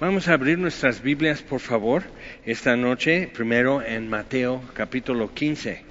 Vamos 0.00 0.28
a 0.28 0.32
abrir 0.32 0.56
nuestras 0.56 1.02
Biblias, 1.02 1.42
por 1.42 1.60
favor, 1.60 2.04
esta 2.46 2.74
noche, 2.74 3.28
primero 3.34 3.82
en 3.82 4.08
Mateo 4.08 4.62
capítulo 4.72 5.34
15. 5.34 5.82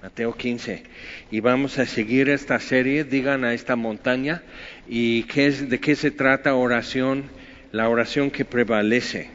Mateo 0.00 0.36
15. 0.36 0.84
Y 1.32 1.40
vamos 1.40 1.76
a 1.80 1.86
seguir 1.86 2.28
esta 2.28 2.60
serie, 2.60 3.02
digan 3.02 3.42
a 3.42 3.52
esta 3.52 3.74
montaña, 3.74 4.44
y 4.86 5.24
qué 5.24 5.48
es, 5.48 5.68
de 5.68 5.80
qué 5.80 5.96
se 5.96 6.12
trata 6.12 6.54
oración, 6.54 7.24
la 7.72 7.88
oración 7.88 8.30
que 8.30 8.44
prevalece. 8.44 9.30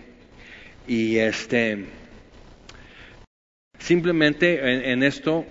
Y 0.87 1.17
este, 1.17 1.83
simplemente 3.79 4.91
en, 4.93 5.03
esto 5.03 5.45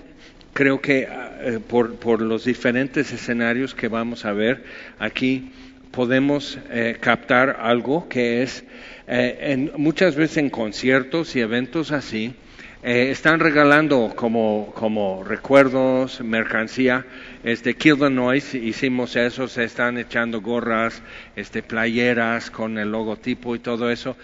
creo 0.54 0.80
que 0.80 1.06
eh, 1.06 1.60
por, 1.68 1.96
por 1.96 2.22
los 2.22 2.46
diferentes 2.46 3.12
escenarios 3.12 3.74
que 3.74 3.88
vamos 3.88 4.24
a 4.24 4.32
ver 4.32 4.64
aquí, 4.98 5.52
podemos 5.94 6.58
eh, 6.70 6.96
captar 7.00 7.58
algo 7.60 8.08
que 8.08 8.42
es, 8.42 8.64
eh, 9.06 9.38
en, 9.40 9.72
muchas 9.76 10.16
veces 10.16 10.38
en 10.38 10.50
conciertos 10.50 11.36
y 11.36 11.40
eventos 11.40 11.92
así, 11.92 12.34
eh, 12.82 13.10
están 13.10 13.40
regalando 13.40 14.12
como, 14.14 14.72
como 14.74 15.22
recuerdos, 15.24 16.20
mercancía. 16.20 17.06
Este, 17.44 17.74
Kill 17.74 17.98
the 17.98 18.10
Noise, 18.10 18.58
hicimos 18.58 19.16
eso, 19.16 19.48
se 19.48 19.64
están 19.64 19.96
echando 19.96 20.40
gorras, 20.42 21.00
este, 21.36 21.62
playeras 21.62 22.50
con 22.50 22.76
el 22.76 22.90
logotipo 22.90 23.54
y 23.54 23.60
todo 23.60 23.90
eso. 23.90 24.16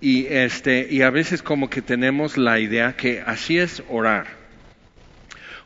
Y, 0.00 0.26
este, 0.26 0.86
y 0.88 1.02
a 1.02 1.10
veces 1.10 1.42
como 1.42 1.68
que 1.68 1.82
tenemos 1.82 2.38
la 2.38 2.60
idea 2.60 2.94
que 2.96 3.20
así 3.20 3.58
es 3.58 3.82
orar 3.90 4.37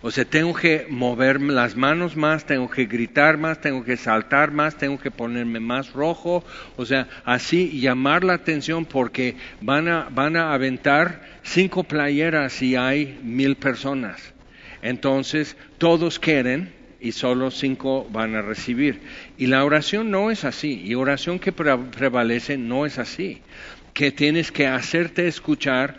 o 0.04 0.10
sea, 0.10 0.24
tengo 0.24 0.52
que 0.52 0.86
mover 0.90 1.40
las 1.40 1.76
manos 1.76 2.16
más, 2.16 2.44
tengo 2.44 2.68
que 2.68 2.86
gritar 2.86 3.38
más, 3.38 3.60
tengo 3.60 3.84
que 3.84 3.96
saltar 3.96 4.50
más, 4.50 4.76
tengo 4.76 4.98
que 4.98 5.12
ponerme 5.12 5.60
más 5.60 5.92
rojo. 5.92 6.44
O 6.76 6.84
sea, 6.84 7.08
así 7.24 7.80
llamar 7.80 8.24
la 8.24 8.34
atención 8.34 8.84
porque 8.84 9.36
van 9.60 9.86
a, 9.86 10.08
van 10.10 10.36
a 10.36 10.52
aventar 10.54 11.22
cinco 11.44 11.84
playeras 11.84 12.60
y 12.62 12.74
hay 12.74 13.20
mil 13.22 13.54
personas. 13.54 14.34
Entonces, 14.82 15.56
todos 15.78 16.18
quieren 16.18 16.72
y 17.00 17.12
solo 17.12 17.52
cinco 17.52 18.04
van 18.10 18.34
a 18.34 18.42
recibir. 18.42 19.02
Y 19.38 19.46
la 19.46 19.64
oración 19.64 20.10
no 20.10 20.32
es 20.32 20.44
así. 20.44 20.82
Y 20.84 20.96
oración 20.96 21.38
que 21.38 21.52
prevalece 21.52 22.58
no 22.58 22.86
es 22.86 22.98
así. 22.98 23.40
Que 23.94 24.10
tienes 24.10 24.50
que 24.50 24.66
hacerte 24.66 25.28
escuchar 25.28 25.94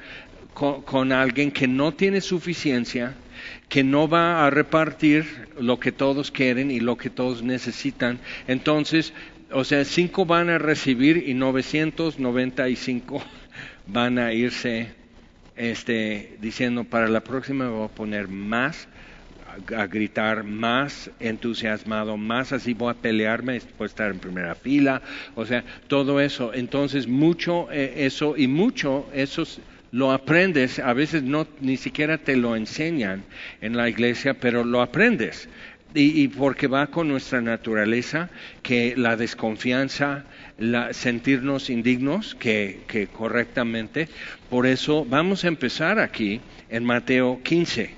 con 0.53 1.13
alguien 1.13 1.52
que 1.52 1.69
no 1.69 1.94
tiene 1.94 2.19
suficiencia 2.19 3.16
que 3.73 3.83
no 3.83 4.07
va 4.07 4.45
a 4.45 4.52
repartir 4.52 5.25
lo 5.59 5.79
que 5.79 5.91
todos 5.91 6.29
quieren 6.29 6.69
y 6.69 6.79
lo 6.79 6.95
que 6.95 7.09
todos 7.09 7.41
necesitan. 7.41 8.19
Entonces, 8.47 9.13
o 9.52 9.63
sea, 9.63 9.83
cinco 9.83 10.27
van 10.27 10.52
a 10.52 10.59
recibir 10.59 11.23
y 11.27 11.33
995 11.33 13.23
van 13.88 14.19
a 14.19 14.31
irse 14.31 14.91
este, 15.55 16.38
diciendo, 16.39 16.83
para 16.83 17.07
la 17.07 17.21
próxima 17.21 17.67
voy 17.67 17.85
a 17.85 17.88
poner 17.88 18.27
más, 18.27 18.88
a, 19.75 19.88
gritar 19.88 20.44
más 20.44 21.09
entusiasmado, 21.19 22.16
más 22.16 22.53
así 22.53 22.75
voy 22.75 22.91
a 22.91 22.94
pelearme, 22.94 23.59
voy 23.79 23.85
a 23.85 23.88
estar 23.88 24.11
en 24.11 24.19
primera 24.19 24.53
fila, 24.53 25.01
o 25.33 25.47
sea, 25.47 25.63
todo 25.88 26.21
eso. 26.21 26.53
Entonces, 26.53 27.07
mucho 27.07 27.71
eh, 27.71 28.05
eso 28.05 28.35
y 28.38 28.45
mucho 28.45 29.09
esos 29.16 29.59
lo 29.94 30.11
aprendes, 30.11 30.80
a 30.80 30.91
veces 30.94 31.22
no 31.22 31.47
ni 31.61 31.77
siquiera 31.77 32.17
te 32.17 32.36
lo 32.36 32.55
enseñan 32.55 33.23
en 33.61 33.77
la 33.77 33.88
iglesia, 33.88 34.33
pero 34.33 34.63
lo 34.63 34.81
aprendes. 34.81 35.47
Y, 35.94 36.27
porque 36.30 36.66
va 36.66 36.88
con 36.88 37.08
nuestra 37.08 37.39
naturaleza, 37.41 38.31
que 38.63 38.95
la 38.97 39.16
desconfianza, 39.16 40.25
la, 40.58 40.91
sentirnos 40.94 41.69
indignos, 41.69 42.33
que, 42.33 42.80
que 42.88 43.05
correctamente. 43.05 44.09
Por 44.50 44.66
eso 44.66 45.05
vamos 45.05 45.44
a 45.44 45.50
empezar 45.50 46.00
aquí 46.00 46.41
en 46.72 46.83
Mateo 46.83 47.41
15, 47.44 47.91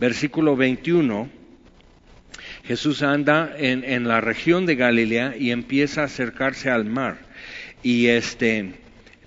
versículo 0.00 0.56
21. 0.56 1.28
Jesús 2.64 3.02
anda 3.02 3.54
en, 3.58 3.84
en 3.84 4.08
la 4.08 4.22
región 4.22 4.64
de 4.64 4.76
Galilea 4.76 5.34
y 5.38 5.50
empieza 5.50 6.00
a 6.00 6.04
acercarse 6.04 6.70
al 6.70 6.86
mar. 6.86 7.18
Y 7.82 8.06
este, 8.06 8.72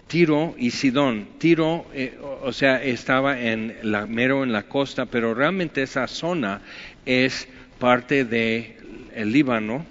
Tiro 0.08 0.56
y 0.58 0.72
Sidón. 0.72 1.28
Tiro, 1.38 1.86
eh, 1.94 2.18
o 2.42 2.54
sea, 2.54 2.82
estaba 2.82 3.40
en 3.42 3.76
la, 3.84 4.06
mero 4.06 4.44
en 4.44 4.54
la 4.54 4.64
costa, 4.64 5.06
pero 5.06 5.34
realmente 5.34 5.84
esa 5.84 6.08
zona 6.08 6.62
es 7.06 7.48
parte 7.78 8.24
del 8.24 8.76
el 9.14 9.32
Líbano 9.34 9.86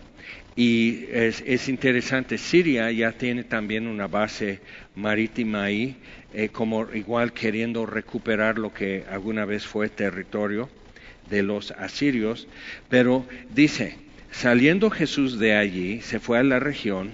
y 0.56 1.04
es, 1.12 1.69
interesante. 1.69 2.38
Siria 2.38 2.91
ya 2.91 3.12
tiene 3.12 3.44
también 3.44 3.87
una 3.87 4.06
base 4.06 4.60
marítima 4.94 5.65
ahí, 5.65 5.97
eh, 6.33 6.48
como 6.48 6.91
igual 6.94 7.34
queriendo 7.34 7.84
recuperar 7.84 8.59
lo 8.59 8.72
que 8.72 9.04
alguna 9.10 9.44
vez 9.44 9.66
fue 9.66 9.91
territorio 9.91 10.71
de 11.28 11.43
los 11.43 11.72
asirios, 11.72 12.48
pero 12.88 13.27
dice, 13.54 13.98
saliendo 14.31 14.91
Jesús 14.91 15.38
de 15.38 15.56
allí, 15.56 16.00
se 16.00 16.21
fue 16.21 16.38
a 16.38 16.43
la 16.43 16.59
región 16.59 17.10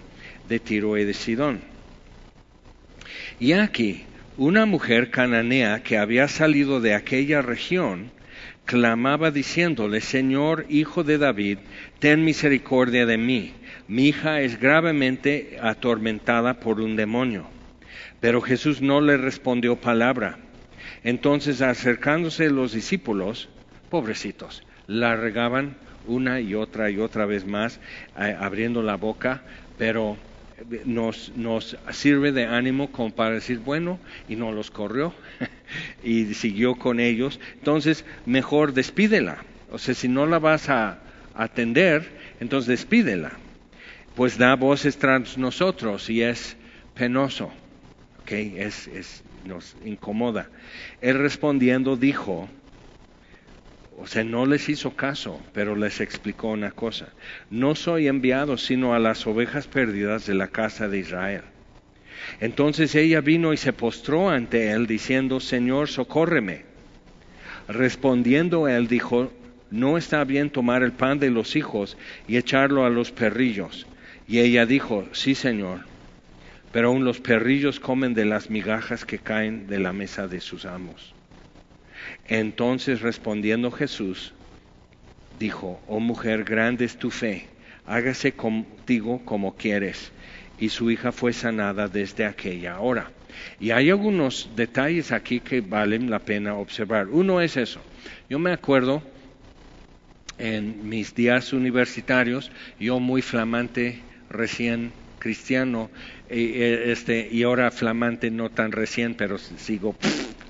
de 0.48 0.60
Tiro 0.60 0.96
y 0.98 1.04
de 1.04 1.14
Sidón 1.14 1.71
y 3.42 3.54
aquí, 3.54 4.04
una 4.36 4.66
mujer 4.66 5.10
cananea 5.10 5.82
que 5.82 5.98
había 5.98 6.28
salido 6.28 6.80
de 6.80 6.94
aquella 6.94 7.42
región, 7.42 8.12
clamaba 8.66 9.32
diciéndole, 9.32 10.00
Señor, 10.00 10.64
hijo 10.68 11.02
de 11.02 11.18
David, 11.18 11.58
ten 11.98 12.24
misericordia 12.24 13.04
de 13.04 13.18
mí. 13.18 13.52
Mi 13.88 14.06
hija 14.06 14.42
es 14.42 14.60
gravemente 14.60 15.58
atormentada 15.60 16.60
por 16.60 16.80
un 16.80 16.94
demonio. 16.94 17.48
Pero 18.20 18.42
Jesús 18.42 18.80
no 18.80 19.00
le 19.00 19.16
respondió 19.16 19.74
palabra. 19.74 20.38
Entonces, 21.02 21.62
acercándose 21.62 22.48
los 22.48 22.72
discípulos, 22.72 23.48
pobrecitos, 23.90 24.62
la 24.86 25.16
regaban 25.16 25.74
una 26.06 26.40
y 26.40 26.54
otra 26.54 26.90
y 26.90 27.00
otra 27.00 27.26
vez 27.26 27.44
más, 27.44 27.80
eh, 28.16 28.36
abriendo 28.38 28.82
la 28.82 28.94
boca, 28.94 29.42
pero 29.78 30.16
nos, 30.84 31.32
nos 31.36 31.76
sirve 31.90 32.32
de 32.32 32.46
ánimo 32.46 32.90
como 32.92 33.14
para 33.14 33.34
decir, 33.34 33.58
bueno, 33.58 33.98
y 34.28 34.36
no 34.36 34.52
los 34.52 34.70
corrió 34.70 35.14
y 36.02 36.34
siguió 36.34 36.76
con 36.76 37.00
ellos. 37.00 37.40
Entonces, 37.54 38.04
mejor 38.26 38.72
despídela. 38.72 39.44
O 39.70 39.78
sea, 39.78 39.94
si 39.94 40.08
no 40.08 40.26
la 40.26 40.38
vas 40.38 40.68
a 40.68 40.98
atender, 41.34 42.08
entonces 42.40 42.68
despídela. 42.68 43.32
Pues 44.14 44.36
da 44.36 44.54
voces 44.56 44.98
tras 44.98 45.38
nosotros 45.38 46.10
y 46.10 46.22
es 46.22 46.56
penoso. 46.94 47.50
Es, 48.26 48.86
es, 48.88 49.22
nos 49.44 49.76
incomoda. 49.84 50.48
Él 51.00 51.18
respondiendo 51.18 51.96
dijo, 51.96 52.48
o 53.98 54.06
sea, 54.06 54.24
no 54.24 54.46
les 54.46 54.68
hizo 54.68 54.96
caso, 54.96 55.40
pero 55.52 55.76
les 55.76 56.00
explicó 56.00 56.48
una 56.48 56.70
cosa. 56.70 57.08
No 57.50 57.74
soy 57.74 58.08
enviado 58.08 58.56
sino 58.56 58.94
a 58.94 58.98
las 58.98 59.26
ovejas 59.26 59.66
perdidas 59.66 60.26
de 60.26 60.34
la 60.34 60.48
casa 60.48 60.88
de 60.88 60.98
Israel. 60.98 61.42
Entonces 62.40 62.94
ella 62.94 63.20
vino 63.20 63.52
y 63.52 63.56
se 63.56 63.72
postró 63.72 64.30
ante 64.30 64.70
él 64.70 64.86
diciendo, 64.86 65.40
Señor, 65.40 65.88
socórreme. 65.88 66.64
Respondiendo 67.68 68.68
él 68.68 68.88
dijo, 68.88 69.32
no 69.70 69.96
está 69.96 70.24
bien 70.24 70.50
tomar 70.50 70.82
el 70.82 70.92
pan 70.92 71.18
de 71.18 71.30
los 71.30 71.56
hijos 71.56 71.96
y 72.28 72.36
echarlo 72.36 72.84
a 72.84 72.90
los 72.90 73.10
perrillos. 73.10 73.86
Y 74.28 74.40
ella 74.40 74.66
dijo, 74.66 75.06
sí, 75.12 75.34
Señor, 75.34 75.80
pero 76.72 76.88
aún 76.88 77.04
los 77.04 77.20
perrillos 77.20 77.80
comen 77.80 78.14
de 78.14 78.24
las 78.24 78.50
migajas 78.50 79.04
que 79.04 79.18
caen 79.18 79.66
de 79.66 79.78
la 79.78 79.92
mesa 79.92 80.26
de 80.26 80.40
sus 80.40 80.64
amos. 80.64 81.14
Entonces 82.24 83.00
respondiendo 83.00 83.70
Jesús, 83.70 84.34
dijo, 85.38 85.82
oh 85.86 86.00
mujer, 86.00 86.44
grande 86.44 86.84
es 86.84 86.98
tu 86.98 87.10
fe, 87.10 87.48
hágase 87.84 88.32
contigo 88.32 89.24
como 89.24 89.56
quieres. 89.56 90.12
Y 90.58 90.68
su 90.68 90.90
hija 90.90 91.12
fue 91.12 91.32
sanada 91.32 91.88
desde 91.88 92.24
aquella 92.24 92.78
hora. 92.80 93.10
Y 93.58 93.70
hay 93.70 93.90
algunos 93.90 94.50
detalles 94.54 95.10
aquí 95.10 95.40
que 95.40 95.60
valen 95.60 96.10
la 96.10 96.20
pena 96.20 96.54
observar. 96.54 97.08
Uno 97.08 97.40
es 97.40 97.56
eso. 97.56 97.82
Yo 98.28 98.38
me 98.38 98.52
acuerdo 98.52 99.02
en 100.38 100.88
mis 100.88 101.14
días 101.14 101.52
universitarios, 101.52 102.50
yo 102.78 103.00
muy 103.00 103.22
flamante, 103.22 104.04
recién 104.28 104.92
cristiano, 105.18 105.90
eh, 106.28 106.84
este, 106.86 107.28
y 107.30 107.44
ahora 107.44 107.70
flamante 107.70 108.30
no 108.30 108.50
tan 108.50 108.72
recién, 108.72 109.14
pero 109.14 109.38
sigo 109.38 109.96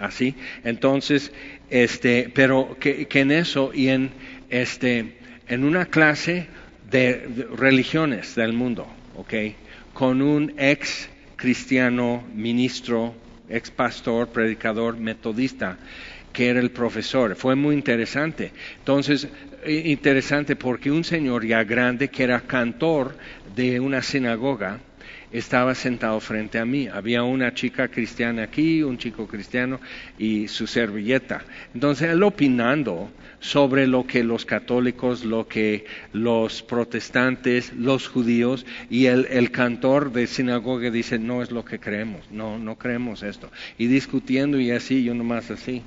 así. 0.03 0.35
Entonces, 0.65 1.33
este, 1.71 2.31
pero 2.35 2.77
que, 2.79 3.07
en 3.13 3.31
eso 3.31 3.71
y 3.73 3.89
en, 3.89 4.11
este, 4.51 5.17
en 5.49 5.65
una 5.65 5.87
clase 5.87 6.49
de, 6.91 7.47
religiones 7.57 8.35
del 8.35 8.53
mundo, 8.53 8.87
¿ok? 9.17 9.35
Con 9.95 10.21
un 10.21 10.53
ex 10.59 11.09
cristiano, 11.37 12.25
ministro, 12.35 13.15
ex 13.49 13.71
pastor, 13.71 14.29
predicador, 14.29 14.99
metodista, 14.99 15.79
que 16.33 16.49
era 16.49 16.61
el 16.61 16.71
profesor. 16.71 17.37
Fue 17.37 17.55
muy 17.55 17.75
interesante. 17.75 18.53
Entonces, 18.79 19.29
interesante 19.67 20.57
porque 20.57 20.91
un 20.91 21.05
señor 21.05 21.47
ya 21.47 21.63
grande 21.63 22.09
que 22.09 22.25
era 22.25 22.41
cantor 22.41 23.17
de 23.55 23.79
una 23.81 24.03
sinagoga, 24.03 24.81
estaba 25.33 25.75
sentado 25.75 26.21
frente 26.21 26.59
a 26.59 26.65
mí. 26.65 26.89
Había 26.89 27.23
una 27.23 27.55
chica 27.55 27.89
cristiana 27.89 28.45
aquí, 28.45 28.83
un 28.83 28.99
chico 28.99 29.27
cristiano 29.27 29.81
y 30.19 30.49
su 30.49 30.67
servilleta. 30.67 31.43
Entonces 31.75 32.11
él 32.11 32.23
opinando 32.23 33.11
sobre 33.41 33.87
lo 33.87 34.07
que 34.07 34.23
los 34.23 34.45
católicos, 34.45 35.25
lo 35.25 35.49
que 35.49 35.85
los 36.13 36.63
protestantes, 36.63 37.73
los 37.73 38.09
judíos 38.09 38.65
y 38.89 39.07
el, 39.07 39.51
cantor 39.51 40.13
de 40.13 40.27
sinagoga 40.27 40.91
dice, 40.91 41.19
no 41.19 41.43
es 41.43 41.51
lo 41.51 41.65
que 41.65 41.81
creemos, 41.81 42.31
no, 42.31 42.59
no 42.59 42.79
creemos 42.79 43.23
esto. 43.23 43.51
Y 43.79 43.89
discutiendo 43.89 44.61
y 44.61 44.71
así, 44.71 45.03
yo 45.03 45.15
nomás 45.15 45.51
así. 45.51 45.83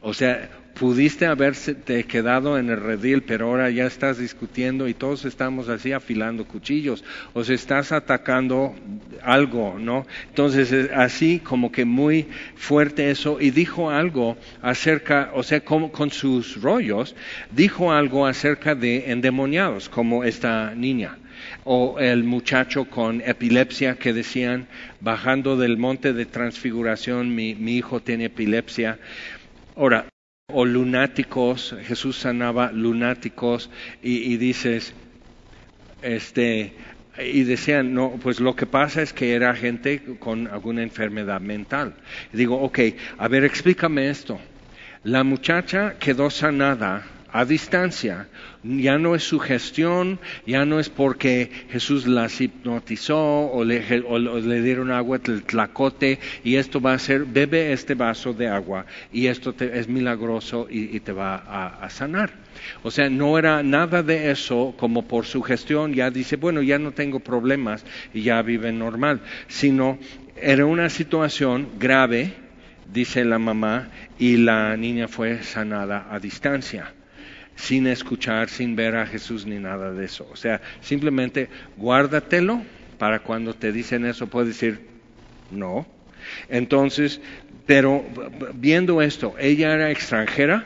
O 0.00 0.14
sea, 0.14 0.48
pudiste 0.74 1.26
haberse 1.26 1.76
quedado 2.04 2.58
en 2.58 2.70
el 2.70 2.80
redil, 2.80 3.22
pero 3.22 3.46
ahora 3.46 3.70
ya 3.70 3.86
estás 3.86 4.18
discutiendo 4.18 4.88
y 4.88 4.94
todos 4.94 5.24
estamos 5.24 5.68
así 5.68 5.92
afilando 5.92 6.46
cuchillos, 6.46 7.04
o 7.32 7.44
se 7.44 7.54
estás 7.54 7.92
atacando 7.92 8.74
algo, 9.22 9.78
¿no? 9.78 10.06
Entonces, 10.28 10.90
así 10.94 11.38
como 11.40 11.70
que 11.70 11.84
muy 11.84 12.28
fuerte 12.56 13.10
eso, 13.10 13.40
y 13.40 13.50
dijo 13.50 13.90
algo 13.90 14.36
acerca, 14.62 15.30
o 15.34 15.42
sea, 15.42 15.60
como, 15.60 15.92
con 15.92 16.10
sus 16.10 16.60
rollos, 16.60 17.14
dijo 17.50 17.92
algo 17.92 18.26
acerca 18.26 18.74
de 18.74 19.10
endemoniados, 19.10 19.88
como 19.88 20.24
esta 20.24 20.74
niña 20.74 21.18
o 21.64 21.98
el 21.98 22.24
muchacho 22.24 22.86
con 22.86 23.20
epilepsia 23.20 23.96
que 23.96 24.12
decían, 24.12 24.66
bajando 25.00 25.56
del 25.56 25.78
monte 25.78 26.12
de 26.12 26.26
transfiguración, 26.26 27.34
mi, 27.34 27.54
mi 27.54 27.76
hijo 27.76 28.00
tiene 28.00 28.26
epilepsia. 28.26 28.98
Ahora, 29.76 30.09
o 30.52 30.64
lunáticos, 30.64 31.74
Jesús 31.82 32.16
sanaba 32.18 32.72
lunáticos 32.72 33.70
y, 34.02 34.36
dices, 34.36 34.94
este, 36.02 36.74
y 37.18 37.42
decían, 37.44 37.94
no, 37.94 38.18
pues 38.22 38.40
lo 38.40 38.54
que 38.56 38.66
pasa 38.66 39.02
es 39.02 39.12
que 39.12 39.34
era 39.34 39.54
gente 39.54 40.02
con 40.18 40.46
alguna 40.48 40.82
enfermedad 40.82 41.40
mental. 41.40 41.94
Digo, 42.32 42.60
ok, 42.60 42.78
a 43.18 43.28
ver, 43.28 43.44
explícame 43.44 44.08
esto. 44.08 44.40
La 45.02 45.24
muchacha 45.24 45.96
quedó 45.98 46.30
sanada 46.30 47.06
a 47.32 47.44
distancia. 47.44 48.28
Ya 48.62 48.98
no 48.98 49.14
es 49.14 49.22
su 49.22 49.38
gestión, 49.38 50.18
ya 50.46 50.66
no 50.66 50.80
es 50.80 50.90
porque 50.90 51.50
Jesús 51.70 52.06
las 52.06 52.40
hipnotizó 52.40 53.50
o 53.50 53.64
le, 53.64 54.62
dieron 54.62 54.90
agua 54.90 55.18
del 55.18 55.44
tlacote 55.44 56.18
y 56.44 56.56
esto 56.56 56.80
va 56.80 56.92
a 56.92 56.98
ser, 56.98 57.24
bebe 57.24 57.72
este 57.72 57.94
vaso 57.94 58.34
de 58.34 58.48
agua 58.48 58.84
y 59.12 59.28
esto 59.28 59.54
es 59.58 59.88
milagroso 59.88 60.66
y, 60.70 61.00
te 61.00 61.12
va 61.12 61.36
a, 61.36 61.84
a, 61.84 61.90
sanar. 61.90 62.30
O 62.82 62.90
sea, 62.90 63.08
no 63.08 63.38
era 63.38 63.62
nada 63.62 64.02
de 64.02 64.30
eso 64.30 64.74
como 64.76 65.08
por 65.08 65.24
su 65.24 65.40
gestión, 65.40 65.94
ya 65.94 66.10
dice, 66.10 66.36
bueno, 66.36 66.60
ya 66.60 66.78
no 66.78 66.92
tengo 66.92 67.20
problemas 67.20 67.86
y 68.12 68.22
ya 68.22 68.42
vive 68.42 68.72
normal, 68.72 69.22
sino 69.48 69.98
era 70.36 70.66
una 70.66 70.90
situación 70.90 71.70
grave, 71.78 72.34
dice 72.92 73.24
la 73.24 73.38
mamá, 73.38 73.88
y 74.18 74.36
la 74.36 74.76
niña 74.76 75.08
fue 75.08 75.42
sanada 75.42 76.08
a 76.10 76.18
distancia 76.18 76.92
sin 77.60 77.86
escuchar, 77.86 78.48
sin 78.48 78.74
ver 78.74 78.96
a 78.96 79.06
Jesús 79.06 79.46
ni 79.46 79.58
nada 79.58 79.92
de 79.92 80.06
eso. 80.06 80.26
O 80.32 80.36
sea, 80.36 80.60
simplemente 80.80 81.48
guárdatelo 81.76 82.62
para 82.98 83.20
cuando 83.20 83.54
te 83.54 83.70
dicen 83.70 84.06
eso 84.06 84.26
puedes 84.26 84.48
decir 84.48 84.80
no. 85.50 85.86
Entonces, 86.48 87.20
pero 87.66 88.04
viendo 88.54 89.02
esto, 89.02 89.34
ella 89.38 89.74
era 89.74 89.90
extranjera. 89.90 90.64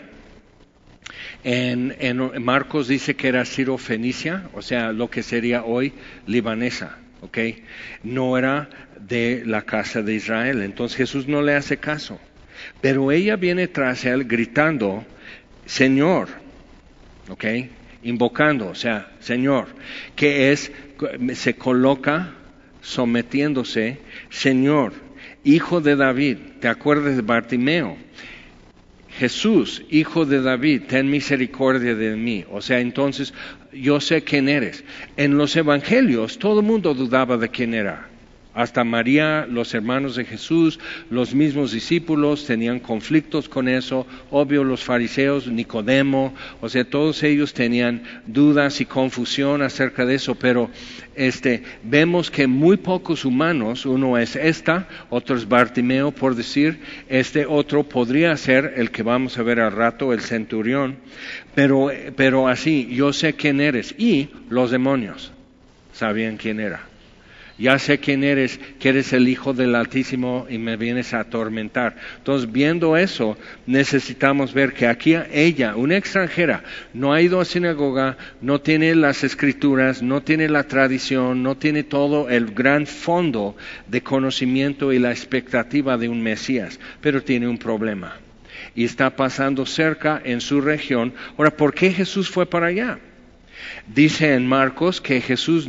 En, 1.43 1.95
Marcos 2.43 2.89
dice 2.89 3.15
que 3.17 3.29
era 3.29 3.45
Ciro-Fenicia, 3.45 4.49
o 4.55 4.63
sea, 4.63 4.93
lo 4.93 5.11
que 5.11 5.23
sería 5.23 5.65
hoy 5.65 5.93
libanesa, 6.27 6.99
¿ok? 7.21 7.39
No 8.03 8.39
era 8.39 8.69
de 8.99 9.43
la 9.45 9.63
casa 9.63 10.01
de 10.03 10.15
Israel. 10.15 10.63
Entonces 10.63 10.97
Jesús 10.97 11.29
no 11.29 11.43
le 11.43 11.55
hace 11.55 11.77
caso. 11.77 12.19
Pero 12.81 13.13
ella 13.13 13.37
viene 13.37 13.69
tras 13.69 14.05
él 14.05 14.25
gritando, 14.25 15.05
Señor, 15.67 16.44
¿ok? 17.29 17.45
Invocando, 18.03 18.69
o 18.69 18.75
sea, 18.75 19.13
Señor, 19.21 19.69
que 20.15 20.53
es, 20.53 20.71
se 21.35 21.55
coloca 21.55 22.35
sometiéndose, 22.81 23.99
Señor, 24.31 24.93
Hijo 25.47 25.83
de 25.83 25.95
David, 25.95 26.39
¿te 26.61 26.69
acuerdas 26.69 27.17
de 27.17 27.23
Bartimeo? 27.23 27.99
Jesús, 29.19 29.83
Hijo 29.91 30.25
de 30.25 30.41
David, 30.41 30.83
ten 30.89 31.11
misericordia 31.11 31.95
de 31.95 32.17
mí. 32.17 32.45
O 32.51 32.61
sea, 32.61 32.81
entonces 32.81 33.35
yo 33.73 34.01
sé 34.01 34.23
quién 34.23 34.49
eres. 34.49 34.85
En 35.17 35.37
los 35.37 35.55
evangelios 35.55 36.39
todo 36.39 36.61
el 36.61 36.67
mundo 36.67 36.95
dudaba 36.95 37.37
de 37.37 37.49
quién 37.51 37.75
era. 37.75 38.09
Hasta 38.55 38.85
María, 38.85 39.47
los 39.51 39.75
hermanos 39.75 40.15
de 40.15 40.25
Jesús, 40.25 40.79
los 41.11 41.35
mismos 41.35 41.73
discípulos 41.73 42.47
tenían 42.47 42.79
conflictos 42.79 43.49
con 43.49 43.67
eso. 43.69 44.07
Obvio, 44.31 44.63
los 44.63 44.85
fariseos, 44.85 45.49
Nicodemo, 45.49 46.33
o 46.61 46.69
sea, 46.69 46.85
todos 46.85 47.25
ellos 47.25 47.53
tenían 47.53 48.05
dudas 48.27 48.81
y 48.81 48.87
confusión 48.87 49.61
acerca 49.61 50.07
de 50.07 50.15
eso. 50.15 50.37
Pero 50.37 50.71
este, 51.17 51.65
vemos 51.83 52.31
que 52.31 52.47
muy 52.47 52.77
pocos 52.77 53.25
humanos, 53.25 53.87
uno 53.87 54.17
es 54.19 54.37
esta, 54.37 54.87
otro 55.11 55.37
es 55.37 55.49
Bartimeo, 55.49 56.13
por 56.13 56.37
decir, 56.37 56.79
este 57.09 57.47
otro 57.47 57.83
podría 57.83 58.37
ser 58.37 58.75
el 58.77 58.93
que 58.93 59.03
vamos 59.03 59.37
a 59.37 59.43
ver 59.43 59.59
al 59.59 59.73
rato, 59.73 60.13
el 60.13 60.21
centurión. 60.21 60.99
Pero, 61.57 61.91
pero 62.15 62.47
así, 62.47 62.89
yo 62.93 63.13
sé 63.13 63.35
quién 63.35 63.61
eres. 63.61 63.97
Y 63.99 64.29
los 64.49 64.71
demonios 64.71 65.33
sabían 65.93 66.37
quién 66.37 66.61
era 66.61 66.94
ya 67.59 67.79
sé 67.79 67.99
quién 67.99 68.25
eres, 68.25 68.59
que 68.81 68.89
eres 68.89 69.13
el 69.13 69.29
Hijo 69.29 69.53
del 69.53 69.75
Altísimo 69.75 70.47
y 70.49 70.59
me 70.59 70.77
vienes 70.77 71.15
a 71.15 71.21
atormentar. 71.21 71.97
Entonces, 72.19 72.51
viendo 72.51 72.97
eso, 72.97 73.37
necesitamos 73.67 74.53
ver 74.53 74.73
que 74.73 74.87
aquí 74.87 75.15
ella, 75.33 75.77
una 75.77 75.97
extranjera, 75.97 76.65
no 76.93 77.13
ha 77.13 77.23
ido 77.23 77.41
a 77.41 77.45
sinagoga, 77.45 78.17
no 78.41 78.61
tiene 78.61 78.95
las 78.95 79.23
escrituras, 79.23 80.03
no 80.03 80.23
tiene 80.23 80.49
la 80.49 80.65
tradición, 80.65 81.43
no 81.43 81.57
tiene 81.57 81.85
todo 81.85 82.29
el 82.29 82.53
gran 82.53 82.87
fondo 82.87 83.57
de 83.87 84.03
conocimiento 84.03 84.93
y 84.93 84.99
la 84.99 85.11
expectativa 85.11 85.97
de 85.97 86.09
un 86.09 86.23
Mesías, 86.23 86.81
pero 87.01 87.23
tiene 87.23 87.47
un 87.47 87.59
problema. 87.59 88.17
Y 88.75 88.85
está 88.85 89.15
pasando 89.15 89.67
cerca 89.67 90.21
en 90.25 90.41
su 90.41 90.61
región. 90.61 91.13
Ahora, 91.37 91.51
¿por 91.51 91.75
qué 91.75 91.93
Jesús 91.93 92.29
fue 92.29 92.47
para 92.47 92.67
allá? 92.67 92.99
Dice 93.87 94.35
en 94.35 94.47
Marcos 94.47 95.01
que 95.01 95.21
Jesús 95.21 95.69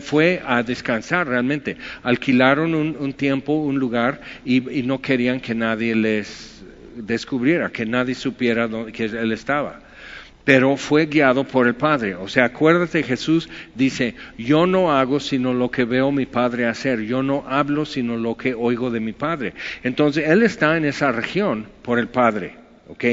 fue 0.00 0.42
a 0.46 0.62
descansar 0.62 1.26
realmente. 1.28 1.76
Alquilaron 2.02 2.74
un, 2.74 3.12
tiempo, 3.12 3.54
un 3.54 3.78
lugar 3.78 4.20
y, 4.44 4.60
no 4.82 5.00
querían 5.00 5.40
que 5.40 5.54
nadie 5.54 5.94
les 5.94 6.62
descubriera, 6.96 7.70
que 7.70 7.86
nadie 7.86 8.14
supiera 8.14 8.68
dónde, 8.68 8.92
que 8.92 9.04
él 9.06 9.32
estaba. 9.32 9.80
Pero 10.44 10.76
fue 10.76 11.06
guiado 11.06 11.44
por 11.44 11.66
el 11.66 11.74
Padre. 11.74 12.14
O 12.14 12.28
sea, 12.28 12.44
acuérdate, 12.44 13.02
Jesús 13.02 13.48
dice, 13.74 14.14
yo 14.36 14.66
no 14.66 14.92
hago 14.92 15.18
sino 15.18 15.54
lo 15.54 15.70
que 15.70 15.84
veo 15.84 16.12
mi 16.12 16.26
Padre 16.26 16.66
hacer, 16.66 17.00
yo 17.00 17.22
no 17.22 17.44
hablo 17.48 17.86
sino 17.86 18.16
lo 18.16 18.36
que 18.36 18.54
oigo 18.54 18.90
de 18.90 19.00
mi 19.00 19.12
Padre. 19.12 19.54
Entonces, 19.82 20.28
Él 20.28 20.42
está 20.42 20.76
en 20.76 20.84
esa 20.84 21.12
región 21.12 21.66
por 21.82 21.98
el 21.98 22.08
Padre. 22.08 22.63
¿Ok? 22.88 23.04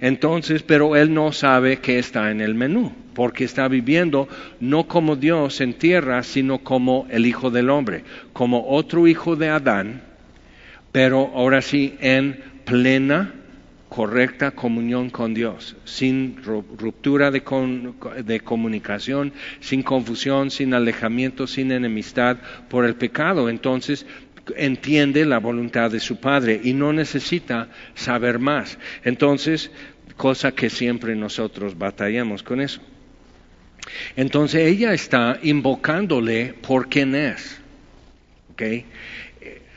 Entonces, 0.00 0.62
pero 0.62 0.96
él 0.96 1.12
no 1.12 1.32
sabe 1.32 1.78
que 1.78 1.98
está 1.98 2.30
en 2.30 2.40
el 2.40 2.54
menú, 2.54 2.92
porque 3.14 3.44
está 3.44 3.68
viviendo 3.68 4.28
no 4.60 4.86
como 4.86 5.16
Dios 5.16 5.60
en 5.60 5.74
tierra, 5.74 6.22
sino 6.22 6.58
como 6.58 7.06
el 7.10 7.26
Hijo 7.26 7.50
del 7.50 7.70
Hombre, 7.70 8.04
como 8.32 8.68
otro 8.68 9.06
hijo 9.06 9.36
de 9.36 9.48
Adán, 9.48 10.02
pero 10.92 11.32
ahora 11.34 11.62
sí 11.62 11.96
en 12.00 12.40
plena, 12.64 13.34
correcta 13.94 14.50
comunión 14.50 15.08
con 15.08 15.34
Dios, 15.34 15.76
sin 15.84 16.42
ruptura 16.42 17.30
de, 17.30 17.42
de 18.24 18.40
comunicación, 18.40 19.32
sin 19.60 19.84
confusión, 19.84 20.50
sin 20.50 20.74
alejamiento, 20.74 21.46
sin 21.46 21.70
enemistad 21.70 22.38
por 22.68 22.84
el 22.86 22.96
pecado. 22.96 23.48
Entonces, 23.48 24.04
entiende 24.56 25.24
la 25.24 25.38
voluntad 25.38 25.90
de 25.90 26.00
su 26.00 26.16
Padre 26.16 26.60
y 26.62 26.72
no 26.72 26.92
necesita 26.92 27.68
saber 27.94 28.38
más. 28.38 28.78
Entonces, 29.04 29.70
cosa 30.16 30.52
que 30.52 30.70
siempre 30.70 31.14
nosotros 31.14 31.76
batallamos 31.76 32.42
con 32.42 32.60
eso. 32.60 32.80
Entonces 34.16 34.66
ella 34.66 34.92
está 34.92 35.38
invocándole 35.42 36.54
por 36.54 36.88
quien 36.88 37.14
es. 37.14 37.60
¿okay? 38.52 38.86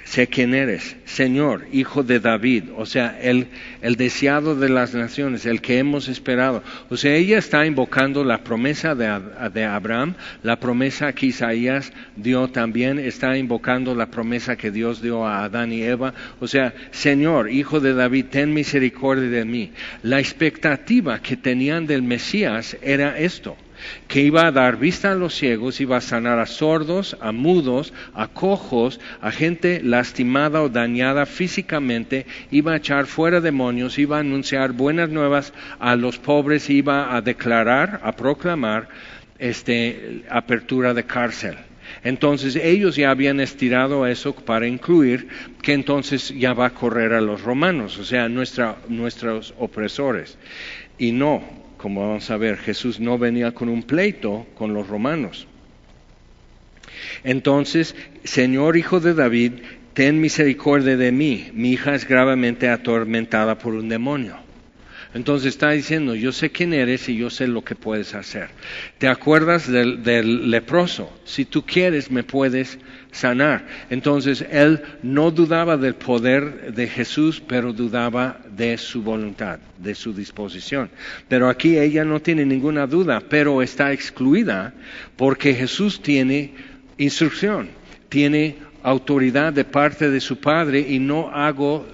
Sé 0.08 0.28
quién 0.28 0.54
eres, 0.54 0.96
Señor, 1.04 1.68
hijo 1.74 2.02
de 2.02 2.22
David, 2.22 2.64
o 2.78 2.86
sea, 2.86 3.20
el, 3.22 3.48
el, 3.82 3.98
deseado 3.98 4.56
de 4.56 4.70
las 4.70 4.94
naciones, 4.94 5.46
el 5.46 5.60
que 5.60 5.80
hemos 5.80 6.08
esperado. 6.08 6.64
O 6.90 6.96
sea, 6.96 7.14
ella 7.14 7.38
está 7.38 7.66
invocando 7.66 8.24
la 8.24 8.42
promesa 8.42 8.96
de, 8.96 9.20
de, 9.54 9.66
Abraham, 9.66 10.14
la 10.44 10.62
promesa 10.62 11.12
que 11.12 11.26
Isaías 11.26 11.92
dio 12.16 12.48
también, 12.48 13.00
está 13.00 13.38
invocando 13.38 13.94
la 13.96 14.10
promesa 14.10 14.56
que 14.56 14.72
Dios 14.72 15.02
dio 15.02 15.28
a 15.28 15.44
Adán 15.44 15.74
y 15.74 15.82
Eva. 15.82 16.14
O 16.40 16.48
sea, 16.48 16.74
Señor, 16.92 17.52
hijo 17.52 17.82
de 17.82 17.94
David, 17.94 18.28
ten 18.32 18.54
misericordia 18.54 19.30
de 19.30 19.44
mí. 19.44 19.72
La 20.04 20.20
expectativa 20.20 21.22
que 21.22 21.36
tenían 21.36 21.86
del 21.86 22.02
Mesías 22.02 22.78
era 22.82 23.20
esto 23.20 23.58
que 24.08 24.22
iba 24.22 24.48
a 24.48 24.52
dar 24.52 24.78
vista 24.78 25.12
a 25.12 25.16
los 25.16 25.34
ciegos, 25.34 25.82
iba 25.82 25.98
a 25.98 26.02
sanar 26.02 26.40
a 26.40 26.46
sordos, 26.46 27.18
a 27.20 27.32
mudos, 27.32 27.94
a 28.14 28.28
cojos, 28.28 29.00
a 29.22 29.32
gente 29.32 29.82
lastimada 29.84 30.62
o 30.62 30.70
dañada 30.70 31.26
físicamente, 31.26 32.26
iba 32.52 32.74
a 32.74 32.78
echar 32.78 33.06
fuera 33.06 33.42
demonios, 33.42 33.98
iba 33.98 34.18
a 34.18 34.22
anunciar 34.22 34.72
buenas 34.72 35.10
nuevas 35.10 35.54
a 35.80 35.96
los 35.96 36.18
pobres, 36.18 36.70
iba 36.70 37.16
a 37.16 37.22
declarar, 37.22 38.02
a 38.04 38.12
proclamar 38.14 38.88
este, 39.40 40.24
apertura 40.30 40.94
de 40.94 41.04
cárcel. 41.04 41.56
Entonces 42.04 42.56
ellos 42.56 42.96
ya 42.96 43.12
habían 43.12 43.40
estirado 43.40 44.06
eso 44.06 44.34
para 44.36 44.68
incluir 44.68 45.28
que 45.62 45.74
entonces 45.74 46.30
ya 46.38 46.54
va 46.54 46.68
a 46.68 46.74
correr 46.74 47.14
a 47.14 47.22
los 47.22 47.42
romanos, 47.42 47.98
o 47.98 48.04
sea, 48.04 48.30
nuestros 48.30 49.54
opresores. 49.58 50.38
Y 50.98 51.12
no, 51.12 51.44
como 51.78 52.08
vamos 52.08 52.30
a 52.32 52.38
ver, 52.38 52.58
Jesús 52.58 53.00
no 53.00 53.18
venía 53.18 53.52
con 53.52 53.70
un 53.70 53.84
pleito 53.84 54.46
con 54.56 54.74
los 54.74 54.88
romanos. 54.88 55.48
Entonces, 57.24 57.96
Señor 58.24 58.78
Hijo 58.78 59.00
de 59.00 59.14
David, 59.14 59.54
ten 59.94 60.20
misericordia 60.22 60.98
de 60.98 61.12
mí, 61.12 61.50
mi 61.54 61.72
hija 61.72 61.96
es 61.96 62.08
gravemente 62.08 62.70
atormentada 62.70 63.58
por 63.58 63.74
un 63.74 63.90
demonio. 63.90 64.38
Entonces 65.14 65.50
está 65.50 65.72
diciendo, 65.72 66.16
yo 66.16 66.32
sé 66.32 66.52
quién 66.52 66.74
eres 66.74 67.08
y 67.10 67.18
yo 67.18 67.30
sé 67.30 67.48
lo 67.48 67.64
que 67.64 67.76
puedes 67.76 68.14
hacer. 68.14 68.50
¿Te 68.98 69.08
acuerdas 69.08 69.72
del, 69.72 70.52
leproso? 70.52 71.12
Si 71.24 71.46
tú 71.46 71.66
quieres, 71.66 72.12
me 72.12 72.24
puedes 72.24 72.78
sanar. 73.18 73.66
Entonces 73.90 74.46
él 74.50 74.82
no 75.04 75.32
dudaba 75.32 75.76
del 75.76 75.96
poder 75.96 76.74
de 76.74 76.88
Jesús, 76.88 77.42
pero 77.46 77.74
dudaba 77.74 78.40
de 78.56 78.78
su 78.78 79.02
voluntad, 79.02 79.60
de 79.78 79.96
su 79.96 80.14
disposición. 80.14 80.90
Pero 81.28 81.50
aquí 81.50 81.78
ella 81.78 82.06
no 82.06 82.22
tiene 82.22 82.46
ninguna 82.46 82.88
duda, 82.88 83.22
pero 83.28 83.62
está 83.62 83.92
excluida 83.92 84.74
porque 85.16 85.54
Jesús 85.54 86.02
tiene 86.02 86.54
instrucción, 86.98 87.70
tiene 88.10 88.56
autoridad 88.84 89.52
de 89.52 89.66
parte 89.66 90.10
de 90.10 90.22
su 90.22 90.40
Padre 90.40 90.86
y 90.88 91.00
no 91.00 91.30
hago 91.30 91.86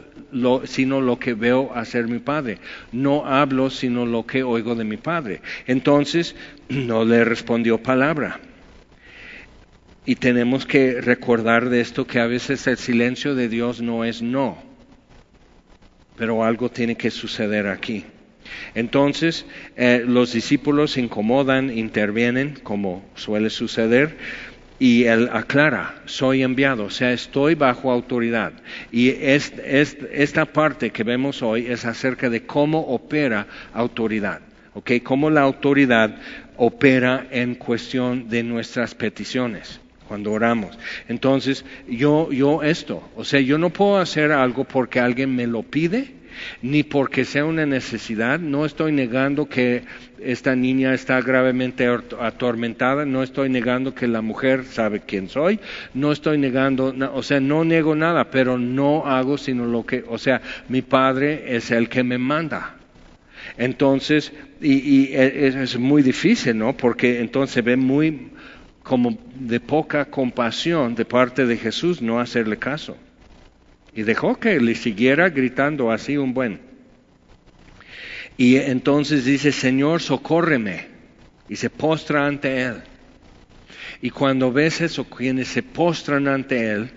sino 0.65 0.99
lo 0.99 1.19
que 1.19 1.35
veo 1.35 1.71
hacer 1.75 2.07
mi 2.07 2.17
padre. 2.17 2.57
No 2.91 3.23
hablo 3.25 3.69
sino 3.69 4.03
lo 4.03 4.25
que 4.25 4.41
oigo 4.41 4.73
de 4.73 4.83
mi 4.83 4.97
padre. 4.97 5.41
Entonces 5.67 6.35
no 6.69 7.05
le 7.05 7.23
respondió 7.23 7.77
palabra. 7.77 8.39
Y 10.05 10.15
tenemos 10.15 10.65
que 10.65 10.99
recordar 10.99 11.69
de 11.69 11.79
esto 11.79 12.05
que 12.05 12.19
a 12.19 12.27
veces 12.27 12.67
el 12.67 12.77
silencio 12.77 13.35
de 13.35 13.47
Dios 13.47 13.81
no 13.81 14.03
es 14.03 14.21
no, 14.21 14.61
pero 16.17 16.43
algo 16.43 16.69
tiene 16.69 16.97
que 16.97 17.09
suceder 17.09 17.67
aquí. 17.67 18.05
Entonces 18.75 19.45
eh, 19.77 20.03
los 20.05 20.33
discípulos 20.33 20.97
incomodan, 20.97 21.69
intervienen, 21.75 22.59
como 22.63 23.09
suele 23.15 23.49
suceder, 23.49 24.17
y 24.77 25.05
él 25.05 25.29
aclara, 25.31 26.01
soy 26.03 26.43
enviado, 26.43 26.85
o 26.85 26.89
sea, 26.89 27.13
estoy 27.13 27.55
bajo 27.55 27.89
autoridad. 27.89 28.51
Y 28.91 29.09
esta 29.09 30.45
parte 30.45 30.89
que 30.89 31.03
vemos 31.05 31.41
hoy 31.41 31.67
es 31.67 31.85
acerca 31.85 32.29
de 32.29 32.45
cómo 32.45 32.81
opera 32.87 33.47
autoridad, 33.71 34.41
¿ok? 34.73 34.91
Cómo 35.01 35.29
la 35.29 35.41
autoridad 35.41 36.17
opera 36.57 37.25
en 37.31 37.55
cuestión 37.55 38.27
de 38.27 38.43
nuestras 38.43 38.93
peticiones 38.93 39.79
cuando 40.07 40.31
oramos. 40.31 40.77
Entonces, 41.07 41.65
yo, 41.87 42.31
yo 42.31 42.63
esto, 42.63 43.07
o 43.15 43.23
sea, 43.23 43.39
yo 43.39 43.57
no 43.57 43.69
puedo 43.69 43.97
hacer 43.97 44.31
algo 44.31 44.63
porque 44.63 44.99
alguien 44.99 45.35
me 45.35 45.47
lo 45.47 45.63
pide, 45.63 46.23
ni 46.61 46.83
porque 46.83 47.25
sea 47.25 47.45
una 47.45 47.65
necesidad. 47.65 48.39
No 48.39 48.65
estoy 48.65 48.91
negando 48.91 49.47
que 49.47 49.83
esta 50.21 50.55
niña 50.55 50.93
está 50.93 51.21
gravemente 51.21 51.87
atormentada, 52.19 53.05
no 53.05 53.23
estoy 53.23 53.49
negando 53.49 53.93
que 53.93 54.07
la 54.07 54.21
mujer 54.21 54.65
sabe 54.65 55.01
quién 55.01 55.29
soy, 55.29 55.59
no 55.93 56.11
estoy 56.11 56.37
negando, 56.37 56.93
o 57.13 57.23
sea, 57.23 57.39
no 57.39 57.63
niego 57.63 57.95
nada, 57.95 58.29
pero 58.29 58.57
no 58.57 59.05
hago 59.05 59.37
sino 59.37 59.65
lo 59.65 59.85
que, 59.85 60.03
o 60.07 60.17
sea, 60.17 60.41
mi 60.69 60.81
padre 60.81 61.55
es 61.55 61.71
el 61.71 61.89
que 61.89 62.03
me 62.03 62.17
manda. 62.17 62.77
Entonces, 63.57 64.31
y, 64.61 65.13
e, 65.13 65.47
es, 65.47 65.77
muy 65.77 66.01
difícil, 66.01 66.57
¿no? 66.57 66.75
Porque 66.75 67.19
entonces 67.19 67.53
se 67.53 67.61
ve 67.61 67.75
muy 67.75 68.29
como 68.83 69.17
de 69.35 69.59
poca 69.59 70.05
compasión 70.05 70.93
de 70.93 71.05
parte 71.05 71.45
de 71.45 71.57
Jesús 71.57 72.01
no 72.01 72.19
hacerle 72.19 72.57
caso. 72.57 72.97
Y 73.95 74.03
dejó 74.03 74.39
que 74.39 74.59
le 74.59 74.75
siguiera 74.75 75.29
gritando 75.29 75.91
así 75.91 76.17
un 76.17 76.33
buen. 76.33 76.59
Y 78.37 78.57
entonces 78.57 79.25
dice, 79.25 79.51
Señor, 79.51 80.01
socórreme. 80.01 80.87
Y 81.47 81.55
se 81.55 81.69
postra 81.69 82.25
ante 82.25 82.61
Él. 82.61 82.81
Y 84.01 84.09
cuando 84.09 84.51
ves 84.51 84.81
eso, 84.81 85.05
quienes 85.05 85.47
se 85.47 85.63
postran 85.63 86.27
ante 86.27 86.71
Él, 86.71 86.91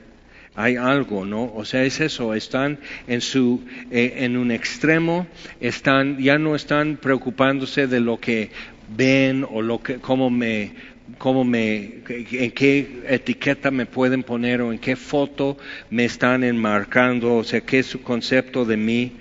hay 0.56 0.76
algo, 0.76 1.26
¿no? 1.26 1.52
O 1.54 1.64
sea, 1.64 1.84
es 1.84 2.00
eso, 2.00 2.34
están 2.34 2.78
en 3.06 3.20
su, 3.20 3.62
eh, 3.90 4.14
en 4.18 4.38
un 4.38 4.50
extremo, 4.50 5.26
están, 5.60 6.18
ya 6.18 6.38
no 6.38 6.56
están 6.56 6.96
preocupándose 6.96 7.86
de 7.86 8.00
lo 8.00 8.18
que 8.18 8.50
ven 8.96 9.46
o 9.48 9.60
lo 9.60 9.82
que, 9.82 9.96
cómo 9.96 10.30
me, 10.30 10.72
cómo 11.18 11.44
me, 11.44 12.02
en 12.08 12.50
qué 12.50 13.02
etiqueta 13.08 13.70
me 13.70 13.86
pueden 13.86 14.22
poner 14.22 14.60
o 14.62 14.72
en 14.72 14.78
qué 14.78 14.96
foto 14.96 15.56
me 15.90 16.04
están 16.04 16.44
enmarcando, 16.44 17.36
o 17.36 17.44
sea, 17.44 17.60
qué 17.60 17.80
es 17.80 17.86
su 17.86 18.02
concepto 18.02 18.64
de 18.64 18.76
mí. 18.76 19.16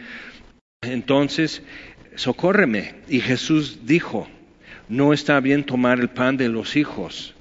Entonces, 0.81 1.61
socórreme. 2.15 2.95
Y 3.07 3.19
Jesús 3.19 3.79
dijo, 3.85 4.27
no 4.89 5.13
está 5.13 5.39
bien 5.39 5.63
tomar 5.63 5.99
el 5.99 6.09
pan 6.09 6.37
de 6.37 6.49
los 6.49 6.75
hijos 6.75 7.33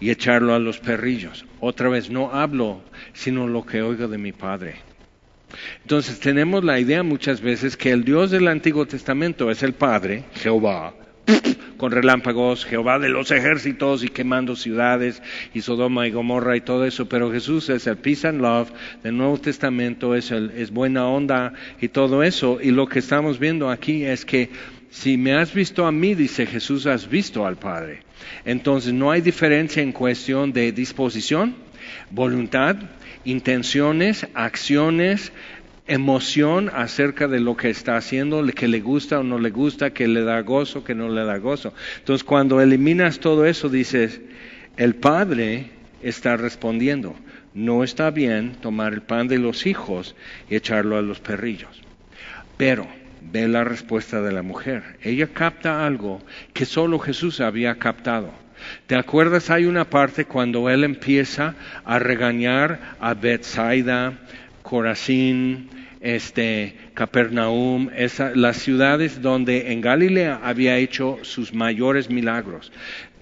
y 0.00 0.10
echarlo 0.10 0.54
a 0.54 0.58
los 0.58 0.78
perrillos. 0.78 1.44
Otra 1.60 1.88
vez, 1.88 2.10
no 2.10 2.32
hablo 2.32 2.82
sino 3.12 3.46
lo 3.46 3.64
que 3.64 3.82
oigo 3.82 4.08
de 4.08 4.18
mi 4.18 4.32
Padre. 4.32 4.76
Entonces 5.82 6.18
tenemos 6.18 6.64
la 6.64 6.80
idea 6.80 7.02
muchas 7.02 7.40
veces 7.40 7.76
que 7.76 7.90
el 7.90 8.04
Dios 8.04 8.30
del 8.30 8.48
Antiguo 8.48 8.86
Testamento 8.86 9.50
es 9.50 9.62
el 9.62 9.74
Padre, 9.74 10.24
Jehová, 10.34 10.94
con 11.76 11.92
relámpagos, 11.92 12.64
Jehová 12.64 12.98
de 12.98 13.08
los 13.08 13.30
ejércitos 13.30 14.04
y 14.04 14.08
quemando 14.08 14.56
ciudades 14.56 15.22
y 15.54 15.62
Sodoma 15.62 16.06
y 16.06 16.10
Gomorra 16.10 16.56
y 16.56 16.60
todo 16.60 16.84
eso, 16.84 17.08
pero 17.08 17.32
Jesús 17.32 17.68
es 17.70 17.86
el 17.86 17.96
peace 17.96 18.28
and 18.28 18.40
love 18.40 18.70
del 19.02 19.16
Nuevo 19.16 19.38
Testamento, 19.38 20.14
es, 20.14 20.30
el, 20.30 20.50
es 20.56 20.70
buena 20.70 21.06
onda 21.06 21.54
y 21.80 21.88
todo 21.88 22.22
eso. 22.22 22.58
Y 22.62 22.70
lo 22.70 22.86
que 22.86 22.98
estamos 22.98 23.38
viendo 23.38 23.70
aquí 23.70 24.04
es 24.04 24.24
que 24.24 24.50
si 24.90 25.16
me 25.16 25.34
has 25.34 25.54
visto 25.54 25.86
a 25.86 25.92
mí, 25.92 26.14
dice 26.14 26.46
Jesús, 26.46 26.86
has 26.86 27.08
visto 27.08 27.46
al 27.46 27.56
Padre. 27.56 28.02
Entonces 28.44 28.92
no 28.92 29.10
hay 29.10 29.20
diferencia 29.20 29.82
en 29.82 29.92
cuestión 29.92 30.52
de 30.52 30.70
disposición, 30.70 31.56
voluntad, 32.10 32.76
intenciones, 33.24 34.26
acciones, 34.34 35.32
emoción 35.86 36.70
acerca 36.72 37.28
de 37.28 37.40
lo 37.40 37.56
que 37.56 37.70
está 37.70 37.96
haciendo, 37.96 38.44
que 38.46 38.68
le 38.68 38.80
gusta 38.80 39.20
o 39.20 39.22
no 39.22 39.38
le 39.38 39.50
gusta, 39.50 39.90
que 39.90 40.06
le 40.08 40.22
da 40.22 40.40
gozo, 40.42 40.84
que 40.84 40.94
no 40.94 41.08
le 41.08 41.24
da 41.24 41.38
gozo. 41.38 41.74
Entonces, 41.98 42.24
cuando 42.24 42.60
eliminas 42.60 43.18
todo 43.18 43.46
eso, 43.46 43.68
dices, 43.68 44.20
el 44.76 44.94
padre 44.94 45.70
está 46.02 46.36
respondiendo, 46.36 47.14
no 47.54 47.84
está 47.84 48.10
bien 48.10 48.56
tomar 48.60 48.92
el 48.92 49.02
pan 49.02 49.28
de 49.28 49.38
los 49.38 49.66
hijos 49.66 50.14
y 50.48 50.56
echarlo 50.56 50.96
a 50.96 51.02
los 51.02 51.20
perrillos. 51.20 51.82
Pero 52.56 52.86
ve 53.20 53.48
la 53.48 53.64
respuesta 53.64 54.20
de 54.22 54.32
la 54.32 54.42
mujer. 54.42 54.98
Ella 55.02 55.28
capta 55.28 55.86
algo 55.86 56.22
que 56.52 56.64
solo 56.64 56.98
Jesús 56.98 57.40
había 57.40 57.76
captado. 57.76 58.32
¿Te 58.86 58.94
acuerdas? 58.94 59.50
Hay 59.50 59.64
una 59.64 59.90
parte 59.90 60.24
cuando 60.24 60.70
él 60.70 60.84
empieza 60.84 61.54
a 61.84 61.98
regañar 61.98 62.96
a 63.00 63.14
Bethsaida, 63.14 64.12
Corazín, 64.62 65.68
este, 66.00 66.74
Capernaum, 66.94 67.90
las 68.34 68.56
ciudades 68.56 69.22
donde 69.22 69.72
en 69.72 69.80
Galilea 69.80 70.40
había 70.42 70.76
hecho 70.76 71.18
sus 71.22 71.54
mayores 71.54 72.10
milagros. 72.10 72.72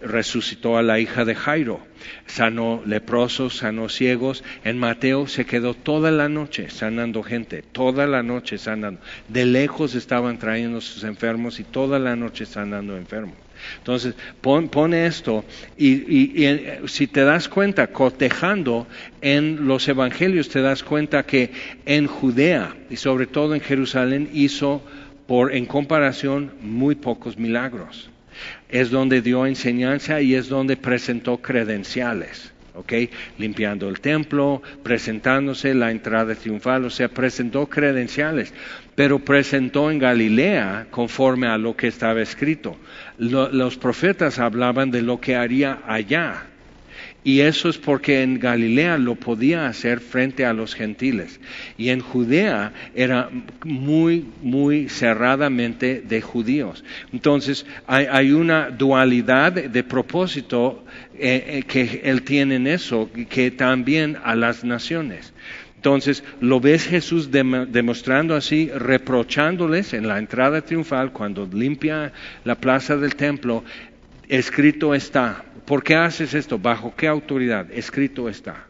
Resucitó 0.02 0.78
a 0.78 0.82
la 0.82 0.98
hija 0.98 1.26
de 1.26 1.34
Jairo, 1.34 1.80
sanó 2.26 2.82
leprosos, 2.86 3.58
sanó 3.58 3.90
ciegos. 3.90 4.42
En 4.64 4.78
Mateo 4.78 5.26
se 5.26 5.44
quedó 5.44 5.74
toda 5.74 6.10
la 6.10 6.30
noche 6.30 6.70
sanando 6.70 7.22
gente, 7.22 7.60
toda 7.60 8.06
la 8.06 8.22
noche 8.22 8.56
sanando. 8.56 9.00
De 9.28 9.44
lejos 9.44 9.94
estaban 9.94 10.38
trayendo 10.38 10.80
sus 10.80 11.04
enfermos 11.04 11.60
y 11.60 11.64
toda 11.64 11.98
la 11.98 12.16
noche 12.16 12.46
sanando 12.46 12.96
enfermos. 12.96 13.36
Entonces, 13.78 14.14
pone 14.40 15.06
esto 15.06 15.44
y, 15.76 15.88
y, 15.88 16.60
si 16.86 17.06
te 17.06 17.24
das 17.24 17.48
cuenta, 17.48 17.88
cotejando 17.88 18.86
en 19.20 19.66
los 19.66 19.88
evangelios, 19.88 20.48
te 20.48 20.60
das 20.60 20.82
cuenta 20.82 21.24
que 21.24 21.50
en 21.86 22.06
Judea 22.06 22.76
y 22.88 22.96
sobre 22.96 23.26
todo 23.26 23.54
en 23.54 23.60
Jerusalén 23.60 24.30
hizo, 24.32 24.82
por 25.26 25.54
en 25.54 25.66
comparación, 25.66 26.52
muy 26.60 26.94
pocos 26.94 27.38
milagros. 27.38 28.10
Es 28.68 28.90
donde 28.90 29.22
dio 29.22 29.46
enseñanza 29.46 30.20
y 30.20 30.34
es 30.34 30.48
donde 30.48 30.76
presentó 30.76 31.38
credenciales. 31.38 32.52
¿ok? 32.74 32.92
Limpiando 33.38 33.88
el 33.88 34.00
templo, 34.00 34.62
presentándose 34.82 35.74
la 35.74 35.90
entrada 35.90 36.34
triunfal, 36.34 36.84
o 36.84 36.90
sea, 36.90 37.08
presentó 37.08 37.66
credenciales, 37.66 38.52
pero 38.94 39.18
presentó 39.18 39.90
en 39.90 39.98
Galilea 39.98 40.86
conforme 40.90 41.46
a 41.46 41.58
lo 41.58 41.76
que 41.76 41.88
estaba 41.88 42.20
escrito. 42.20 42.76
Los 43.20 43.76
profetas 43.76 44.38
hablaban 44.38 44.90
de 44.90 45.02
lo 45.02 45.20
que 45.20 45.36
haría 45.36 45.82
allá, 45.86 46.46
y 47.22 47.40
eso 47.40 47.68
es 47.68 47.76
porque 47.76 48.22
en 48.22 48.38
Galilea 48.38 48.96
lo 48.96 49.14
podía 49.14 49.66
hacer 49.66 50.00
frente 50.00 50.46
a 50.46 50.54
los 50.54 50.74
gentiles. 50.74 51.38
Y 51.76 51.90
en 51.90 52.00
Judea 52.00 52.72
era 52.94 53.28
muy, 53.62 54.26
muy 54.40 54.88
cerradamente 54.88 56.00
de 56.00 56.22
judíos. 56.22 56.82
Entonces 57.12 57.66
hay, 57.86 58.32
una 58.32 58.70
dualidad 58.70 59.52
de 59.52 59.84
propósito 59.84 60.82
eh, 61.14 61.58
eh, 61.58 61.62
que 61.64 62.00
él 62.04 62.22
tiene 62.22 62.56
en 62.56 62.66
eso, 62.66 63.10
que 63.28 63.50
también 63.50 64.16
a 64.24 64.34
las 64.34 64.64
naciones. 64.64 65.34
Entonces, 65.80 66.22
lo 66.40 66.60
ves 66.60 66.86
Jesús 66.86 67.30
demostrando 67.30 68.36
así, 68.36 68.68
reprochándoles 68.68 69.94
en 69.94 70.08
la 70.08 70.18
entrada 70.18 70.60
triunfal, 70.60 71.10
cuando 71.10 71.48
limpia 71.50 72.12
la 72.44 72.56
plaza 72.56 72.98
del 72.98 73.14
templo, 73.14 73.64
escrito 74.28 74.94
está, 74.94 75.42
¿Por 75.64 75.82
qué 75.82 75.94
haces 75.94 76.34
esto? 76.34 76.58
¿Bajo 76.58 76.94
qué 76.94 77.08
autoridad? 77.08 77.70
Escrito 77.72 78.28
está. 78.28 78.66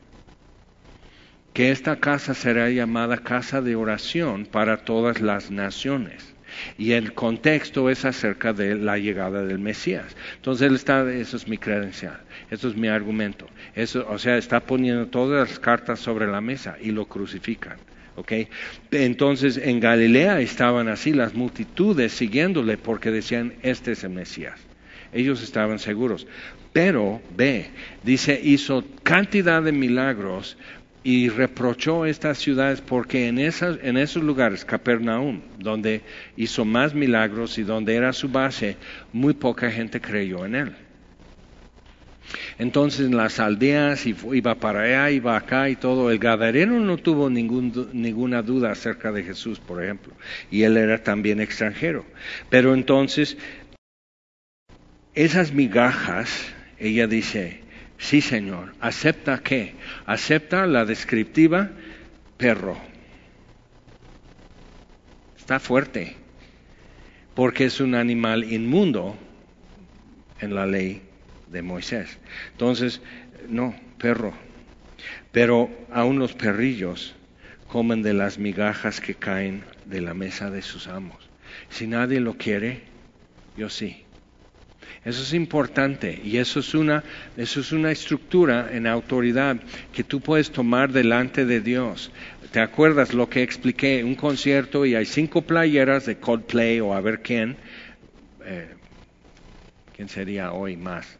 Que 1.52 1.72
esta 1.72 1.96
casa 1.96 2.32
será 2.32 2.70
llamada 2.70 3.16
casa 3.16 3.60
de 3.60 3.74
oración 3.74 4.46
para 4.46 4.84
todas 4.84 5.20
las 5.20 5.50
naciones. 5.50 6.32
Y 6.78 6.92
el 6.92 7.12
contexto 7.12 7.90
es 7.90 8.04
acerca 8.04 8.52
de 8.52 8.74
la 8.74 8.98
llegada 8.98 9.44
del 9.44 9.58
Mesías. 9.58 10.16
Entonces 10.36 10.68
él 10.68 10.74
está, 10.74 11.10
eso 11.12 11.36
es 11.36 11.48
mi 11.48 11.58
credencial, 11.58 12.20
eso 12.50 12.68
es 12.68 12.76
mi 12.76 12.88
argumento. 12.88 13.46
Eso, 13.74 14.06
o 14.08 14.18
sea, 14.18 14.36
está 14.36 14.60
poniendo 14.60 15.06
todas 15.06 15.48
las 15.48 15.58
cartas 15.58 16.00
sobre 16.00 16.26
la 16.26 16.40
mesa 16.40 16.76
y 16.80 16.90
lo 16.90 17.06
crucifican. 17.06 17.78
¿okay? 18.16 18.48
Entonces 18.90 19.56
en 19.56 19.80
Galilea 19.80 20.40
estaban 20.40 20.88
así 20.88 21.12
las 21.12 21.34
multitudes 21.34 22.12
siguiéndole 22.12 22.76
porque 22.76 23.10
decían, 23.10 23.54
este 23.62 23.92
es 23.92 24.04
el 24.04 24.10
Mesías. 24.10 24.60
Ellos 25.12 25.42
estaban 25.42 25.78
seguros. 25.78 26.26
Pero, 26.72 27.20
ve, 27.36 27.68
dice, 28.04 28.40
hizo 28.42 28.84
cantidad 29.02 29.60
de 29.60 29.72
milagros 29.72 30.56
y 31.02 31.28
reprochó 31.28 32.04
estas 32.04 32.38
ciudades 32.38 32.80
porque 32.80 33.28
en, 33.28 33.38
en 33.38 33.96
esos 33.96 34.22
lugares, 34.22 34.64
Capernaum, 34.64 35.40
donde 35.58 36.02
hizo 36.36 36.64
más 36.64 36.94
milagros 36.94 37.58
y 37.58 37.62
donde 37.62 37.94
era 37.94 38.12
su 38.12 38.28
base, 38.28 38.76
muy 39.12 39.34
poca 39.34 39.70
gente 39.70 40.00
creyó 40.00 40.44
en 40.44 40.54
él. 40.54 40.76
Entonces 42.58 43.06
en 43.06 43.16
las 43.16 43.40
aldeas 43.40 44.06
iba 44.06 44.54
para 44.56 44.82
allá, 44.82 45.10
iba 45.10 45.36
acá 45.36 45.68
y 45.68 45.76
todo. 45.76 46.10
El 46.10 46.18
gadareno 46.18 46.78
no 46.78 46.96
tuvo 46.98 47.30
ningún, 47.30 47.88
ninguna 47.92 48.42
duda 48.42 48.70
acerca 48.70 49.10
de 49.10 49.24
Jesús, 49.24 49.58
por 49.58 49.82
ejemplo, 49.82 50.12
y 50.50 50.62
él 50.62 50.76
era 50.76 51.02
también 51.02 51.40
extranjero. 51.40 52.04
Pero 52.48 52.74
entonces 52.74 53.36
esas 55.14 55.52
migajas 55.52 56.52
ella 56.78 57.06
dice, 57.06 57.59
sí 58.00 58.20
Señor, 58.20 58.74
¿acepta 58.80 59.42
qué? 59.42 59.76
Acepta 60.06 60.66
la 60.66 60.84
descriptiva 60.84 61.70
perro. 62.36 62.76
Está 65.36 65.60
fuerte, 65.60 66.16
porque 67.34 67.66
es 67.66 67.80
un 67.80 67.94
animal 67.94 68.44
inmundo 68.44 69.16
en 70.40 70.54
la 70.54 70.66
ley 70.66 71.02
de 71.48 71.62
Moisés. 71.62 72.18
Entonces, 72.52 73.02
no, 73.48 73.74
perro. 73.98 74.32
Pero 75.32 75.70
aún 75.92 76.18
los 76.18 76.32
perrillos 76.34 77.14
comen 77.66 78.02
de 78.02 78.14
las 78.14 78.38
migajas 78.38 79.00
que 79.00 79.14
caen 79.14 79.64
de 79.84 80.00
la 80.00 80.14
mesa 80.14 80.50
de 80.50 80.62
sus 80.62 80.88
amos. 80.88 81.30
Si 81.68 81.86
nadie 81.86 82.20
lo 82.20 82.34
quiere, 82.34 82.82
yo 83.56 83.68
sí. 83.68 84.04
Eso 85.04 85.22
es 85.22 85.32
importante 85.32 86.20
y 86.22 86.36
eso 86.36 86.60
es 86.60 86.74
una, 86.74 87.02
eso 87.36 87.60
es 87.60 87.72
una 87.72 87.90
estructura 87.90 88.68
en 88.70 88.86
autoridad 88.86 89.56
que 89.92 90.04
tú 90.04 90.20
puedes 90.20 90.52
tomar 90.52 90.92
delante 90.92 91.46
de 91.46 91.62
Dios. 91.62 92.12
¿Te 92.50 92.60
acuerdas 92.60 93.14
lo 93.14 93.28
que 93.30 93.42
expliqué? 93.42 94.04
Un 94.04 94.14
concierto 94.14 94.84
y 94.84 94.94
hay 94.94 95.06
cinco 95.06 95.42
playeras 95.42 96.04
de 96.04 96.18
Coldplay 96.18 96.80
o 96.80 96.92
a 96.92 97.00
ver 97.00 97.22
quién. 97.22 97.56
Eh, 98.44 98.74
¿Quién 99.96 100.08
sería 100.08 100.52
hoy 100.52 100.76
más? 100.76 101.18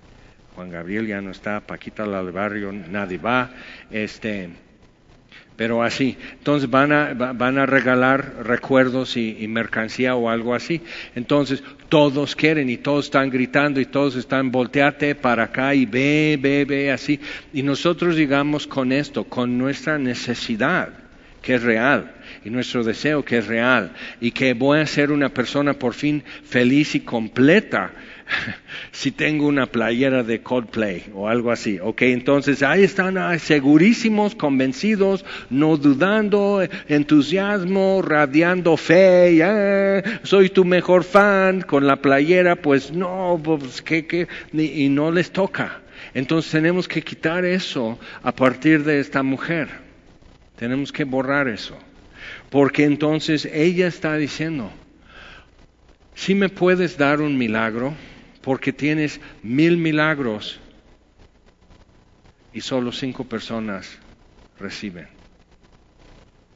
Juan 0.54 0.70
Gabriel 0.70 1.06
ya 1.06 1.22
no 1.22 1.30
está, 1.30 1.60
Paquita 1.60 2.06
del 2.06 2.32
barrio, 2.32 2.72
nadie 2.72 3.16
va. 3.16 3.50
Este, 3.90 4.50
pero 5.60 5.82
así. 5.82 6.16
Entonces 6.38 6.70
van 6.70 6.90
a, 6.90 7.12
van 7.12 7.58
a 7.58 7.66
regalar 7.66 8.46
recuerdos 8.46 9.18
y, 9.18 9.46
mercancía 9.46 10.14
o 10.14 10.30
algo 10.30 10.54
así. 10.54 10.80
Entonces 11.14 11.62
todos 11.90 12.34
quieren 12.34 12.70
y 12.70 12.78
todos 12.78 13.04
están 13.04 13.28
gritando 13.28 13.78
y 13.78 13.84
todos 13.84 14.16
están 14.16 14.50
volteate 14.50 15.14
para 15.14 15.44
acá 15.44 15.74
y 15.74 15.84
ve, 15.84 16.38
ve, 16.40 16.64
ve, 16.64 16.90
así. 16.90 17.20
Y 17.52 17.62
nosotros 17.62 18.16
llegamos 18.16 18.66
con 18.66 18.90
esto, 18.90 19.24
con 19.24 19.58
nuestra 19.58 19.98
necesidad 19.98 20.94
que 21.42 21.56
es 21.56 21.62
real 21.62 22.14
y 22.44 22.50
nuestro 22.50 22.82
deseo 22.82 23.24
que 23.24 23.38
es 23.38 23.46
real 23.46 23.92
y 24.20 24.30
que 24.30 24.54
voy 24.54 24.78
a 24.78 24.86
ser 24.86 25.10
una 25.10 25.28
persona 25.28 25.74
por 25.74 25.94
fin 25.94 26.22
feliz 26.44 26.94
y 26.94 27.00
completa 27.00 27.92
si 28.92 29.10
tengo 29.10 29.46
una 29.46 29.66
playera 29.66 30.22
de 30.22 30.42
Coldplay 30.42 31.06
o 31.14 31.28
algo 31.28 31.50
así, 31.50 31.78
ok, 31.80 32.02
entonces 32.02 32.62
ahí 32.62 32.84
están 32.84 33.38
segurísimos, 33.38 34.34
convencidos, 34.34 35.24
no 35.48 35.76
dudando, 35.76 36.66
entusiasmo, 36.88 38.02
radiando 38.02 38.76
fe, 38.76 40.02
soy 40.22 40.50
tu 40.50 40.64
mejor 40.64 41.04
fan 41.04 41.62
con 41.62 41.86
la 41.86 41.96
playera, 41.96 42.56
pues 42.56 42.92
no, 42.92 43.40
pues, 43.42 43.82
¿qué, 43.82 44.26
Y, 44.52 44.84
y 44.84 44.88
no 44.88 45.10
les 45.10 45.30
toca. 45.30 45.80
Entonces 46.14 46.50
tenemos 46.50 46.88
que 46.88 47.02
quitar 47.02 47.44
eso 47.44 47.98
a 48.22 48.32
partir 48.32 48.84
de 48.84 49.00
esta 49.00 49.22
mujer. 49.22 49.68
Tenemos 50.56 50.92
que 50.92 51.04
borrar 51.04 51.48
eso. 51.48 51.76
Porque 52.50 52.84
entonces 52.84 53.46
ella 53.52 53.86
está 53.86 54.16
diciendo, 54.16 54.72
si 56.14 56.34
me 56.34 56.48
puedes 56.48 56.98
dar 56.98 57.20
un 57.20 57.38
milagro, 57.38 57.94
porque 58.40 58.72
tienes 58.72 59.20
mil 59.42 59.76
milagros 59.76 60.61
y 62.53 62.61
solo 62.61 62.92
cinco 62.92 63.24
personas 63.24 63.98
reciben. 64.59 65.09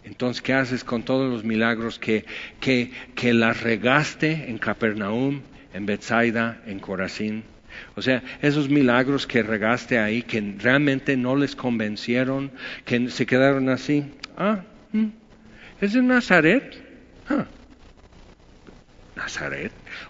Entonces, 0.03 0.42
¿qué 0.42 0.53
haces 0.53 0.85
con 0.85 1.03
todos 1.03 1.33
los 1.33 1.44
milagros 1.44 1.99
que, 1.99 2.27
que, 2.61 2.92
que 3.14 3.33
las 3.33 3.62
regaste 3.62 4.51
en 4.51 4.59
Capernaum, 4.59 5.42
en 5.73 5.87
Bethsaida, 5.87 6.62
en 6.66 6.79
Corazín? 6.79 7.44
O 7.97 8.03
sea, 8.03 8.23
esos 8.42 8.68
milagros 8.68 9.27
que 9.27 9.42
regaste 9.42 9.99
ahí, 9.99 10.23
que 10.23 10.40
realmente 10.59 11.16
no 11.16 11.37
les 11.37 11.57
convencieron, 11.57 12.53
que 12.85 13.09
se 13.09 13.27
quedaron 13.27 13.68
así. 13.70 14.05
Ah, 14.37 14.62
mm, 14.92 15.07
¿es 15.81 15.94
de 15.94 16.03
Nazaret? 16.03 16.83
Ah, 17.29 17.47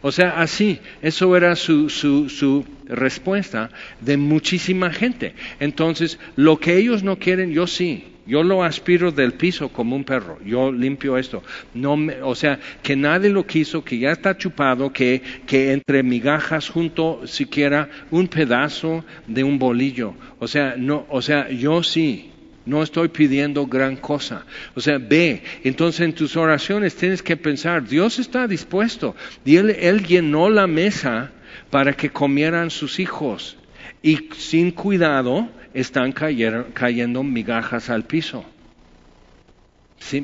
O 0.03 0.13
sea, 0.13 0.41
así, 0.41 0.81
eso 1.03 1.37
era 1.37 1.57
su, 1.57 1.89
su, 1.89 2.29
su, 2.29 2.65
respuesta 2.87 3.71
de 4.01 4.17
muchísima 4.17 4.91
gente. 4.93 5.35
Entonces, 5.61 6.19
lo 6.37 6.59
que 6.59 6.77
ellos 6.77 7.03
no 7.03 7.19
quieren, 7.19 7.53
yo 7.53 7.67
sí. 7.67 8.11
Yo 8.27 8.43
lo 8.43 8.63
aspiro 8.63 9.13
del 9.13 9.35
piso 9.35 9.69
como 9.69 9.97
un 9.97 10.05
perro. 10.05 10.39
Yo 10.45 10.73
limpio 10.73 11.19
esto. 11.19 11.43
No 11.75 11.99
o 12.23 12.35
sea, 12.35 12.59
que 12.83 12.97
nadie 12.97 13.29
lo 13.29 13.47
quiso, 13.47 13.85
que 13.85 13.99
ya 13.99 14.13
está 14.13 14.37
chupado, 14.39 14.93
que, 14.93 15.21
que 15.47 15.73
entre 15.73 16.03
migajas 16.03 16.71
junto 16.71 17.27
siquiera 17.27 17.91
un 18.11 18.29
pedazo 18.29 19.05
de 19.27 19.45
un 19.45 19.59
bolillo. 19.59 20.15
O 20.39 20.49
sea, 20.49 20.75
no, 20.79 21.07
o 21.11 21.21
sea, 21.21 21.51
yo 21.51 21.83
sí. 21.83 22.31
No 22.67 22.83
estoy 22.83 23.09
pidiendo 23.09 23.67
gran 23.67 23.97
cosa. 23.97 24.45
O 24.75 24.81
sea, 24.81 24.99
ve. 24.99 25.43
Entonces 25.65 26.01
en 26.01 26.15
tus 26.15 26.37
oraciones 26.37 26.97
tienes 26.97 27.23
que 27.23 27.37
pensar, 27.37 27.87
Dios 27.87 28.19
está 28.19 28.49
dispuesto. 28.49 29.15
Y 29.45 29.57
él, 29.57 29.71
él 29.71 30.05
llenó 30.05 30.49
la 30.49 30.67
mesa 30.67 31.31
para 31.71 31.93
que 31.93 32.11
comieran 32.11 32.71
sus 32.71 33.01
hijos. 33.01 33.57
Y 34.03 34.29
sin 34.37 34.71
cuidado 34.71 35.49
están 35.75 36.13
cayendo 36.13 37.23
migajas 37.23 37.91
al 37.91 38.05
piso. 38.05 38.45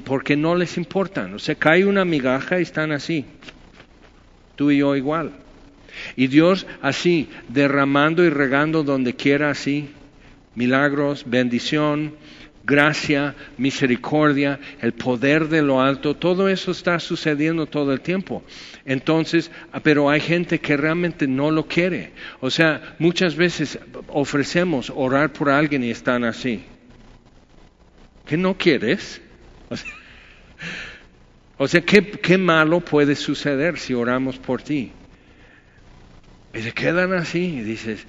porque 0.04 0.36
no 0.36 0.54
les 0.54 0.76
importan. 0.76 1.34
O 1.34 1.38
sea, 1.38 1.54
cae 1.56 1.84
una 1.84 2.04
migaja 2.04 2.58
y 2.58 2.62
están 2.62 2.92
así. 2.92 3.24
Tú 4.56 4.70
y 4.70 4.78
yo 4.78 4.96
igual. 4.96 5.32
Y 6.16 6.28
Dios 6.28 6.66
así, 6.80 7.28
derramando 7.48 8.24
y 8.24 8.30
regando 8.30 8.82
donde 8.82 9.14
quiera 9.14 9.50
así. 9.50 9.90
Milagros, 10.54 11.24
bendición, 11.26 12.14
gracia, 12.64 13.34
misericordia, 13.58 14.60
el 14.80 14.92
poder 14.92 15.48
de 15.48 15.62
lo 15.62 15.80
alto, 15.80 16.16
todo 16.16 16.48
eso 16.48 16.70
está 16.70 16.98
sucediendo 17.00 17.66
todo 17.66 17.92
el 17.92 18.00
tiempo. 18.00 18.42
Entonces, 18.84 19.50
ah, 19.72 19.80
pero 19.80 20.10
hay 20.10 20.20
gente 20.20 20.60
que 20.60 20.76
realmente 20.76 21.26
no 21.26 21.50
lo 21.50 21.66
quiere. 21.66 22.12
O 22.40 22.50
sea, 22.50 22.96
muchas 22.98 23.36
veces 23.36 23.78
ofrecemos 24.08 24.92
orar 24.94 25.32
por 25.32 25.50
alguien 25.50 25.84
y 25.84 25.90
están 25.90 26.24
así. 26.24 26.64
¿Qué 28.26 28.36
no 28.36 28.56
quieres? 28.56 29.20
O 31.58 31.66
sea, 31.66 31.80
¿qué, 31.84 32.38
malo 32.38 32.80
puede 32.80 33.16
suceder 33.16 33.78
si 33.78 33.94
oramos 33.94 34.38
por 34.38 34.62
ti? 34.62 34.92
Y 36.54 36.60
se 36.60 36.72
quedan 36.72 37.12
así 37.12 37.58
y 37.58 37.60
dices, 37.62 38.06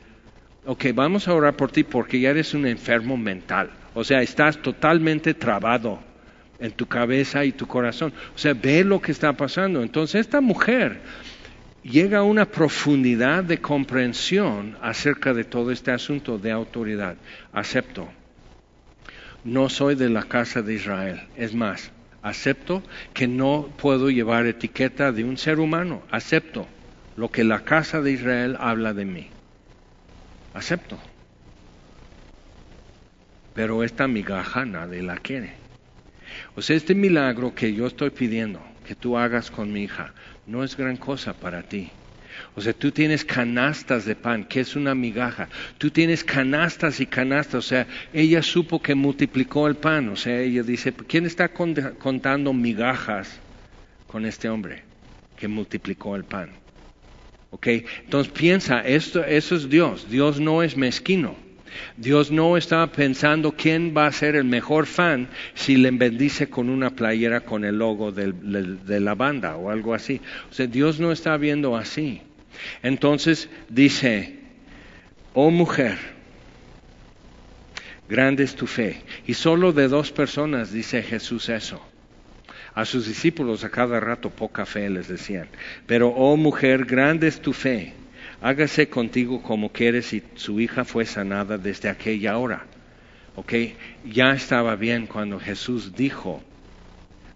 ok, 0.66 0.86
vamos 0.94 1.28
a 1.28 1.34
orar 1.34 1.56
por 1.56 1.72
ti 1.72 1.84
porque 1.84 2.20
ya 2.20 2.30
eres 2.30 2.54
un 2.54 2.66
enfermo 2.66 3.18
mental. 3.18 3.70
O 3.94 4.04
sea, 4.04 4.22
estás 4.22 4.62
totalmente 4.62 5.34
trabado 5.34 6.00
en 6.60 6.72
tu 6.72 6.86
cabeza 6.86 7.44
y 7.44 7.52
tu 7.52 7.68
corazón. 7.68 8.14
O 8.36 8.38
sea, 8.38 8.54
ve 8.54 8.84
lo 8.84 9.02
que 9.02 9.12
está 9.12 9.34
pasando. 9.34 9.82
Entonces, 9.82 10.22
esta 10.22 10.42
mujer 10.42 11.02
llega 11.84 12.20
a 12.20 12.24
una 12.24 12.46
profundidad 12.46 13.44
de 13.44 13.60
comprensión 13.60 14.78
acerca 14.82 15.34
de 15.34 15.44
todo 15.44 15.72
este 15.72 15.92
asunto 15.92 16.38
de 16.38 16.52
autoridad. 16.52 17.16
Acepto. 17.52 18.08
No 19.44 19.70
soy 19.70 19.96
de 19.96 20.10
la 20.10 20.24
casa 20.24 20.62
de 20.62 20.76
Israel. 20.76 21.22
Es 21.36 21.56
más, 21.56 21.92
acepto 22.22 22.84
que 23.14 23.28
no 23.28 23.70
puedo 23.78 24.10
llevar 24.10 24.46
etiqueta 24.46 25.12
de 25.12 25.24
un 25.24 25.38
ser 25.38 25.60
humano, 25.60 26.04
acepto 26.12 26.68
lo 27.18 27.30
que 27.30 27.44
la 27.44 27.62
casa 27.62 28.02
de 28.02 28.12
Israel 28.12 28.56
habla 28.60 28.94
de 28.94 29.06
mí, 29.06 29.28
acepto. 30.54 31.00
Pero 33.54 33.84
esta 33.84 34.08
migaja 34.08 34.66
nadie 34.66 35.02
la 35.02 35.18
quiere. 35.18 35.54
O 36.56 36.62
sea, 36.62 36.76
este 36.76 36.96
milagro 36.96 37.54
que 37.54 37.74
yo 37.74 37.88
estoy 37.88 38.10
pidiendo 38.10 38.62
que 38.86 38.96
tú 38.96 39.18
hagas 39.18 39.52
con 39.52 39.72
mi 39.72 39.84
hija 39.84 40.14
no 40.46 40.64
es 40.64 40.78
gran 40.78 40.98
cosa 40.98 41.34
para 41.34 41.64
ti. 41.64 41.92
O 42.56 42.62
sea, 42.62 42.74
tú 42.74 42.92
tienes 42.92 43.26
canastas 43.26 44.06
de 44.06 44.16
pan, 44.16 44.46
que 44.46 44.62
es 44.62 44.76
una 44.78 44.96
migaja. 44.96 45.50
Tú 45.78 45.92
tienes 45.92 46.24
canastas 46.24 47.02
y 47.02 47.06
canastas. 47.06 47.56
O 47.56 47.62
sea, 47.62 47.88
ella 48.14 48.42
supo 48.42 48.82
que 48.82 48.96
multiplicó 48.96 49.68
el 49.68 49.76
pan. 49.76 50.10
O 50.10 50.16
sea, 50.16 50.40
ella 50.40 50.64
dice, 50.64 50.94
¿quién 50.94 51.26
está 51.26 51.50
contando 51.54 52.54
migajas 52.54 53.42
con 54.08 54.26
este 54.26 54.48
hombre 54.50 54.86
que 55.36 55.50
multiplicó 55.50 56.16
el 56.16 56.24
pan? 56.26 56.61
¿Ok? 57.52 57.68
Entonces 57.68 58.32
piensa, 58.34 58.82
esto, 58.82 59.24
eso 59.24 59.56
es 59.56 59.70
Dios. 59.70 60.10
Dios 60.10 60.40
no 60.40 60.64
es 60.64 60.76
mezquino. 60.76 61.36
Dios 61.98 62.32
no 62.32 62.58
está 62.58 62.88
pensando 62.88 63.54
quién 63.54 63.94
va 63.96 64.08
a 64.08 64.12
ser 64.12 64.36
el 64.36 64.46
mejor 64.46 64.86
fan 64.86 65.30
si 65.54 65.78
le 65.78 65.92
bendice 65.92 66.50
con 66.50 66.70
una 66.70 66.90
playera 66.92 67.42
con 67.42 67.64
el 67.64 67.78
logo 67.78 68.12
de 68.12 69.00
la 69.00 69.16
banda 69.16 69.56
o 69.56 69.70
algo 69.70 69.94
así. 69.94 70.22
O 70.50 70.54
sea, 70.54 70.68
Dios 70.68 71.00
no 71.00 71.12
está 71.12 71.38
viendo 71.38 71.78
así. 71.78 72.22
Entonces 72.84 73.50
dice, 73.70 74.40
oh 75.34 75.52
mujer, 75.52 75.98
grande 78.10 78.44
es 78.44 78.56
tu 78.56 78.68
fe. 78.68 79.02
Y 79.28 79.34
solo 79.34 79.72
de 79.74 79.88
dos 79.88 80.12
personas 80.12 80.72
dice 80.72 81.04
Jesús 81.04 81.50
eso. 81.50 81.82
A 82.74 82.86
sus 82.86 83.08
discípulos 83.08 83.64
a 83.64 83.70
cada 83.70 84.00
rato 84.00 84.30
poca 84.30 84.66
fe 84.66 84.90
les 84.90 85.08
decían. 85.08 85.48
Pero, 85.88 86.10
oh 86.10 86.38
mujer, 86.38 86.86
grande 86.86 87.28
es 87.28 87.42
tu 87.42 87.54
fe. 87.54 87.94
Hágase 88.42 88.90
contigo 88.90 89.42
como 89.42 89.72
quieres 89.72 90.14
y 90.14 90.24
su 90.36 90.60
hija 90.60 90.84
fue 90.86 91.06
sanada 91.06 91.58
desde 91.58 91.90
aquella 91.90 92.38
hora. 92.38 92.66
¿Ok? 93.36 93.54
Ya 94.06 94.32
estaba 94.32 94.76
bien 94.76 95.08
cuando 95.08 95.40
Jesús 95.40 95.96
dijo, 95.96 96.42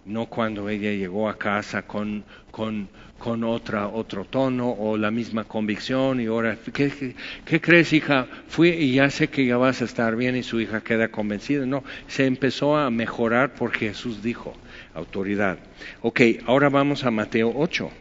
no 0.06 0.28
cuando 0.28 0.70
ella 0.70 0.92
llegó 0.92 1.30
a 1.30 1.38
casa 1.38 1.84
con, 1.84 2.24
con 2.52 2.90
con 3.18 3.44
otra, 3.44 3.88
otro 3.88 4.26
tono 4.26 4.70
o 4.70 4.98
la 4.98 5.10
misma 5.10 5.46
convicción 5.46 6.20
y 6.20 6.26
ahora, 6.26 6.58
¿qué, 6.74 7.62
crees 7.62 7.94
hija? 7.94 8.28
Fui 8.48 8.70
y 8.70 8.94
ya 8.94 9.10
sé 9.10 9.30
que 9.30 9.46
ya 9.46 9.58
vas 9.58 9.82
a 9.82 9.86
estar 9.86 10.16
bien 10.16 10.36
y 10.36 10.44
su 10.44 10.60
hija 10.60 10.82
queda 10.82 11.08
convencida. 11.08 11.66
No, 11.66 11.84
se 12.08 12.26
empezó 12.26 12.78
a 12.78 12.90
mejorar 12.92 13.56
porque 13.56 13.88
Jesús 13.90 14.22
dijo, 14.22 14.54
autoridad. 14.96 15.60
Ok, 16.02 16.22
ahora 16.48 16.70
vamos 16.70 17.04
a 17.04 17.12
Mateo 17.12 17.54
8. 17.56 17.92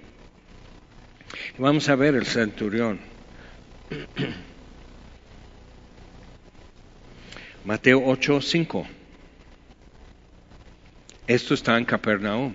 Vamos 1.59 1.89
a 1.89 1.97
ver 1.97 2.15
el 2.15 2.25
centurión. 2.25 3.01
Mateo 7.65 8.03
8, 8.05 8.41
5. 8.41 8.87
Esto 11.27 11.55
está 11.55 11.77
en 11.77 11.85
Capernaum. 11.85 12.55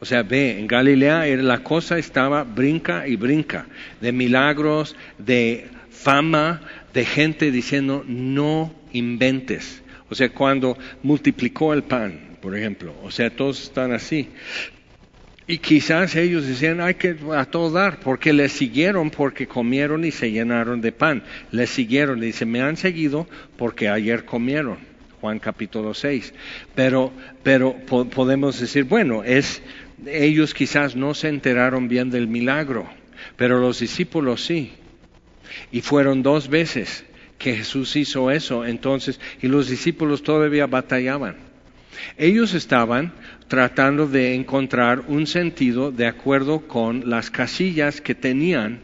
O 0.00 0.06
sea, 0.06 0.22
ve, 0.22 0.58
en 0.58 0.66
Galilea 0.66 1.26
la 1.36 1.62
cosa 1.62 1.98
estaba 1.98 2.44
brinca 2.44 3.06
y 3.06 3.16
brinca, 3.16 3.66
de 4.00 4.12
milagros, 4.12 4.96
de 5.18 5.68
fama, 5.90 6.62
de 6.94 7.04
gente 7.04 7.50
diciendo, 7.50 8.02
no 8.06 8.72
inventes. 8.92 9.82
O 10.08 10.14
sea, 10.14 10.30
cuando 10.30 10.78
multiplicó 11.02 11.74
el 11.74 11.82
pan, 11.82 12.29
por 12.40 12.56
ejemplo, 12.56 12.94
o 13.02 13.10
sea, 13.10 13.30
todos 13.30 13.62
están 13.62 13.92
así. 13.92 14.28
Y 15.46 15.58
quizás 15.58 16.14
ellos 16.14 16.46
decían, 16.46 16.80
hay 16.80 16.94
que 16.94 17.16
a 17.34 17.44
todo 17.44 17.72
dar, 17.72 17.98
porque 18.00 18.32
le 18.32 18.48
siguieron, 18.48 19.10
porque 19.10 19.48
comieron 19.48 20.04
y 20.04 20.12
se 20.12 20.30
llenaron 20.30 20.80
de 20.80 20.92
pan. 20.92 21.24
Le 21.50 21.66
siguieron, 21.66 22.22
y 22.22 22.26
dice, 22.26 22.46
me 22.46 22.62
han 22.62 22.76
seguido 22.76 23.26
porque 23.56 23.88
ayer 23.88 24.24
comieron. 24.24 24.78
Juan 25.20 25.38
capítulo 25.38 25.92
6. 25.92 26.32
Pero, 26.74 27.12
pero 27.42 27.74
podemos 27.86 28.60
decir, 28.60 28.84
bueno, 28.84 29.24
es 29.24 29.60
ellos 30.06 30.54
quizás 30.54 30.96
no 30.96 31.14
se 31.14 31.28
enteraron 31.28 31.88
bien 31.88 32.10
del 32.10 32.28
milagro, 32.28 32.88
pero 33.36 33.58
los 33.58 33.80
discípulos 33.80 34.44
sí. 34.44 34.72
Y 35.72 35.80
fueron 35.80 36.22
dos 36.22 36.48
veces 36.48 37.04
que 37.38 37.56
Jesús 37.56 37.96
hizo 37.96 38.30
eso, 38.30 38.64
entonces, 38.64 39.18
y 39.42 39.48
los 39.48 39.68
discípulos 39.68 40.22
todavía 40.22 40.66
batallaban. 40.66 41.49
Ellos 42.16 42.54
estaban 42.54 43.12
tratando 43.48 44.06
de 44.06 44.34
encontrar 44.34 45.04
un 45.08 45.26
sentido 45.26 45.90
de 45.90 46.06
acuerdo 46.06 46.66
con 46.68 47.08
las 47.10 47.30
casillas 47.30 48.00
que 48.00 48.14
tenían 48.14 48.80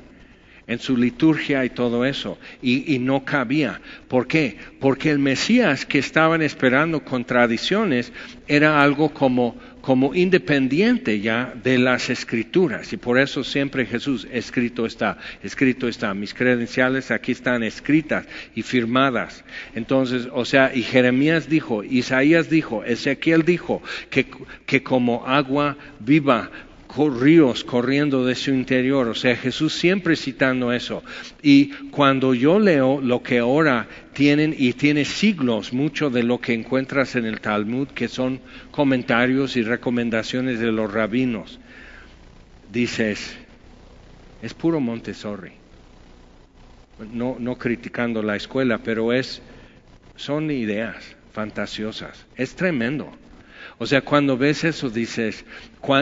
en 0.66 0.78
su 0.78 0.96
liturgia 0.96 1.64
y 1.64 1.70
todo 1.70 2.04
eso, 2.04 2.38
y, 2.60 2.94
y, 2.94 2.98
no 2.98 3.24
cabía. 3.24 3.80
¿Por 4.08 4.26
qué? 4.26 4.56
Porque 4.80 5.10
el 5.10 5.18
Mesías 5.18 5.86
que 5.86 5.98
estaban 5.98 6.42
esperando 6.42 7.04
con 7.04 7.24
tradiciones 7.24 8.12
era 8.48 8.82
algo 8.82 9.10
como 9.10 9.56
como 9.86 10.16
independiente 10.16 11.20
ya 11.20 11.54
de 11.62 11.78
las 11.78 12.10
escrituras. 12.10 12.92
Y 12.92 12.96
por 12.96 13.20
eso 13.20 13.44
siempre 13.44 13.86
Jesús, 13.86 14.26
escrito 14.32 14.84
está, 14.84 15.16
escrito 15.44 15.86
está. 15.86 16.12
Mis 16.12 16.34
credenciales 16.34 17.12
aquí 17.12 17.30
están 17.30 17.62
escritas 17.62 18.26
y 18.56 18.62
firmadas. 18.62 19.44
Entonces, 19.76 20.26
o 20.32 20.44
sea, 20.44 20.74
y 20.74 20.82
Jeremías 20.82 21.48
dijo, 21.48 21.84
Isaías 21.84 22.50
dijo, 22.50 22.82
Ezequiel 22.82 23.44
dijo, 23.44 23.80
que, 24.10 24.26
que 24.66 24.82
como 24.82 25.24
agua 25.24 25.76
viva 26.00 26.50
ríos 26.96 27.62
corriendo 27.62 28.24
de 28.24 28.34
su 28.34 28.50
interior. 28.50 29.08
O 29.08 29.14
sea, 29.14 29.36
Jesús 29.36 29.74
siempre 29.74 30.16
citando 30.16 30.72
eso. 30.72 31.02
Y 31.42 31.68
cuando 31.90 32.34
yo 32.34 32.58
leo 32.58 33.00
lo 33.00 33.22
que 33.22 33.38
ahora 33.38 33.86
tienen, 34.14 34.54
y 34.56 34.72
tiene 34.72 35.04
siglos 35.04 35.72
mucho 35.72 36.08
de 36.08 36.22
lo 36.22 36.40
que 36.40 36.54
encuentras 36.54 37.14
en 37.16 37.26
el 37.26 37.40
Talmud, 37.40 37.88
que 37.88 38.08
son 38.08 38.40
comentarios 38.70 39.56
y 39.56 39.62
recomendaciones 39.62 40.58
de 40.58 40.72
los 40.72 40.90
rabinos, 40.90 41.60
dices, 42.72 43.36
es 44.42 44.54
puro 44.54 44.80
Montessori. 44.80 45.52
No, 47.12 47.36
no 47.38 47.58
criticando 47.58 48.22
la 48.22 48.36
escuela, 48.36 48.78
pero 48.78 49.12
es, 49.12 49.42
son 50.16 50.50
ideas 50.50 51.14
fantasiosas. 51.32 52.24
Es 52.36 52.56
tremendo. 52.56 53.12
O 53.78 53.86
sea, 53.86 54.00
cuando 54.00 54.38
ves 54.38 54.64
eso 54.64 54.88
dices, 54.88 55.44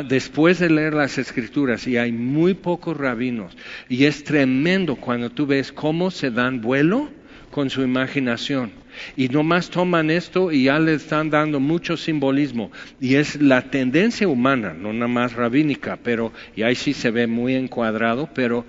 después 0.07 0.59
de 0.59 0.70
leer 0.70 0.94
las 0.94 1.18
escrituras, 1.18 1.87
y 1.87 1.97
hay 1.97 2.12
muy 2.12 2.55
pocos 2.55 2.97
rabinos, 2.97 3.57
y 3.88 4.05
es 4.05 4.25
tremendo 4.25 4.97
cuando 4.97 5.31
tú 5.31 5.47
ves 5.47 5.73
cómo 5.73 6.11
se 6.11 6.31
dan 6.31 6.61
vuelo 6.61 7.11
con 7.51 7.70
su 7.70 7.83
imaginación. 7.83 8.73
Y 9.16 9.29
nomás 9.29 9.70
toman 9.70 10.11
esto 10.11 10.53
y 10.53 10.64
ya 10.64 10.79
le 10.79 10.94
están 10.94 11.31
dando 11.31 11.61
mucho 11.61 11.97
simbolismo. 11.97 12.70
Y 13.01 13.14
es 13.14 13.40
la 13.40 13.62
tendencia 13.62 14.27
humana, 14.29 14.75
no 14.75 14.92
nada 14.92 15.09
más 15.09 15.33
rabínica, 15.35 15.99
pero, 16.03 16.33
y 16.57 16.62
ahí 16.62 16.75
sí 16.75 16.92
se 16.92 17.11
ve 17.11 17.27
muy 17.27 17.55
encuadrado, 17.55 18.29
pero, 18.35 18.64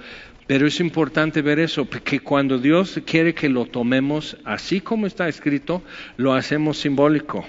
pero 0.48 0.68
es 0.68 0.80
importante 0.80 1.42
ver 1.42 1.60
eso, 1.60 1.88
que 1.90 2.20
cuando 2.20 2.60
Dios 2.60 3.00
quiere 3.06 3.34
que 3.34 3.50
lo 3.50 3.66
tomemos 3.66 4.38
así 4.46 4.82
como 4.82 5.08
está 5.08 5.28
escrito, 5.28 5.84
lo 6.18 6.34
hacemos 6.34 6.78
simbólico. 6.78 7.46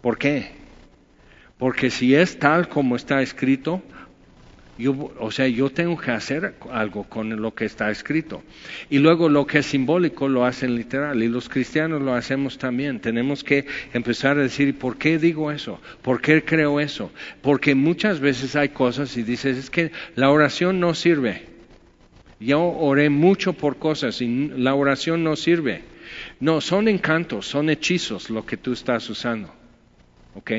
¿Por 0.00 0.18
qué? 0.18 0.55
Porque 1.58 1.90
si 1.90 2.14
es 2.14 2.38
tal 2.38 2.68
como 2.68 2.96
está 2.96 3.22
escrito, 3.22 3.82
Yo, 4.78 4.92
o 5.20 5.30
sea, 5.30 5.48
yo 5.48 5.70
tengo 5.70 5.96
que 5.96 6.10
hacer 6.10 6.54
algo 6.70 7.04
con 7.04 7.40
lo 7.40 7.54
que 7.54 7.64
está 7.64 7.90
escrito. 7.90 8.42
Y 8.90 8.98
luego 8.98 9.30
lo 9.30 9.46
que 9.46 9.60
es 9.60 9.66
simbólico 9.66 10.28
lo 10.28 10.44
hacen 10.44 10.74
literal. 10.74 11.22
Y 11.22 11.28
los 11.28 11.48
cristianos 11.48 12.02
lo 12.02 12.12
hacemos 12.12 12.58
también. 12.58 13.00
Tenemos 13.00 13.42
que 13.42 13.64
empezar 13.94 14.36
a 14.36 14.42
decir, 14.42 14.78
¿por 14.78 14.98
qué 14.98 15.18
digo 15.18 15.50
eso? 15.50 15.80
¿Por 16.02 16.20
qué 16.20 16.44
creo 16.44 16.78
eso? 16.78 17.10
Porque 17.40 17.74
muchas 17.74 18.20
veces 18.20 18.54
hay 18.54 18.68
cosas 18.68 19.16
y 19.16 19.22
dices, 19.22 19.56
es 19.56 19.70
que 19.70 19.92
la 20.14 20.30
oración 20.30 20.78
no 20.78 20.92
sirve. 20.92 21.46
Yo 22.38 22.60
oré 22.62 23.08
mucho 23.08 23.54
por 23.54 23.78
cosas 23.78 24.20
y 24.20 24.48
la 24.58 24.74
oración 24.74 25.24
no 25.24 25.36
sirve. 25.36 25.84
No, 26.38 26.60
son 26.60 26.86
encantos, 26.88 27.46
son 27.46 27.70
hechizos 27.70 28.28
lo 28.28 28.44
que 28.44 28.58
tú 28.58 28.74
estás 28.74 29.08
usando. 29.08 29.54
¿Ok? 30.34 30.50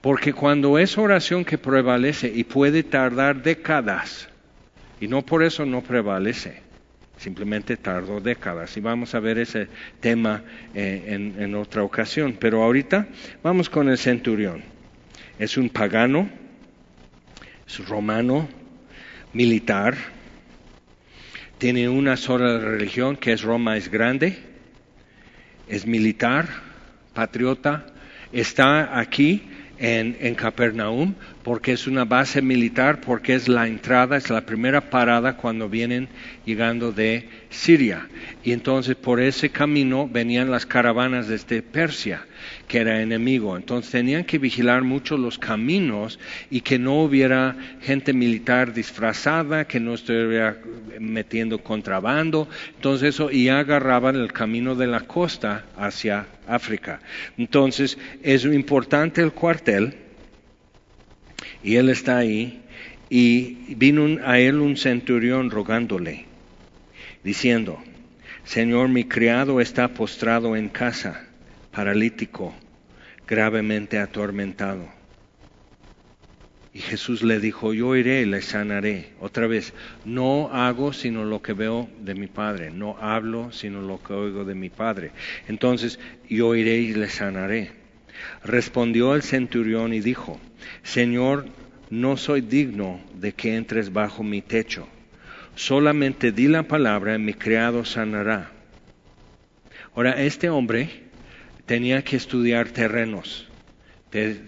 Porque 0.00 0.32
cuando 0.32 0.78
es 0.78 0.96
oración 0.96 1.44
que 1.44 1.58
prevalece 1.58 2.32
y 2.34 2.44
puede 2.44 2.82
tardar 2.82 3.42
décadas, 3.42 4.28
y 5.00 5.08
no 5.08 5.22
por 5.22 5.42
eso 5.42 5.66
no 5.66 5.82
prevalece, 5.82 6.62
simplemente 7.18 7.76
tardó 7.76 8.20
décadas. 8.20 8.76
Y 8.76 8.80
vamos 8.80 9.14
a 9.14 9.20
ver 9.20 9.38
ese 9.38 9.68
tema 10.00 10.42
eh, 10.74 11.04
en, 11.08 11.34
en 11.38 11.54
otra 11.54 11.82
ocasión. 11.82 12.36
Pero 12.40 12.62
ahorita 12.62 13.08
vamos 13.42 13.68
con 13.68 13.88
el 13.88 13.98
centurión. 13.98 14.62
Es 15.38 15.58
un 15.58 15.68
pagano, 15.68 16.28
es 17.66 17.86
romano, 17.86 18.48
militar, 19.32 19.96
tiene 21.58 21.90
una 21.90 22.16
sola 22.16 22.58
religión 22.58 23.16
que 23.16 23.32
es 23.32 23.42
Roma 23.42 23.76
es 23.76 23.90
grande, 23.90 24.38
es 25.68 25.86
militar, 25.86 26.48
patriota, 27.12 27.86
está 28.32 28.98
aquí 28.98 29.42
en, 29.80 30.16
en 30.20 30.34
Capernaum 30.34 31.14
porque 31.42 31.72
es 31.72 31.86
una 31.86 32.04
base 32.04 32.42
militar, 32.42 33.00
porque 33.00 33.34
es 33.34 33.48
la 33.48 33.66
entrada, 33.66 34.16
es 34.16 34.28
la 34.30 34.42
primera 34.42 34.90
parada 34.90 35.36
cuando 35.36 35.68
vienen 35.68 36.08
llegando 36.44 36.92
de 36.92 37.28
Siria. 37.48 38.06
Y 38.44 38.52
entonces 38.52 38.94
por 38.94 39.20
ese 39.20 39.50
camino 39.50 40.06
venían 40.06 40.50
las 40.50 40.66
caravanas 40.66 41.28
desde 41.28 41.62
Persia, 41.62 42.26
que 42.70 42.78
era 42.78 43.02
enemigo. 43.02 43.56
Entonces 43.56 43.90
tenían 43.90 44.22
que 44.22 44.38
vigilar 44.38 44.84
mucho 44.84 45.18
los 45.18 45.40
caminos 45.40 46.20
y 46.50 46.60
que 46.60 46.78
no 46.78 47.02
hubiera 47.02 47.56
gente 47.82 48.12
militar 48.12 48.72
disfrazada, 48.72 49.66
que 49.66 49.80
no 49.80 49.94
estuviera 49.94 50.56
metiendo 51.00 51.64
contrabando. 51.64 52.48
Entonces 52.76 53.16
eso, 53.16 53.32
y 53.32 53.48
agarraban 53.48 54.14
el 54.14 54.32
camino 54.32 54.76
de 54.76 54.86
la 54.86 55.00
costa 55.00 55.66
hacia 55.76 56.28
África. 56.46 57.00
Entonces 57.36 57.98
es 58.22 58.44
importante 58.44 59.20
el 59.20 59.32
cuartel 59.32 59.96
y 61.64 61.74
él 61.74 61.88
está 61.88 62.18
ahí 62.18 62.62
y 63.08 63.74
vino 63.74 64.20
a 64.24 64.38
él 64.38 64.60
un 64.60 64.76
centurión 64.76 65.50
rogándole, 65.50 66.26
diciendo, 67.24 67.82
Señor, 68.44 68.90
mi 68.90 69.02
criado 69.02 69.60
está 69.60 69.88
postrado 69.88 70.54
en 70.54 70.68
casa, 70.68 71.26
paralítico, 71.72 72.54
gravemente 73.26 73.98
atormentado. 73.98 75.00
Y 76.72 76.78
Jesús 76.78 77.22
le 77.22 77.40
dijo, 77.40 77.74
yo 77.74 77.96
iré 77.96 78.22
y 78.22 78.26
le 78.26 78.42
sanaré. 78.42 79.12
Otra 79.18 79.48
vez, 79.48 79.74
no 80.04 80.50
hago 80.52 80.92
sino 80.92 81.24
lo 81.24 81.42
que 81.42 81.52
veo 81.52 81.88
de 82.00 82.14
mi 82.14 82.28
Padre, 82.28 82.70
no 82.70 82.96
hablo 83.00 83.50
sino 83.50 83.82
lo 83.82 84.00
que 84.02 84.12
oigo 84.12 84.44
de 84.44 84.54
mi 84.54 84.70
Padre. 84.70 85.10
Entonces, 85.48 85.98
yo 86.28 86.54
iré 86.54 86.76
y 86.76 86.94
le 86.94 87.08
sanaré. 87.08 87.72
Respondió 88.44 89.14
el 89.16 89.22
centurión 89.22 89.92
y 89.92 90.00
dijo, 90.00 90.40
Señor, 90.84 91.46
no 91.90 92.16
soy 92.16 92.40
digno 92.40 93.00
de 93.14 93.32
que 93.32 93.56
entres 93.56 93.92
bajo 93.92 94.22
mi 94.22 94.40
techo. 94.40 94.86
Solamente 95.56 96.30
di 96.30 96.46
la 96.46 96.62
palabra 96.62 97.16
y 97.16 97.18
mi 97.18 97.34
criado 97.34 97.84
sanará. 97.84 98.52
Ahora, 99.96 100.22
este 100.22 100.48
hombre 100.48 101.09
tenía 101.70 102.02
que 102.02 102.16
estudiar 102.16 102.70
terrenos, 102.70 103.46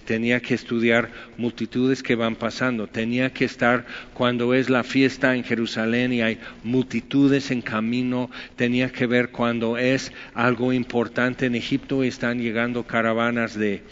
tenía 0.07 0.41
que 0.41 0.55
estudiar 0.55 1.09
multitudes 1.37 2.03
que 2.03 2.17
van 2.17 2.35
pasando, 2.35 2.89
tenía 2.89 3.33
que 3.33 3.45
estar 3.45 3.87
cuando 4.13 4.55
es 4.55 4.69
la 4.69 4.83
fiesta 4.83 5.37
en 5.37 5.45
Jerusalén 5.45 6.13
y 6.13 6.21
hay 6.21 6.41
multitudes 6.65 7.53
en 7.53 7.63
camino, 7.63 8.29
tenía 8.57 8.91
que 8.91 9.07
ver 9.07 9.31
cuando 9.31 9.79
es 9.79 10.13
algo 10.35 10.73
importante 10.73 11.47
en 11.47 11.55
Egipto 11.55 12.03
y 12.03 12.09
están 12.09 12.41
llegando 12.41 12.89
caravanas 12.89 13.57
de 13.57 13.85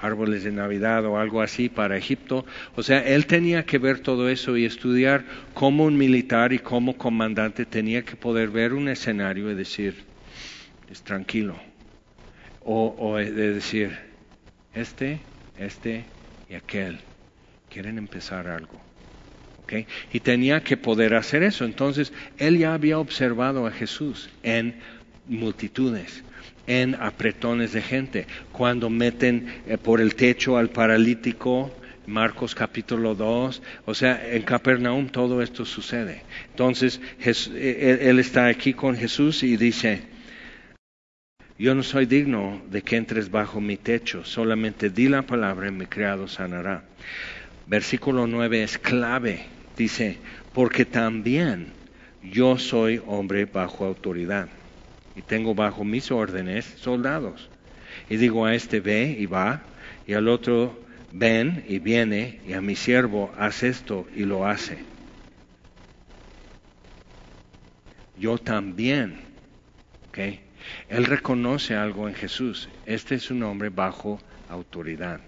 árboles 0.00 0.42
de 0.42 0.50
Navidad 0.50 1.04
o 1.04 1.18
algo 1.18 1.40
así 1.40 1.68
para 1.68 1.96
Egipto. 1.96 2.44
O 2.74 2.82
sea, 2.82 2.98
él 2.98 3.26
tenía 3.26 3.64
que 3.64 3.78
ver 3.78 4.00
todo 4.00 4.28
eso 4.28 4.56
y 4.56 4.64
estudiar 4.64 5.24
como 5.54 5.84
un 5.84 5.96
militar 5.96 6.52
y 6.52 6.58
como 6.58 6.98
comandante 6.98 7.64
tenía 7.64 8.02
que 8.02 8.16
poder 8.16 8.48
ver 8.50 8.72
un 8.72 8.88
escenario 8.88 9.52
y 9.52 9.54
decir, 9.54 10.02
es 10.90 11.00
tranquilo. 11.00 11.73
O, 12.64 12.94
o 12.98 13.16
de 13.16 13.52
decir, 13.52 13.96
este, 14.74 15.20
este 15.58 16.04
y 16.48 16.54
aquel 16.54 16.98
quieren 17.70 17.98
empezar 17.98 18.48
algo. 18.48 18.80
¿Okay? 19.64 19.86
Y 20.12 20.20
tenía 20.20 20.62
que 20.62 20.76
poder 20.76 21.14
hacer 21.14 21.42
eso. 21.42 21.64
Entonces, 21.64 22.12
él 22.38 22.58
ya 22.58 22.74
había 22.74 22.98
observado 22.98 23.66
a 23.66 23.70
Jesús 23.70 24.30
en 24.42 24.76
multitudes 25.26 26.24
en 26.66 26.94
apretones 26.94 27.72
de 27.72 27.82
gente. 27.82 28.26
Cuando 28.52 28.90
meten 28.90 29.46
eh, 29.66 29.78
por 29.78 30.00
el 30.00 30.14
techo 30.14 30.56
al 30.56 30.70
paralítico, 30.70 31.70
Marcos 32.06 32.54
capítulo 32.54 33.14
2, 33.14 33.62
o 33.86 33.94
sea, 33.94 34.34
en 34.34 34.42
Capernaum 34.42 35.08
todo 35.08 35.42
esto 35.42 35.64
sucede. 35.64 36.22
Entonces, 36.50 37.00
eh, 37.24 37.98
él, 38.02 38.18
está 38.18 38.46
aquí 38.46 38.74
con 38.74 38.96
Jesús 38.96 39.42
y 39.42 39.56
dice, 39.56 40.02
yo 41.58 41.74
no 41.74 41.82
soy 41.82 42.06
digno 42.06 42.62
de 42.68 42.82
que 42.82 42.96
entres 42.96 43.30
bajo 43.30 43.60
mi 43.60 43.76
techo, 43.76 44.24
solamente 44.24 44.90
di 44.90 45.08
la 45.08 45.22
palabra 45.22 45.68
y 45.68 45.70
mi 45.70 45.86
criado 45.86 46.26
sanará. 46.26 46.84
Versículo 47.66 48.26
9 48.26 48.62
es 48.62 48.78
clave, 48.78 49.46
dice, 49.76 50.20
porque 50.52 50.84
también 50.84 51.74
yo 52.22 52.58
soy 52.58 53.00
hombre 53.06 53.44
bajo 53.44 53.84
autoridad 53.84 54.48
y 55.14 55.22
tengo 55.22 55.54
bajo 55.54 55.84
mis 55.84 56.10
órdenes 56.10 56.64
soldados. 56.64 57.50
Y 58.08 58.16
digo 58.16 58.44
a 58.44 58.54
este 58.54 58.80
ve 58.80 59.16
y 59.18 59.26
va, 59.26 59.62
y 60.06 60.14
al 60.14 60.28
otro 60.28 60.84
ven 61.12 61.64
y 61.68 61.78
viene, 61.78 62.40
y 62.44 62.54
a 62.54 62.60
mi 62.60 62.74
siervo 62.74 63.32
haz 63.38 63.62
esto 63.62 64.08
y 64.14 64.24
lo 64.24 64.46
hace. 64.46 64.84
Yo 68.16 68.38
también, 68.38 69.20
¿ok? 70.08 70.43
Él 70.88 71.04
reconoce 71.04 71.74
algo 71.74 72.08
en 72.08 72.14
Jesús. 72.14 72.68
Este 72.86 73.14
es 73.14 73.30
un 73.30 73.42
hombre 73.42 73.68
bajo 73.68 74.20
autoridad. 74.48 75.20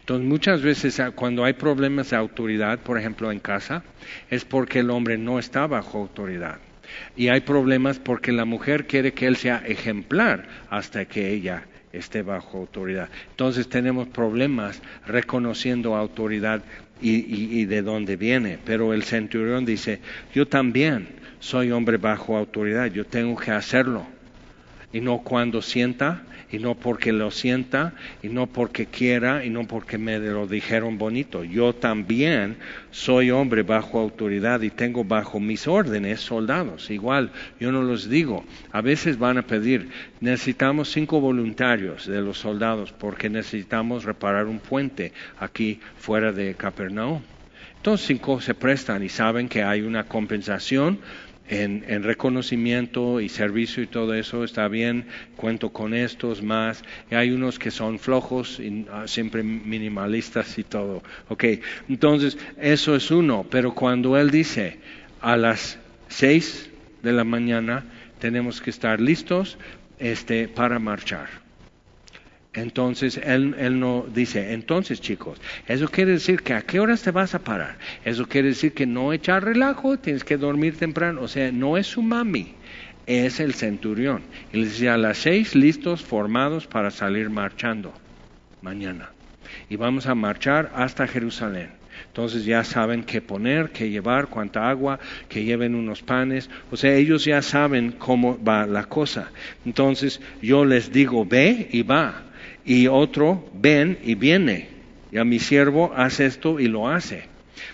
Entonces 0.00 0.26
muchas 0.26 0.62
veces 0.62 0.98
ah, 1.00 1.12
cuando 1.12 1.44
hay 1.44 1.52
problemas 1.52 2.10
de 2.10 2.16
autoridad, 2.16 2.80
por 2.80 2.98
ejemplo 2.98 3.30
en 3.30 3.40
casa, 3.40 3.84
es 4.28 4.44
porque 4.44 4.80
el 4.80 4.90
hombre 4.90 5.16
no 5.18 5.38
está 5.38 5.66
bajo 5.66 5.98
autoridad. 5.98 6.58
Y 7.14 7.28
hay 7.28 7.40
problemas 7.40 7.98
porque 7.98 8.32
la 8.32 8.44
mujer 8.44 8.86
quiere 8.86 9.12
que 9.12 9.26
él 9.26 9.36
sea 9.36 9.62
ejemplar 9.64 10.48
hasta 10.70 11.04
que 11.04 11.30
ella 11.30 11.66
esté 11.92 12.22
bajo 12.22 12.58
autoridad. 12.58 13.08
Entonces 13.30 13.68
tenemos 13.68 14.08
problemas 14.08 14.82
reconociendo 15.06 15.96
autoridad 15.96 16.62
y, 17.00 17.64
de 17.64 17.82
dónde 17.82 18.16
viene. 18.16 18.58
Pero 18.64 18.92
el 18.92 19.04
centurión 19.04 19.64
dice, 19.64 20.00
yo 20.34 20.46
también 20.46 21.08
soy 21.38 21.70
hombre 21.70 21.96
bajo 21.96 22.36
autoridad, 22.36 22.86
yo 22.86 23.06
tengo 23.06 23.38
que 23.38 23.50
hacerlo. 23.50 24.06
Y 24.92 25.00
no 25.00 25.18
cuando 25.18 25.62
sienta, 25.62 26.24
y 26.52 26.58
no 26.58 26.74
porque 26.74 27.12
lo 27.12 27.30
sienta, 27.30 27.94
y 28.22 28.28
no 28.28 28.46
porque 28.48 28.86
quiera, 28.86 29.44
y 29.44 29.50
no 29.50 29.66
porque 29.66 29.98
me 29.98 30.18
lo 30.18 30.46
dijeron 30.46 30.98
bonito. 30.98 31.44
Yo 31.44 31.74
también 31.74 32.56
soy 32.90 33.30
hombre 33.30 33.62
bajo 33.62 34.00
autoridad 34.00 34.60
y 34.62 34.70
tengo 34.70 35.04
bajo 35.04 35.38
mis 35.38 35.68
órdenes 35.68 36.20
soldados. 36.20 36.90
Igual, 36.90 37.30
yo 37.60 37.70
no 37.70 37.82
los 37.82 38.08
digo. 38.08 38.44
A 38.72 38.80
veces 38.80 39.18
van 39.18 39.38
a 39.38 39.46
pedir, 39.46 39.90
necesitamos 40.20 40.90
cinco 40.90 41.20
voluntarios 41.20 42.06
de 42.06 42.20
los 42.20 42.38
soldados 42.38 42.92
porque 42.92 43.30
necesitamos 43.30 44.04
reparar 44.04 44.46
un 44.46 44.58
puente 44.58 45.12
aquí 45.38 45.80
fuera 45.98 46.32
de 46.32 46.54
Capernaum. 46.54 47.22
Entonces 47.76 48.06
cinco 48.06 48.40
se 48.40 48.54
prestan 48.54 49.02
y 49.02 49.08
saben 49.08 49.48
que 49.48 49.62
hay 49.62 49.80
una 49.82 50.04
compensación 50.04 50.98
en, 51.50 52.02
reconocimiento 52.02 53.20
y 53.20 53.28
servicio 53.28 53.82
y 53.82 53.86
todo 53.86 54.14
eso 54.14 54.44
está 54.44 54.68
bien, 54.68 55.06
cuento 55.36 55.70
con 55.70 55.94
estos 55.94 56.42
más, 56.42 56.82
y 57.10 57.16
hay 57.16 57.32
unos 57.32 57.58
que 57.58 57.70
son 57.70 57.98
flojos 57.98 58.60
y 58.60 58.86
ah, 58.90 59.04
siempre 59.06 59.42
minimalistas 59.42 60.58
y 60.58 60.64
todo. 60.64 61.02
Ok, 61.28 61.44
entonces 61.88 62.38
eso 62.60 62.94
es 62.94 63.10
uno, 63.10 63.44
pero 63.50 63.74
cuando 63.74 64.16
él 64.16 64.30
dice 64.30 64.78
a 65.20 65.36
las 65.36 65.78
seis 66.08 66.70
de 67.02 67.12
la 67.12 67.24
mañana 67.24 67.84
tenemos 68.20 68.60
que 68.60 68.70
estar 68.70 69.00
listos 69.00 69.58
este, 69.98 70.48
para 70.48 70.78
marchar. 70.78 71.49
Entonces 72.52 73.16
él, 73.22 73.54
él, 73.58 73.78
no 73.78 74.06
dice, 74.12 74.52
entonces 74.52 75.00
chicos, 75.00 75.40
eso 75.68 75.86
quiere 75.88 76.12
decir 76.12 76.42
que 76.42 76.54
a 76.54 76.62
qué 76.62 76.80
horas 76.80 77.02
te 77.02 77.12
vas 77.12 77.34
a 77.34 77.44
parar. 77.44 77.78
Eso 78.04 78.26
quiere 78.26 78.48
decir 78.48 78.74
que 78.74 78.86
no 78.86 79.12
echar 79.12 79.44
relajo, 79.44 79.98
tienes 79.98 80.24
que 80.24 80.36
dormir 80.36 80.76
temprano. 80.76 81.22
O 81.22 81.28
sea, 81.28 81.52
no 81.52 81.76
es 81.76 81.86
su 81.86 82.02
mami, 82.02 82.56
es 83.06 83.38
el 83.38 83.54
centurión. 83.54 84.24
Y 84.52 84.58
le 84.58 84.64
decía, 84.64 84.94
a 84.94 84.98
las 84.98 85.18
seis 85.18 85.54
listos, 85.54 86.02
formados 86.02 86.66
para 86.66 86.90
salir 86.90 87.30
marchando 87.30 87.94
mañana. 88.62 89.12
Y 89.68 89.76
vamos 89.76 90.06
a 90.06 90.16
marchar 90.16 90.72
hasta 90.74 91.06
Jerusalén. 91.06 91.70
Entonces 92.08 92.44
ya 92.44 92.64
saben 92.64 93.04
qué 93.04 93.20
poner, 93.20 93.70
qué 93.70 93.90
llevar, 93.90 94.26
cuánta 94.26 94.68
agua, 94.68 94.98
que 95.28 95.44
lleven 95.44 95.76
unos 95.76 96.02
panes. 96.02 96.50
O 96.72 96.76
sea, 96.76 96.94
ellos 96.94 97.24
ya 97.24 97.42
saben 97.42 97.92
cómo 97.92 98.42
va 98.42 98.66
la 98.66 98.86
cosa. 98.86 99.30
Entonces 99.64 100.20
yo 100.42 100.64
les 100.64 100.90
digo, 100.90 101.24
ve 101.24 101.68
y 101.70 101.82
va 101.82 102.29
y 102.64 102.86
otro, 102.86 103.48
ven 103.54 103.98
y 104.02 104.14
viene. 104.14 104.68
Y 105.12 105.18
a 105.18 105.24
mi 105.24 105.38
siervo 105.38 105.92
hace 105.96 106.26
esto 106.26 106.60
y 106.60 106.68
lo 106.68 106.88
hace. 106.88 107.24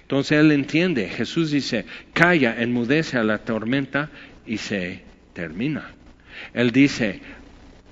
Entonces 0.03 0.39
él 0.39 0.53
entiende. 0.53 1.09
Jesús 1.09 1.51
dice, 1.51 1.85
calla, 2.13 2.57
enmudece 2.59 3.19
a 3.19 3.25
la 3.25 3.39
tormenta 3.39 4.11
y 4.47 4.59
se 4.59 5.03
termina. 5.33 5.91
Él 6.55 6.71
dice, 6.71 7.21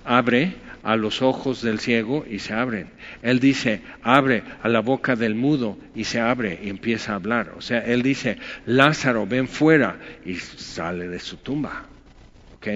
abre 0.04 0.54
a 0.82 0.96
los 0.96 1.22
ojos 1.22 1.62
del 1.62 1.80
ciego 1.80 2.24
y 2.28 2.38
se 2.38 2.52
abren. 2.52 2.90
Él 3.22 3.40
dice, 3.40 3.80
abre 4.02 4.42
a 4.62 4.68
la 4.68 4.80
boca 4.80 5.16
del 5.16 5.34
mudo 5.34 5.78
y 5.94 6.04
se 6.04 6.20
abre 6.20 6.60
y 6.62 6.68
empieza 6.68 7.12
a 7.12 7.16
hablar. 7.16 7.52
O 7.56 7.60
sea, 7.60 7.80
él 7.80 8.02
dice, 8.02 8.38
Lázaro, 8.66 9.26
ven 9.26 9.48
fuera 9.48 9.98
y 10.24 10.34
sale 10.36 11.08
de 11.08 11.18
su 11.20 11.38
tumba. 11.38 11.86
¿Ok? 12.56 12.68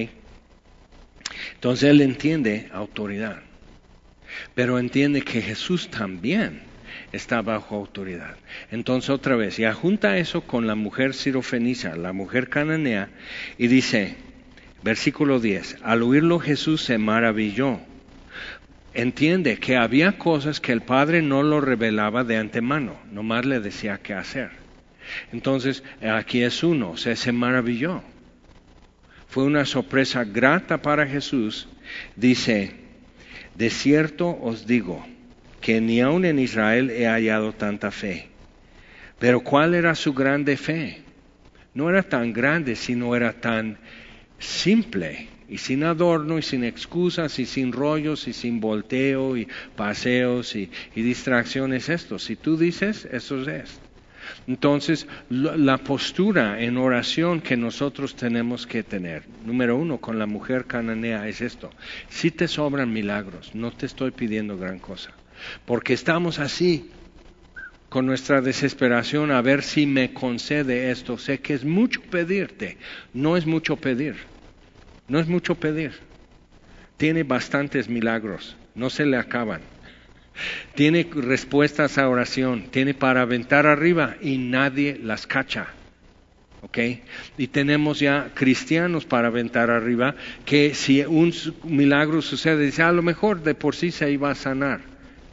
Entonces 1.55 1.91
él 1.91 2.01
entiende 2.01 2.69
autoridad 2.73 3.48
pero 4.55 4.79
entiende 4.79 5.23
que 5.23 5.43
Jesús 5.43 5.89
también 5.91 6.63
está 7.13 7.43
bajo 7.43 7.77
autoridad. 7.77 8.37
Entonces 8.71 9.11
otra 9.11 9.37
vez, 9.37 9.57
ya 9.57 9.73
junta 9.73 10.19
eso 10.19 10.43
con 10.43 10.67
la 10.67 10.75
mujer 10.75 11.15
sirofenisa, 11.15 11.97
la 11.97 12.13
mujer 12.13 12.49
cananea, 12.49 13.09
y 13.57 13.69
dice, 13.69 14.17
versículo 14.83 15.41
10, 15.41 15.79
al 15.83 16.03
oírlo 16.03 16.39
Jesús 16.39 16.83
se 16.83 16.99
maravilló. 16.99 17.81
Entiende 18.95 19.59
que 19.59 19.77
había 19.77 20.19
cosas 20.19 20.61
que 20.61 20.73
el 20.73 20.81
Padre 20.81 21.23
no 21.23 21.43
lo 21.43 21.61
revelaba 21.61 22.25
de 22.25 22.37
antemano, 22.37 22.99
nomás 23.13 23.45
le 23.45 23.61
decía 23.61 23.99
qué 23.99 24.15
hacer. 24.15 24.51
Entonces, 25.33 25.83
aquí 26.03 26.43
es 26.43 26.63
uno, 26.63 26.97
se 26.97 27.33
maravilló. 27.33 28.03
Fue 29.29 29.45
una 29.45 29.65
sorpresa 29.67 30.25
grata 30.25 30.81
para 30.81 31.07
Jesús. 31.07 31.69
Dice, 32.17 32.75
de 33.59 33.71
cierto 33.71 34.39
os 34.41 34.67
digo 34.67 35.05
que 35.61 35.81
ni 35.81 36.01
aun 36.01 36.25
en 36.25 36.39
Israel 36.39 36.91
he 36.91 37.07
hallado 37.07 37.53
tanta 37.53 37.91
fe. 37.91 38.29
Pero 39.19 39.41
¿cuál 39.41 39.75
era 39.75 39.97
su 39.97 40.15
grande 40.15 40.57
fe? 40.57 41.03
No 41.75 41.91
era 41.91 42.05
tan 42.05 42.33
grande, 42.33 42.77
sino 42.77 43.17
era 43.17 43.33
tan 43.33 43.77
simple 44.39 45.29
y 45.49 45.59
sin 45.59 45.83
adorno 45.83 46.39
y 46.39 46.43
sin 46.43 46.63
excusas 46.63 47.41
y 47.41 47.47
sin 47.47 47.73
rollos 47.73 48.29
y 48.29 48.33
sin 48.33 48.61
volteo 48.61 49.37
y 49.37 49.49
paseos 49.75 50.55
y, 50.55 50.71
distracciones 50.95 51.89
esto. 51.89 52.21
Si 52.21 52.37
tú 52.37 52.57
dices, 52.57 53.09
eso 53.11 53.43
es. 53.51 53.81
Entonces, 54.47 55.07
la 55.31 55.79
postura 55.79 56.61
en 56.61 56.77
oración 56.77 57.41
que 57.41 57.57
nosotros 57.57 58.17
tenemos 58.17 58.67
que 58.67 58.83
tener, 58.83 59.25
número 59.45 59.77
uno, 59.77 59.99
con 59.99 60.19
la 60.19 60.27
mujer 60.27 60.67
cananea 60.67 61.29
es 61.29 61.41
esto. 61.41 61.71
Si 62.09 62.31
te 62.31 62.49
sobran 62.49 62.93
milagros, 62.93 63.55
no 63.55 63.73
te 63.73 63.87
estoy 63.87 64.11
pidiendo 64.11 64.59
gran 64.59 64.79
cosa, 64.79 65.13
porque 65.65 65.93
estamos 65.93 66.39
así 66.39 66.93
con 67.89 68.07
nuestra 68.07 68.41
desesperación 68.41 69.31
a 69.31 69.41
ver 69.41 69.63
si 69.63 69.87
me 69.87 70.13
concede 70.13 70.91
esto. 70.91 71.17
Sé 71.19 71.41
que 71.41 71.55
es 71.55 71.65
mucho 71.65 72.03
pedirte, 72.03 72.79
no 73.15 73.37
es 73.37 73.47
mucho 73.47 73.77
pedir, 73.77 74.17
no 75.09 75.19
es 75.19 75.27
mucho 75.27 75.55
pedir. 75.55 75.93
Tiene 76.97 77.23
bastantes 77.23 77.89
milagros, 77.89 78.57
no 78.75 78.91
se 78.91 79.07
le 79.07 79.17
acaban 79.17 79.78
tiene 80.75 81.09
respuestas 81.11 81.99
a 81.99 82.09
oración, 82.09 82.69
tiene 82.71 82.95
para 82.95 83.23
aventar 83.23 83.67
arriba 83.67 84.17
y 84.21 84.39
nadie 84.39 84.99
las 85.03 85.27
cacha. 85.27 85.69
¿Ok? 86.61 86.79
Y 87.37 87.49
tenemos 87.49 88.01
ya 88.01 88.33
cristianos 88.35 89.05
para 89.05 89.29
aventar 89.29 89.71
arriba 89.71 90.17
que 90.45 90.75
si 90.75 91.03
un 91.03 91.33
milagro 91.63 92.21
sucede, 92.21 92.65
dice, 92.65 92.83
a 92.83 92.91
lo 92.91 93.03
mejor 93.03 93.43
de 93.43 93.55
por 93.55 93.77
sí 93.77 93.93
se 93.93 94.11
iba 94.11 94.31
a 94.31 94.35
sanar. 94.35 94.81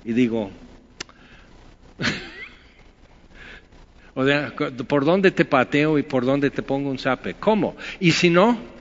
Y 0.04 0.14
digo, 0.14 0.52
o 4.14 4.26
sea, 4.26 4.54
¿por 4.88 5.04
dónde 5.04 5.32
te 5.32 5.46
pateo 5.46 5.98
y 5.98 6.04
por 6.04 6.26
dónde 6.26 6.52
te 6.52 6.62
pongo 6.62 6.92
un 6.92 7.00
zape? 7.00 7.34
¿Cómo? 7.36 7.76
Y 8.00 8.12
si 8.12 8.30
no, 8.30 8.75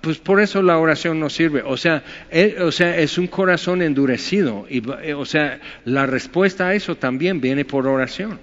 pues 0.00 0.18
por 0.18 0.40
eso 0.40 0.62
la 0.62 0.78
oración 0.78 1.20
no 1.20 1.28
sirve. 1.28 1.62
O 1.64 1.76
sea, 1.76 2.02
eh, 2.30 2.56
o 2.60 2.72
sea, 2.72 2.96
es 2.96 3.18
un 3.18 3.26
corazón 3.26 3.82
endurecido. 3.82 4.66
Y, 4.68 4.82
eh, 5.02 5.14
o 5.14 5.24
sea, 5.24 5.60
la 5.84 6.06
respuesta 6.06 6.68
a 6.68 6.74
eso 6.74 6.96
también 6.96 7.40
viene 7.40 7.64
por 7.64 7.86
oración. 7.86 8.40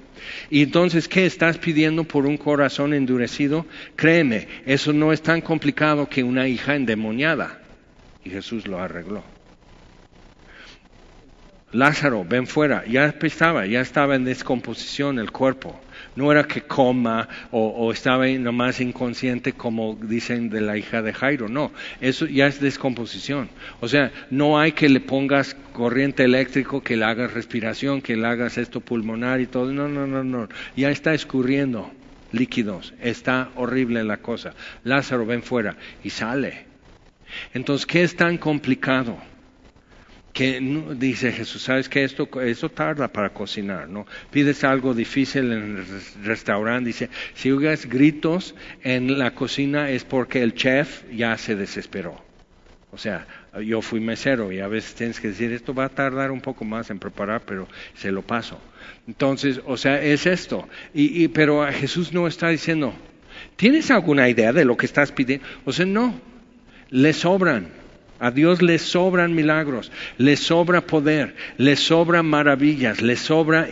Y 0.49 0.63
entonces, 0.63 1.07
¿qué 1.07 1.25
estás 1.25 1.57
pidiendo 1.57 2.03
por 2.03 2.25
un 2.25 2.37
corazón 2.37 2.93
endurecido? 2.93 3.65
Créeme, 3.95 4.47
eso 4.65 4.93
no 4.93 5.11
es 5.11 5.21
tan 5.21 5.41
complicado 5.41 6.07
que 6.07 6.23
una 6.23 6.47
hija 6.47 6.75
endemoniada. 6.75 7.59
Y 8.23 8.29
Jesús 8.29 8.67
lo 8.67 8.79
arregló. 8.79 9.23
Lázaro, 11.71 12.25
ven 12.25 12.47
fuera, 12.47 12.83
ya 12.85 13.13
estaba, 13.21 13.65
ya 13.67 13.81
estaba 13.81 14.15
en 14.15 14.25
descomposición 14.25 15.19
el 15.19 15.31
cuerpo. 15.31 15.79
No 16.15 16.31
era 16.31 16.43
que 16.43 16.61
coma 16.61 17.27
o, 17.51 17.91
estaba 17.91 18.27
nomás 18.27 18.79
inconsciente 18.81 19.53
como 19.53 19.95
dicen 19.95 20.49
de 20.49 20.61
la 20.61 20.77
hija 20.77 21.01
de 21.01 21.13
Jairo, 21.13 21.47
no, 21.47 21.71
eso 22.01 22.25
ya 22.25 22.47
es 22.47 22.59
descomposición. 22.59 23.49
O 23.79 23.87
sea, 23.87 24.11
no 24.29 24.59
hay 24.59 24.73
que 24.73 24.89
le 24.89 24.99
pongas 24.99 25.55
corriente 25.73 26.23
eléctrico, 26.23 26.81
que 26.81 26.97
le 26.97 27.05
hagas 27.05 27.33
respiración, 27.33 28.01
que 28.01 28.15
le 28.15 28.27
hagas 28.27 28.57
esto 28.57 28.81
pulmonar 28.81 29.39
y 29.41 29.47
todo, 29.47 29.71
no, 29.71 29.87
no, 29.87 30.07
no, 30.07 30.23
no, 30.23 30.49
ya 30.75 30.89
está 30.89 31.13
escurriendo 31.13 31.91
líquidos, 32.31 32.93
está 33.01 33.49
horrible 33.55 34.03
la 34.03 34.17
cosa. 34.17 34.53
Lázaro, 34.83 35.25
ven 35.25 35.43
fuera 35.43 35.77
y 36.03 36.09
sale. 36.09 36.65
Entonces, 37.53 37.85
¿qué 37.85 38.03
es 38.03 38.15
tan 38.15 38.37
complicado? 38.37 39.17
Que 40.33 40.59
dice 40.95 41.31
Jesús, 41.31 41.63
sabes 41.63 41.89
que 41.89 42.03
esto, 42.03 42.27
tarda 42.69 43.07
para 43.07 43.31
cocinar, 43.31 43.89
¿no? 43.89 44.05
Pides 44.31 44.63
algo 44.63 44.93
difícil 44.93 45.51
en 45.51 45.77
el 45.77 45.85
restaurante, 46.23 46.87
dice, 46.87 47.09
si 47.33 47.51
oigas 47.51 47.87
gritos 47.87 48.55
en 48.83 49.17
la 49.17 49.31
cocina 49.31 49.89
es 49.89 50.03
porque 50.03 50.41
el 50.41 50.53
chef 50.53 51.03
ya 51.11 51.37
se 51.37 51.55
desesperó. 51.55 52.23
O 52.91 52.97
sea, 52.97 53.27
yo 53.63 53.81
fui 53.81 53.99
mesero 53.99 54.51
y 54.51 54.59
a 54.59 54.67
veces 54.67 54.95
tienes 54.95 55.19
que 55.19 55.29
decir, 55.29 55.51
esto 55.51 55.73
va 55.73 55.85
a 55.85 55.89
tardar 55.89 56.31
un 56.31 56.41
poco 56.41 56.65
más 56.65 56.89
en 56.89 56.99
preparar, 56.99 57.43
pero 57.45 57.67
se 57.93 58.11
lo 58.11 58.23
paso. 58.23 58.59
Entonces, 59.07 59.61
o 59.65 59.77
sea, 59.77 60.01
es 60.01 60.25
esto. 60.25 60.67
Y, 60.93 61.23
y, 61.23 61.27
pero 61.27 61.65
Jesús 61.71 62.13
no 62.13 62.27
está 62.27 62.49
diciendo, 62.49 62.93
¿tienes 63.57 63.91
alguna 63.91 64.27
idea 64.27 64.53
de 64.53 64.65
lo 64.65 64.75
que 64.75 64.87
estás 64.87 65.11
pidiendo? 65.11 65.45
O 65.65 65.71
sea, 65.71 65.85
no, 65.85 66.19
le 66.89 67.13
sobran. 67.13 67.78
A 68.19 68.31
Dios 68.31 68.61
le 68.61 68.77
sobran 68.79 69.33
milagros, 69.33 69.91
le 70.17 70.35
sobra 70.35 70.81
poder, 70.81 71.35
le 71.57 71.75
sobran 71.75 72.25
maravillas, 72.25 73.01
le 73.01 73.15
sobra 73.15 73.69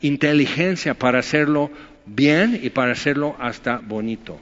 inteligencia 0.00 0.94
para 0.94 1.18
hacerlo 1.18 1.70
bien 2.06 2.60
y 2.62 2.70
para 2.70 2.92
hacerlo 2.92 3.36
hasta 3.40 3.78
bonito. 3.78 4.38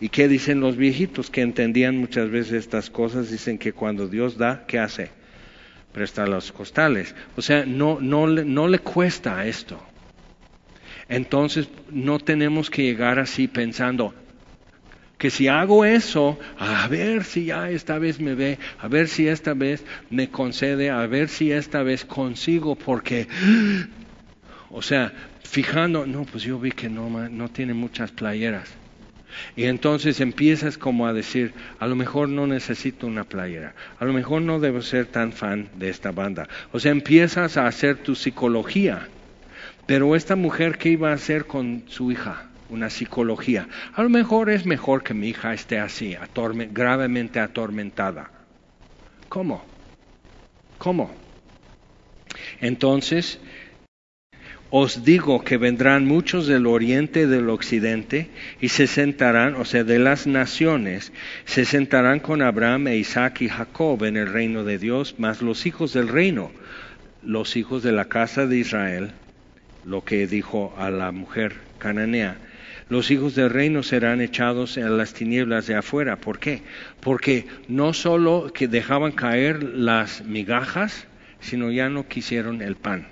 ¿Y 0.00 0.10
qué 0.10 0.28
dicen 0.28 0.60
los 0.60 0.76
viejitos 0.76 1.30
que 1.30 1.40
entendían 1.40 1.96
muchas 1.96 2.30
veces 2.30 2.52
estas 2.52 2.90
cosas? 2.90 3.30
Dicen 3.30 3.58
que 3.58 3.72
cuando 3.72 4.08
Dios 4.08 4.36
da, 4.36 4.64
¿qué 4.66 4.78
hace? 4.78 5.10
Presta 5.92 6.26
los 6.26 6.52
costales. 6.52 7.14
O 7.36 7.42
sea, 7.42 7.64
no, 7.66 7.98
no, 8.00 8.26
no 8.26 8.68
le 8.68 8.78
cuesta 8.78 9.46
esto. 9.46 9.82
Entonces 11.08 11.68
no 11.90 12.18
tenemos 12.18 12.68
que 12.68 12.82
llegar 12.82 13.18
así 13.18 13.48
pensando, 13.48 14.14
que 15.18 15.30
si 15.30 15.48
hago 15.48 15.84
eso, 15.84 16.38
a 16.58 16.86
ver 16.88 17.24
si 17.24 17.46
ya 17.46 17.70
esta 17.70 17.98
vez 17.98 18.20
me 18.20 18.34
ve, 18.34 18.58
a 18.78 18.88
ver 18.88 19.08
si 19.08 19.28
esta 19.28 19.54
vez 19.54 19.84
me 20.10 20.30
concede, 20.30 20.90
a 20.90 21.06
ver 21.06 21.28
si 21.28 21.52
esta 21.52 21.82
vez 21.82 22.04
consigo, 22.04 22.76
porque, 22.76 23.26
o 24.70 24.82
sea, 24.82 25.12
fijando, 25.42 26.06
no, 26.06 26.24
pues 26.24 26.44
yo 26.44 26.58
vi 26.58 26.72
que 26.72 26.90
no, 26.90 27.08
no 27.28 27.48
tiene 27.48 27.72
muchas 27.72 28.12
playeras. 28.12 28.76
Y 29.54 29.64
entonces 29.64 30.20
empiezas 30.20 30.78
como 30.78 31.06
a 31.06 31.12
decir, 31.12 31.54
a 31.78 31.86
lo 31.86 31.96
mejor 31.96 32.28
no 32.28 32.46
necesito 32.46 33.06
una 33.06 33.24
playera, 33.24 33.74
a 33.98 34.04
lo 34.04 34.12
mejor 34.12 34.42
no 34.42 34.60
debo 34.60 34.82
ser 34.82 35.06
tan 35.06 35.32
fan 35.32 35.70
de 35.74 35.88
esta 35.88 36.10
banda. 36.12 36.48
O 36.72 36.80
sea, 36.80 36.92
empiezas 36.92 37.56
a 37.56 37.66
hacer 37.66 37.96
tu 37.96 38.14
psicología. 38.14 39.08
Pero 39.86 40.16
esta 40.16 40.36
mujer, 40.36 40.78
¿qué 40.78 40.90
iba 40.90 41.10
a 41.10 41.14
hacer 41.14 41.46
con 41.46 41.84
su 41.86 42.10
hija? 42.10 42.50
Una 42.68 42.90
psicología. 42.90 43.68
A 43.94 44.02
lo 44.02 44.08
mejor 44.08 44.50
es 44.50 44.66
mejor 44.66 45.02
que 45.02 45.14
mi 45.14 45.28
hija 45.28 45.54
esté 45.54 45.78
así, 45.78 46.16
gravemente 46.72 47.40
atormentada. 47.40 48.30
¿Cómo? 49.28 49.64
¿Cómo? 50.78 51.14
Entonces, 52.60 53.40
os 54.70 55.04
digo 55.04 55.42
que 55.42 55.58
vendrán 55.58 56.06
muchos 56.06 56.46
del 56.46 56.66
oriente 56.66 57.22
y 57.22 57.26
del 57.26 57.48
occidente 57.50 58.30
y 58.60 58.68
se 58.68 58.86
sentarán, 58.86 59.54
o 59.54 59.64
sea, 59.64 59.84
de 59.84 59.98
las 59.98 60.26
naciones, 60.26 61.12
se 61.44 61.64
sentarán 61.64 62.20
con 62.20 62.42
Abraham 62.42 62.88
e 62.88 62.96
Isaac 62.96 63.42
y 63.42 63.48
Jacob 63.48 64.04
en 64.04 64.16
el 64.16 64.32
reino 64.32 64.64
de 64.64 64.78
Dios, 64.78 65.14
mas 65.18 65.40
los 65.40 65.66
hijos 65.66 65.92
del 65.92 66.08
reino, 66.08 66.50
los 67.22 67.56
hijos 67.56 67.82
de 67.82 67.92
la 67.92 68.06
casa 68.06 68.46
de 68.46 68.58
Israel, 68.58 69.12
lo 69.84 70.04
que 70.04 70.26
dijo 70.26 70.74
a 70.76 70.90
la 70.90 71.12
mujer 71.12 71.54
cananea, 71.78 72.36
los 72.88 73.10
hijos 73.10 73.34
del 73.34 73.50
reino 73.50 73.82
serán 73.82 74.20
echados 74.20 74.76
en 74.76 74.96
las 74.96 75.12
tinieblas 75.12 75.66
de 75.66 75.74
afuera. 75.74 76.16
¿Por 76.16 76.38
qué? 76.38 76.62
Porque 77.00 77.46
no 77.68 77.92
solo 77.92 78.52
que 78.54 78.68
dejaban 78.68 79.12
caer 79.12 79.62
las 79.62 80.24
migajas, 80.24 81.06
sino 81.40 81.70
ya 81.72 81.88
no 81.88 82.06
quisieron 82.06 82.62
el 82.62 82.76
pan. 82.76 83.08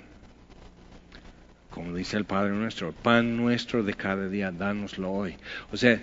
Como 1.69 1.93
dice 1.93 2.15
el 2.15 2.23
Padre 2.23 2.51
nuestro, 2.51 2.93
pan 2.93 3.35
nuestro 3.35 3.83
de 3.83 3.93
cada 3.95 4.29
día, 4.29 4.49
dánoslo 4.51 5.11
hoy. 5.11 5.35
O 5.73 5.77
sea, 5.77 5.99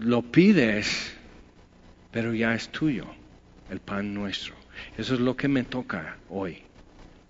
lo 0.00 0.22
pides, 0.22 1.16
pero 2.10 2.34
ya 2.34 2.54
es 2.54 2.70
tuyo, 2.70 3.06
el 3.70 3.78
pan 3.78 4.14
nuestro. 4.14 4.54
Eso 4.98 5.14
es 5.14 5.20
lo 5.20 5.36
que 5.36 5.46
me 5.46 5.62
toca 5.62 6.16
hoy. 6.28 6.64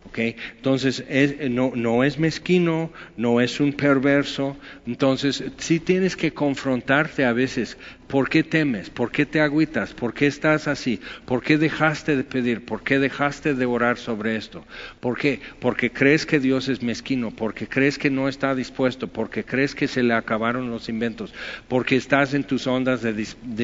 Okay. 0.05 0.37
Entonces, 0.57 1.05
no, 1.51 1.73
no, 1.75 2.05
es 2.05 2.19
mezquino, 2.19 2.93
no 3.17 3.41
es 3.41 3.61
un 3.61 3.73
perverso. 3.73 4.59
Entonces, 4.87 5.43
sí 5.59 5.81
tienes 5.81 6.17
que 6.17 6.35
confrontarte 6.35 7.25
a 7.25 7.33
veces 7.33 7.79
¿Por 8.13 8.29
qué 8.29 8.43
temes? 8.43 8.91
¿Por 8.91 9.11
qué 9.11 9.25
te 9.25 9.41
agüitas? 9.41 9.95
¿Por 9.95 10.13
qué 10.13 10.27
estás 10.27 10.69
así? 10.69 11.01
¿Por 11.25 11.43
qué 11.43 11.57
dejaste 11.57 12.15
de 12.15 12.25
pedir? 12.25 12.63
¿Por 12.63 12.83
qué 12.83 12.99
dejaste 12.99 13.55
de 13.55 13.65
orar 13.65 13.97
sobre 13.97 14.37
esto? 14.37 14.67
¿Por 15.01 15.17
qué? 15.17 15.41
Porque 15.61 15.91
crees 15.91 16.27
que 16.27 16.39
Dios 16.39 16.69
es 16.69 16.83
mezquino, 16.83 17.31
porque 17.31 17.67
crees 17.67 17.97
que 17.97 18.11
no 18.11 18.29
está 18.29 18.55
dispuesto, 18.55 19.09
porque 19.09 19.45
crees 19.47 19.75
que 19.75 19.89
se 19.89 20.03
le 20.03 20.13
acabaron 20.13 20.71
los 20.71 20.91
inventos, 20.91 21.33
porque 21.69 21.97
estás 21.97 22.35
en 22.35 22.45
tus 22.45 22.67
ondas 22.67 23.01
de, 23.01 23.15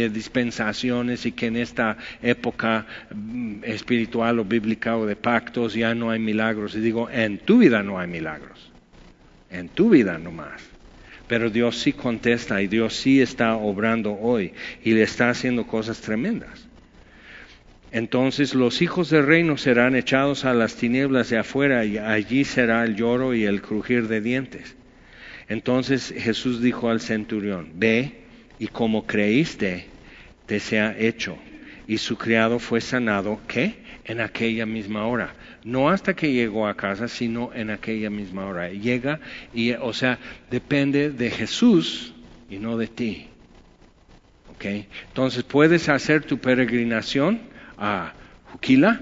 dispensaciones 0.08 1.26
y 1.26 1.32
que 1.32 1.48
en 1.48 1.56
esta 1.56 1.98
época 2.22 2.86
mm, 3.14 3.64
espiritual 3.64 4.38
o 4.38 4.46
bíblica 4.46 4.96
o 4.96 5.04
de 5.04 5.16
pactos 5.16 5.74
ya 5.74 5.94
no 5.94 6.10
hay 6.10 6.20
milagros. 6.20 6.74
Y 6.74 6.80
digo, 6.80 7.10
en 7.10 7.36
tu 7.36 7.58
vida 7.58 7.82
no 7.82 7.98
hay 7.98 8.08
milagros. 8.08 8.72
En 9.50 9.68
tu 9.68 9.90
vida 9.90 10.16
no 10.16 10.30
más. 10.30 10.67
Pero 11.28 11.50
Dios 11.50 11.78
sí 11.78 11.92
contesta 11.92 12.60
y 12.62 12.66
Dios 12.66 12.94
sí 12.94 13.20
está 13.20 13.54
obrando 13.56 14.18
hoy 14.18 14.54
y 14.82 14.94
le 14.94 15.02
está 15.02 15.28
haciendo 15.28 15.66
cosas 15.66 16.00
tremendas. 16.00 16.66
Entonces 17.90 18.54
los 18.54 18.82
hijos 18.82 19.10
del 19.10 19.26
reino 19.26 19.56
serán 19.56 19.94
echados 19.94 20.44
a 20.44 20.54
las 20.54 20.76
tinieblas 20.76 21.30
de 21.30 21.38
afuera 21.38 21.84
y 21.84 21.98
allí 21.98 22.44
será 22.44 22.82
el 22.84 22.96
lloro 22.96 23.34
y 23.34 23.44
el 23.44 23.60
crujir 23.62 24.08
de 24.08 24.20
dientes. 24.20 24.74
Entonces 25.48 26.14
Jesús 26.16 26.62
dijo 26.62 26.90
al 26.90 27.00
centurión, 27.00 27.72
ve 27.74 28.24
y 28.58 28.68
como 28.68 29.06
creíste, 29.06 29.86
te 30.46 30.60
sea 30.60 30.96
hecho. 30.98 31.38
Y 31.86 31.98
su 31.98 32.16
criado 32.16 32.58
fue 32.58 32.80
sanado, 32.80 33.40
¿qué? 33.46 33.76
En 34.04 34.20
aquella 34.20 34.66
misma 34.66 35.06
hora 35.06 35.34
no 35.68 35.90
hasta 35.90 36.14
que 36.14 36.32
llegó 36.32 36.66
a 36.66 36.74
casa, 36.74 37.08
sino 37.08 37.50
en 37.52 37.68
aquella 37.68 38.08
misma 38.08 38.46
hora. 38.46 38.70
Llega 38.70 39.20
y, 39.52 39.72
o 39.72 39.92
sea, 39.92 40.18
depende 40.50 41.10
de 41.10 41.30
Jesús 41.30 42.14
y 42.48 42.58
no 42.58 42.78
de 42.78 42.86
ti. 42.86 43.28
¿Ok? 44.50 44.64
Entonces 45.08 45.44
puedes 45.44 45.90
hacer 45.90 46.24
tu 46.24 46.38
peregrinación 46.38 47.40
a 47.76 48.14
Juquila, 48.44 48.98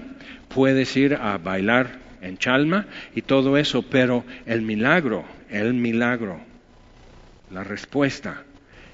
puedes 0.49 0.95
ir 0.97 1.15
a 1.15 1.37
bailar 1.37 1.99
en 2.21 2.37
Chalma 2.37 2.85
y 3.15 3.21
todo 3.21 3.57
eso, 3.57 3.83
pero 3.83 4.25
el 4.45 4.61
milagro, 4.61 5.23
el 5.49 5.73
milagro, 5.73 6.41
la 7.49 7.63
respuesta 7.63 8.43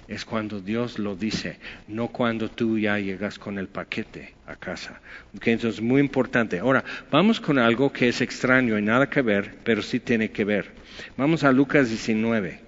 es 0.08 0.26
cuando 0.26 0.60
Dios 0.60 1.00
lo 1.00 1.16
dice, 1.16 1.58
no 1.88 2.10
cuando 2.10 2.50
tú 2.50 2.78
ya 2.78 3.00
llegas 3.00 3.40
con 3.40 3.58
el 3.58 3.68
paquete 3.68 4.34
a 4.46 4.56
casa. 4.56 5.00
Okay, 5.38 5.54
entonces, 5.54 5.82
muy 5.82 6.02
importante. 6.02 6.60
Ahora, 6.60 6.84
vamos 7.10 7.40
con 7.40 7.58
algo 7.58 7.92
que 7.92 8.10
es 8.10 8.22
extraño 8.22 8.78
y 8.78 8.82
nada 8.82 9.10
que 9.10 9.22
ver, 9.22 9.56
pero 9.64 9.82
sí 9.82 10.00
tiene 10.00 10.32
que 10.32 10.44
ver. 10.44 10.72
Vamos 11.18 11.44
a 11.44 11.52
Lucas 11.52 11.90
19. 11.90 12.60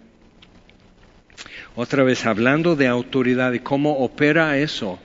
Otra 1.75 2.03
vez, 2.03 2.25
hablando 2.25 2.75
de 2.75 2.88
autoridad 2.88 3.51
y 3.51 3.59
cómo 3.59 3.97
opera 3.97 4.57
eso 4.57 4.99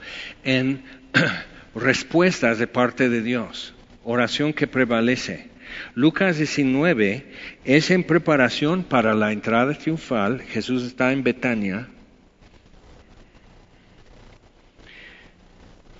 en 0.45 0.83
respuestas 1.75 2.59
de 2.59 2.69
parte 2.69 3.09
de 3.09 3.23
Dios. 3.23 3.75
Oración 4.05 4.53
que 4.53 4.69
prevalece. 4.69 5.49
Lucas 5.95 6.37
19 6.37 7.27
es 7.65 7.91
en 7.91 8.05
preparación 8.05 8.85
para 8.85 9.15
la 9.15 9.33
entrada 9.33 9.75
triunfal. 9.75 10.43
Jesús 10.43 10.85
está 10.85 11.13
en 11.13 11.25
Betania 11.25 11.89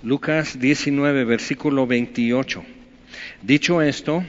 Lucas 0.03 0.59
19, 0.59 1.25
versículo 1.25 1.85
28. 1.85 2.63
Dicho 3.43 3.81
esto, 3.81 4.23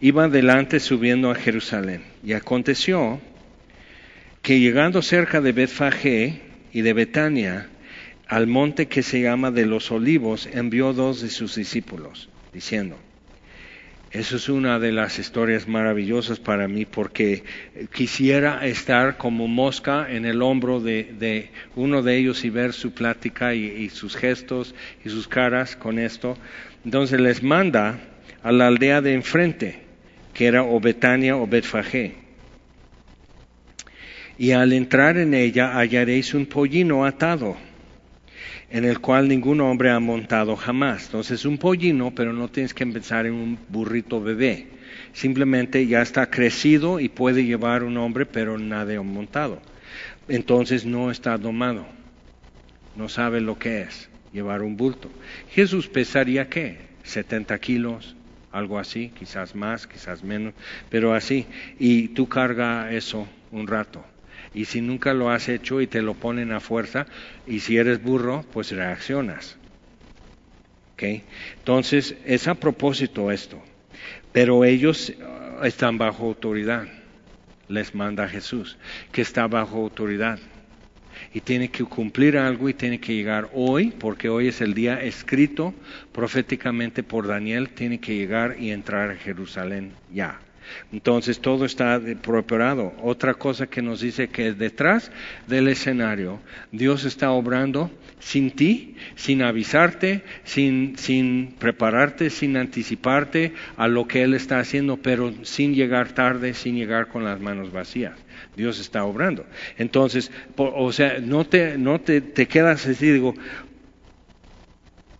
iba 0.00 0.24
adelante 0.24 0.78
subiendo 0.78 1.30
a 1.30 1.34
Jerusalén. 1.34 2.04
Y 2.22 2.34
aconteció 2.34 3.20
que 4.42 4.60
llegando 4.60 5.02
cerca 5.02 5.40
de 5.40 5.52
Betfagé 5.52 6.40
y 6.72 6.82
de 6.82 6.92
Betania, 6.92 7.68
al 8.28 8.46
monte 8.46 8.86
que 8.86 9.02
se 9.02 9.20
llama 9.20 9.50
de 9.50 9.66
los 9.66 9.90
olivos, 9.90 10.48
envió 10.52 10.92
dos 10.92 11.20
de 11.20 11.30
sus 11.30 11.56
discípulos, 11.56 12.28
diciendo, 12.52 12.96
eso 14.14 14.36
es 14.36 14.48
una 14.48 14.78
de 14.78 14.92
las 14.92 15.18
historias 15.18 15.66
maravillosas 15.66 16.38
para 16.38 16.68
mí 16.68 16.86
porque 16.86 17.42
quisiera 17.92 18.64
estar 18.64 19.16
como 19.16 19.48
mosca 19.48 20.06
en 20.08 20.24
el 20.24 20.40
hombro 20.40 20.80
de, 20.80 21.50
uno 21.74 22.00
de 22.00 22.16
ellos 22.16 22.44
y 22.44 22.50
ver 22.50 22.74
su 22.74 22.92
plática 22.92 23.54
y, 23.54 23.90
sus 23.90 24.14
gestos 24.14 24.72
y 25.04 25.08
sus 25.08 25.26
caras 25.26 25.74
con 25.74 25.98
esto. 25.98 26.38
Entonces 26.84 27.18
les 27.20 27.42
manda 27.42 27.98
a 28.44 28.52
la 28.52 28.68
aldea 28.68 29.00
de 29.00 29.14
enfrente, 29.14 29.80
que 30.32 30.46
era 30.46 30.62
o 30.62 30.78
Betania 30.78 31.36
o 31.36 31.48
Betfagé. 31.48 32.14
Y 34.38 34.52
al 34.52 34.72
entrar 34.72 35.16
en 35.16 35.34
ella 35.34 35.76
hallaréis 35.76 36.34
un 36.34 36.46
pollino 36.46 37.04
atado 37.04 37.56
en 38.74 38.84
el 38.84 38.98
cual 38.98 39.28
ningún 39.28 39.60
hombre 39.60 39.90
ha 39.90 40.00
montado 40.00 40.56
jamás. 40.56 41.04
Entonces 41.04 41.44
un 41.44 41.58
pollino, 41.58 42.12
pero 42.12 42.32
no 42.32 42.48
tienes 42.48 42.74
que 42.74 42.82
empezar 42.82 43.24
en 43.24 43.34
un 43.34 43.56
burrito 43.68 44.20
bebé. 44.20 44.66
Simplemente 45.12 45.86
ya 45.86 46.02
está 46.02 46.28
crecido 46.28 46.98
y 46.98 47.08
puede 47.08 47.44
llevar 47.44 47.84
un 47.84 47.96
hombre, 47.98 48.26
pero 48.26 48.58
nada 48.58 49.00
montado. 49.00 49.62
Entonces 50.26 50.84
no 50.84 51.12
está 51.12 51.38
domado. 51.38 51.86
No 52.96 53.08
sabe 53.08 53.40
lo 53.40 53.60
que 53.60 53.82
es 53.82 54.10
llevar 54.32 54.60
un 54.60 54.76
bulto. 54.76 55.08
Jesús 55.50 55.86
pesaría 55.86 56.48
qué? 56.48 56.78
70 57.04 57.56
kilos, 57.60 58.16
algo 58.50 58.80
así, 58.80 59.12
quizás 59.16 59.54
más, 59.54 59.86
quizás 59.86 60.24
menos, 60.24 60.52
pero 60.90 61.14
así. 61.14 61.46
Y 61.78 62.08
tú 62.08 62.28
carga 62.28 62.90
eso 62.90 63.28
un 63.52 63.68
rato. 63.68 64.04
Y 64.54 64.66
si 64.66 64.80
nunca 64.80 65.12
lo 65.12 65.30
has 65.30 65.48
hecho 65.48 65.80
y 65.80 65.88
te 65.88 66.00
lo 66.00 66.14
ponen 66.14 66.52
a 66.52 66.60
fuerza, 66.60 67.06
y 67.46 67.60
si 67.60 67.76
eres 67.76 68.02
burro, 68.02 68.44
pues 68.52 68.70
reaccionas. 68.70 69.58
¿Okay? 70.94 71.24
Entonces, 71.58 72.16
es 72.24 72.46
a 72.46 72.54
propósito 72.54 73.32
esto. 73.32 73.60
Pero 74.32 74.64
ellos 74.64 75.10
uh, 75.10 75.64
están 75.64 75.98
bajo 75.98 76.24
autoridad. 76.24 76.86
Les 77.66 77.94
manda 77.94 78.28
Jesús, 78.28 78.78
que 79.10 79.22
está 79.22 79.48
bajo 79.48 79.76
autoridad. 79.78 80.38
Y 81.32 81.40
tiene 81.40 81.70
que 81.70 81.84
cumplir 81.84 82.36
algo 82.36 82.68
y 82.68 82.74
tiene 82.74 83.00
que 83.00 83.14
llegar 83.14 83.50
hoy, 83.54 83.92
porque 83.98 84.28
hoy 84.28 84.48
es 84.48 84.60
el 84.60 84.74
día 84.74 85.02
escrito 85.02 85.74
proféticamente 86.12 87.02
por 87.02 87.26
Daniel, 87.26 87.70
tiene 87.70 88.00
que 88.00 88.14
llegar 88.14 88.56
y 88.58 88.70
entrar 88.70 89.10
a 89.10 89.16
Jerusalén 89.16 89.92
ya. 90.12 90.40
Entonces 90.92 91.40
todo 91.40 91.64
está 91.64 92.00
preparado. 92.22 92.92
Otra 93.02 93.34
cosa 93.34 93.66
que 93.66 93.82
nos 93.82 94.00
dice 94.00 94.28
que 94.28 94.52
detrás 94.52 95.10
del 95.46 95.68
escenario 95.68 96.40
Dios 96.72 97.04
está 97.04 97.30
obrando 97.30 97.90
sin 98.18 98.50
ti, 98.52 98.96
sin 99.16 99.42
avisarte, 99.42 100.22
sin, 100.44 100.96
sin 100.96 101.54
prepararte, 101.58 102.30
sin 102.30 102.56
anticiparte 102.56 103.52
a 103.76 103.86
lo 103.86 104.08
que 104.08 104.22
Él 104.22 104.34
está 104.34 104.58
haciendo, 104.58 104.96
pero 104.96 105.32
sin 105.42 105.74
llegar 105.74 106.12
tarde, 106.12 106.54
sin 106.54 106.76
llegar 106.76 107.08
con 107.08 107.24
las 107.24 107.40
manos 107.40 107.72
vacías. 107.72 108.14
Dios 108.56 108.80
está 108.80 109.04
obrando. 109.04 109.44
Entonces, 109.76 110.30
o 110.56 110.92
sea, 110.92 111.18
no 111.20 111.44
te, 111.44 111.76
no 111.76 112.00
te, 112.00 112.20
te 112.20 112.46
quedas 112.46 112.86
así, 112.86 113.10
digo, 113.10 113.34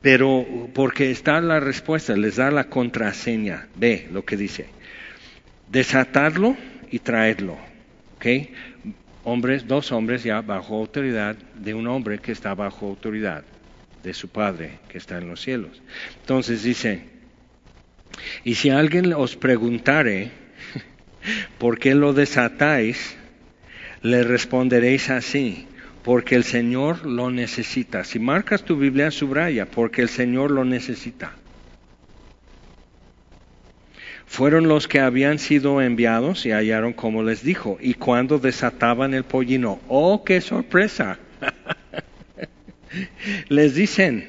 pero 0.01 0.47
porque 0.72 1.11
está 1.11 1.40
la 1.40 1.61
respuesta, 1.61 2.16
les 2.16 2.36
da 2.36 2.51
la 2.51 2.64
contraseña. 2.68 3.68
Ve 3.76 4.09
lo 4.12 4.24
que 4.24 4.36
dice 4.36 4.66
desatarlo 5.75 6.57
y 6.91 7.01
traerlo. 7.01 7.59
¿okay? 8.16 8.55
Hombres, 9.25 9.66
dos 9.66 9.91
hombres 9.91 10.22
ya 10.22 10.41
bajo 10.41 10.77
autoridad 10.77 11.37
de 11.57 11.75
un 11.75 11.89
hombre 11.89 12.20
que 12.20 12.33
está 12.33 12.55
bajo 12.55 12.87
autoridad 12.87 13.43
de 14.03 14.14
su 14.14 14.29
Padre 14.29 14.79
que 14.89 14.99
está 14.99 15.18
en 15.18 15.29
los 15.29 15.41
cielos. 15.41 15.83
Entonces 16.20 16.62
dice, 16.62 17.09
Y 18.45 18.55
si 18.55 18.70
alguien 18.70 19.12
os 19.14 19.35
preguntare, 19.35 20.31
¿por 21.59 21.79
qué 21.79 21.95
lo 21.97 22.12
desatáis? 22.12 23.16
Le 24.03 24.22
responderéis 24.22 25.11
así, 25.11 25.66
porque 26.05 26.37
el 26.37 26.45
Señor 26.45 27.05
lo 27.05 27.31
necesita. 27.31 28.05
Si 28.05 28.20
marcas 28.20 28.62
tu 28.62 28.77
Biblia, 28.77 29.11
subraya, 29.11 29.66
porque 29.66 30.03
el 30.03 30.09
Señor 30.09 30.53
lo 30.53 30.64
necesita. 30.64 31.33
Fueron 34.27 34.68
los 34.68 34.89
que 34.89 35.01
habían 35.01 35.39
sido 35.39 35.81
enviados 35.81 36.47
y 36.47 36.51
hallaron 36.51 36.93
como 36.93 37.22
les 37.22 37.43
dijo. 37.43 37.79
Y 37.81 37.95
cuando 37.95 38.39
desataban 38.39 39.14
el 39.14 39.25
pollino, 39.25 39.81
¡oh, 39.89 40.25
qué 40.25 40.41
sorpresa! 40.41 41.18
les 43.49 43.75
dicen, 43.75 44.29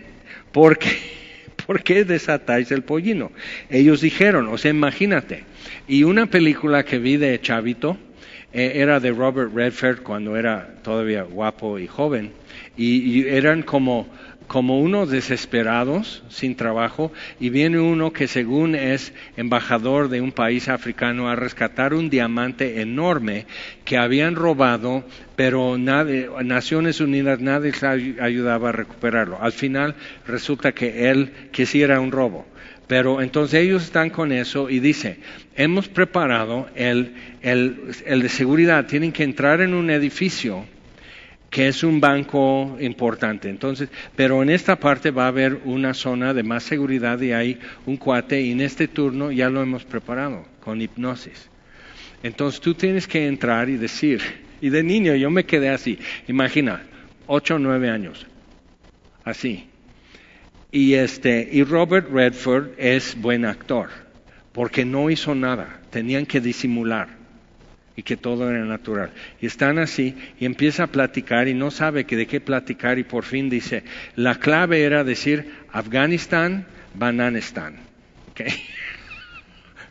¿por 0.51 0.77
qué, 0.77 0.91
¿por 1.65 1.83
qué 1.83 2.03
desatáis 2.03 2.71
el 2.71 2.83
pollino? 2.83 3.31
Ellos 3.69 4.01
dijeron, 4.01 4.47
o 4.47 4.57
sea, 4.57 4.71
imagínate. 4.71 5.43
Y 5.87 6.03
una 6.03 6.27
película 6.27 6.83
que 6.83 6.99
vi 6.99 7.17
de 7.17 7.39
Chavito, 7.41 7.97
eh, 8.53 8.73
era 8.75 8.99
de 8.99 9.11
Robert 9.11 9.53
Redford 9.53 10.01
cuando 10.01 10.37
era 10.37 10.75
todavía 10.81 11.23
guapo 11.23 11.77
y 11.77 11.87
joven, 11.87 12.31
y, 12.77 13.27
eran 13.27 13.63
como, 13.63 14.07
como 14.47 14.79
unos 14.79 15.09
desesperados, 15.09 16.23
sin 16.29 16.55
trabajo, 16.55 17.11
y 17.39 17.49
viene 17.49 17.79
uno 17.79 18.13
que 18.13 18.27
según 18.27 18.75
es 18.75 19.13
embajador 19.37 20.09
de 20.09 20.21
un 20.21 20.31
país 20.31 20.69
africano 20.69 21.29
a 21.29 21.35
rescatar 21.35 21.93
un 21.93 22.09
diamante 22.09 22.81
enorme 22.81 23.45
que 23.83 23.97
habían 23.97 24.35
robado, 24.35 25.03
pero 25.35 25.77
Naciones 25.77 27.01
Unidas 27.01 27.39
nadie 27.39 27.73
ayudaba 28.19 28.69
a 28.69 28.73
recuperarlo. 28.73 29.37
Al 29.41 29.51
final 29.51 29.95
resulta 30.27 30.73
que 30.73 31.09
él 31.09 31.31
quisiera 31.51 31.99
un 31.99 32.11
robo. 32.11 32.45
Pero 32.87 33.21
entonces 33.21 33.61
ellos 33.61 33.83
están 33.83 34.11
con 34.11 34.31
eso 34.31 34.69
y 34.69 34.79
dice, 34.79 35.17
hemos 35.55 35.87
preparado 35.87 36.67
el, 36.75 37.15
el, 37.41 37.91
el 38.05 38.21
de 38.21 38.29
seguridad, 38.29 38.85
tienen 38.85 39.11
que 39.11 39.23
entrar 39.23 39.61
en 39.61 39.73
un 39.73 39.89
edificio 39.89 40.65
que 41.55 41.69
es 41.69 41.85
un 41.85 42.01
banco 42.01 42.75
importante. 42.81 43.47
Entonces, 43.47 43.87
pero 44.13 44.43
en 44.43 44.49
esta 44.49 44.75
parte 44.75 45.09
va 45.09 45.23
a 45.23 45.29
haber 45.29 45.61
una 45.63 45.93
zona 45.93 46.33
de 46.33 46.43
más 46.43 46.63
seguridad 46.63 47.21
y 47.21 47.31
hay 47.31 47.57
un 47.85 47.95
cuate 47.95 48.41
y 48.41 48.51
en 48.51 48.59
este 48.59 48.89
turno 48.89 49.31
ya 49.31 49.49
lo 49.49 49.63
hemos 49.63 49.85
preparado 49.85 50.45
con 50.59 50.81
hipnosis. 50.81 51.49
Entonces 52.23 52.59
tú 52.59 52.73
tienes 52.73 53.07
que 53.07 53.25
entrar 53.25 53.69
y 53.69 53.77
decir, 53.77 54.21
y 54.59 54.67
de 54.67 54.83
niño 54.83 55.15
yo 55.15 55.31
me 55.31 55.45
quedé 55.45 55.69
así, 55.69 55.97
imagina, 56.27 56.83
ocho 57.25 57.55
o 57.55 57.59
nueve 57.59 57.89
años, 57.89 58.27
así. 59.23 59.69
Y, 60.73 60.95
este, 60.95 61.47
y 61.49 61.63
Robert 61.63 62.11
Redford 62.11 62.71
es 62.77 63.15
buen 63.15 63.45
actor, 63.45 63.87
porque 64.51 64.83
no 64.83 65.09
hizo 65.09 65.33
nada, 65.33 65.79
tenían 65.89 66.25
que 66.25 66.41
disimular 66.41 67.24
y 67.95 68.03
que 68.03 68.17
todo 68.17 68.49
era 68.49 68.65
natural. 68.65 69.11
Y 69.41 69.45
están 69.45 69.79
así 69.79 70.15
y 70.39 70.45
empieza 70.45 70.83
a 70.83 70.87
platicar 70.87 71.47
y 71.47 71.53
no 71.53 71.71
sabe 71.71 72.05
que 72.05 72.15
de 72.15 72.27
qué 72.27 72.41
platicar 72.41 72.99
y 72.99 73.03
por 73.03 73.23
fin 73.23 73.49
dice, 73.49 73.83
la 74.15 74.35
clave 74.35 74.83
era 74.83 75.03
decir 75.03 75.51
Afganistán, 75.71 76.67
Bananistán. 76.93 77.77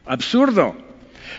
Absurdo 0.06 0.93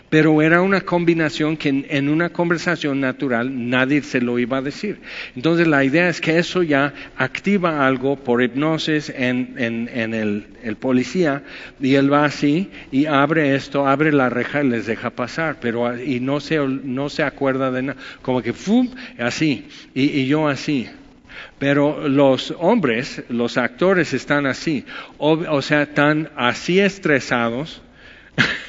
pero 0.10 0.42
era 0.42 0.62
una 0.62 0.82
combinación 0.82 1.58
que 1.58 1.70
en, 1.70 2.10
una 2.10 2.30
conversación 2.30 3.00
natural 3.00 3.70
nadie 3.70 4.02
se 4.02 4.22
lo 4.22 4.40
iba 4.40 4.58
a 4.58 4.62
decir. 4.62 5.00
Entonces 5.36 5.68
la 5.68 5.84
idea 5.84 6.10
es 6.10 6.22
que 6.22 6.38
eso 6.38 6.64
ya 6.64 6.94
activa 7.18 7.86
algo 7.86 8.16
por 8.16 8.42
hipnosis 8.42 9.12
en, 9.16 9.56
el, 9.58 10.78
policía 10.78 11.44
y 11.80 11.96
él 11.96 12.12
va 12.12 12.26
así 12.26 12.70
y 12.92 13.06
abre 13.06 13.56
esto, 13.56 13.88
abre 13.88 14.12
la 14.12 14.30
reja 14.30 14.64
y 14.64 14.70
les 14.70 14.86
deja 14.86 15.10
pasar, 15.10 15.58
pero 15.60 15.98
y 15.98 16.20
no 16.20 16.40
se, 16.40 16.58
no 16.58 17.10
se 17.10 17.24
acuerda 17.24 17.72
de 17.72 17.82
nada, 17.84 18.00
como 18.22 18.42
que 18.42 18.54
¡fum! 18.54 18.90
así 19.20 19.68
y, 19.94 20.26
yo 20.28 20.48
así. 20.48 20.90
Pero 21.60 22.08
los 22.08 22.54
hombres, 22.58 23.24
los 23.30 23.58
actores 23.58 24.14
están 24.14 24.46
así, 24.46 24.86
o 25.18 25.62
sea, 25.62 25.84
están 25.84 26.30
así 26.36 26.80
estresados 26.80 27.82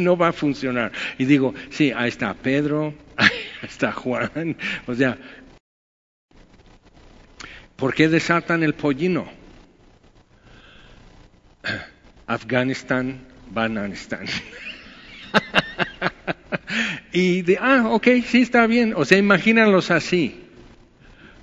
no 0.00 0.16
va 0.16 0.28
a 0.28 0.32
funcionar. 0.32 0.92
Y 1.18 1.24
digo, 1.24 1.54
sí, 1.70 1.92
ahí 1.94 2.08
está 2.08 2.34
Pedro, 2.34 2.94
ahí 3.16 3.28
está 3.62 3.92
Juan, 3.92 4.56
o 4.86 4.94
sea, 4.94 5.18
¿por 7.76 7.94
qué 7.94 8.08
desatan 8.08 8.62
el 8.62 8.74
pollino? 8.74 9.28
Afganistán, 12.26 13.26
Bananistán. 13.46 14.24
y 17.12 17.42
de, 17.42 17.58
ah, 17.60 17.88
ok, 17.90 18.08
sí 18.26 18.42
está 18.42 18.66
bien. 18.66 18.94
O 18.96 19.04
sea, 19.04 19.18
imagínenlos 19.18 19.90
así. 19.90 20.43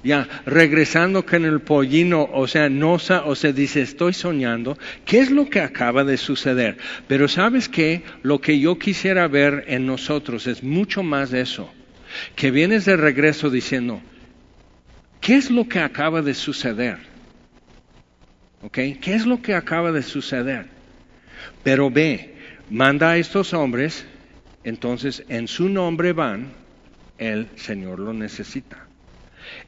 Ya, 0.04 0.28
regresando 0.48 1.24
con 1.26 1.46
el 1.46 1.62
pollino, 1.62 2.28
o 2.34 2.48
sea, 2.48 2.70
no, 2.70 2.94
o 2.94 3.36
sea, 3.36 3.52
dice, 3.52 3.82
estoy 3.82 4.14
soñando, 4.14 4.78
¿qué 5.06 5.20
es 5.20 5.30
lo 5.30 5.48
que 5.48 5.62
acaba 5.62 6.04
de 6.04 6.18
suceder? 6.18 6.78
Pero 7.08 7.28
sabes 7.28 7.70
qué, 7.70 8.04
lo 8.24 8.42
que 8.42 8.60
yo 8.60 8.80
quisiera 8.80 9.28
ver 9.28 9.66
en 9.68 9.86
nosotros 9.86 10.48
es 10.48 10.64
mucho 10.64 11.04
más 11.04 11.30
de 11.30 11.42
eso, 11.42 11.72
que 12.36 12.50
vienes 12.50 12.86
de 12.86 12.98
regreso 12.98 13.52
diciendo, 13.52 14.02
¿qué 15.20 15.36
es 15.36 15.52
lo 15.52 15.68
que 15.68 15.80
acaba 15.80 16.24
de 16.24 16.34
suceder? 16.34 16.98
¿Ok? 18.64 18.80
¿Qué 19.02 19.14
es 19.14 19.28
lo 19.28 19.40
que 19.40 19.54
acaba 19.54 19.92
de 19.92 20.02
suceder? 20.02 20.66
Pero 21.64 21.92
ve, 21.92 22.36
manda 22.72 23.12
a 23.12 23.18
estos 23.18 23.54
hombres, 23.54 24.04
entonces 24.64 25.24
en 25.30 25.48
su 25.48 25.70
nombre 25.70 26.12
van, 26.14 26.54
el 27.20 27.50
Señor 27.56 28.00
lo 28.00 28.14
necesita. 28.14 28.91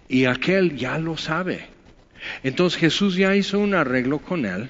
Y 0.07 0.25
aquel 0.25 0.75
ya 0.75 0.97
lo 0.97 1.17
sabe. 1.17 1.67
Entonces 2.43 2.79
Jesús 2.79 3.15
ya 3.15 3.35
hizo 3.35 3.59
un 3.59 3.73
arreglo 3.73 4.19
con 4.19 4.45
él 4.45 4.69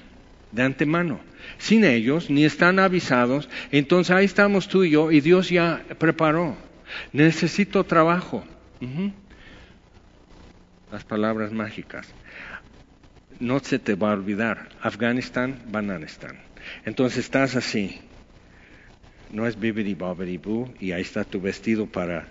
de 0.52 0.62
antemano. 0.62 1.20
Sin 1.58 1.84
ellos, 1.84 2.30
ni 2.30 2.44
están 2.44 2.78
avisados. 2.78 3.48
Entonces 3.70 4.14
ahí 4.14 4.24
estamos 4.24 4.68
tú 4.68 4.84
y 4.84 4.90
yo 4.90 5.10
y 5.10 5.20
Dios 5.20 5.50
ya 5.50 5.84
preparó. 5.98 6.56
Necesito 7.12 7.84
trabajo. 7.84 8.44
Las 10.90 11.04
palabras 11.04 11.52
mágicas. 11.52 12.06
No 13.40 13.58
se 13.58 13.78
te 13.78 13.94
va 13.94 14.10
a 14.10 14.14
olvidar. 14.14 14.68
Afganistán, 14.80 15.62
Bananistán. 15.68 16.38
Entonces 16.84 17.18
estás 17.18 17.56
así. 17.56 18.00
No 19.30 19.46
es 19.46 19.58
bibidi 19.58 19.94
bobbidi 19.94 20.38
boo 20.38 20.72
y 20.78 20.92
ahí 20.92 21.02
está 21.02 21.24
tu 21.24 21.40
vestido 21.40 21.86
para 21.86 22.28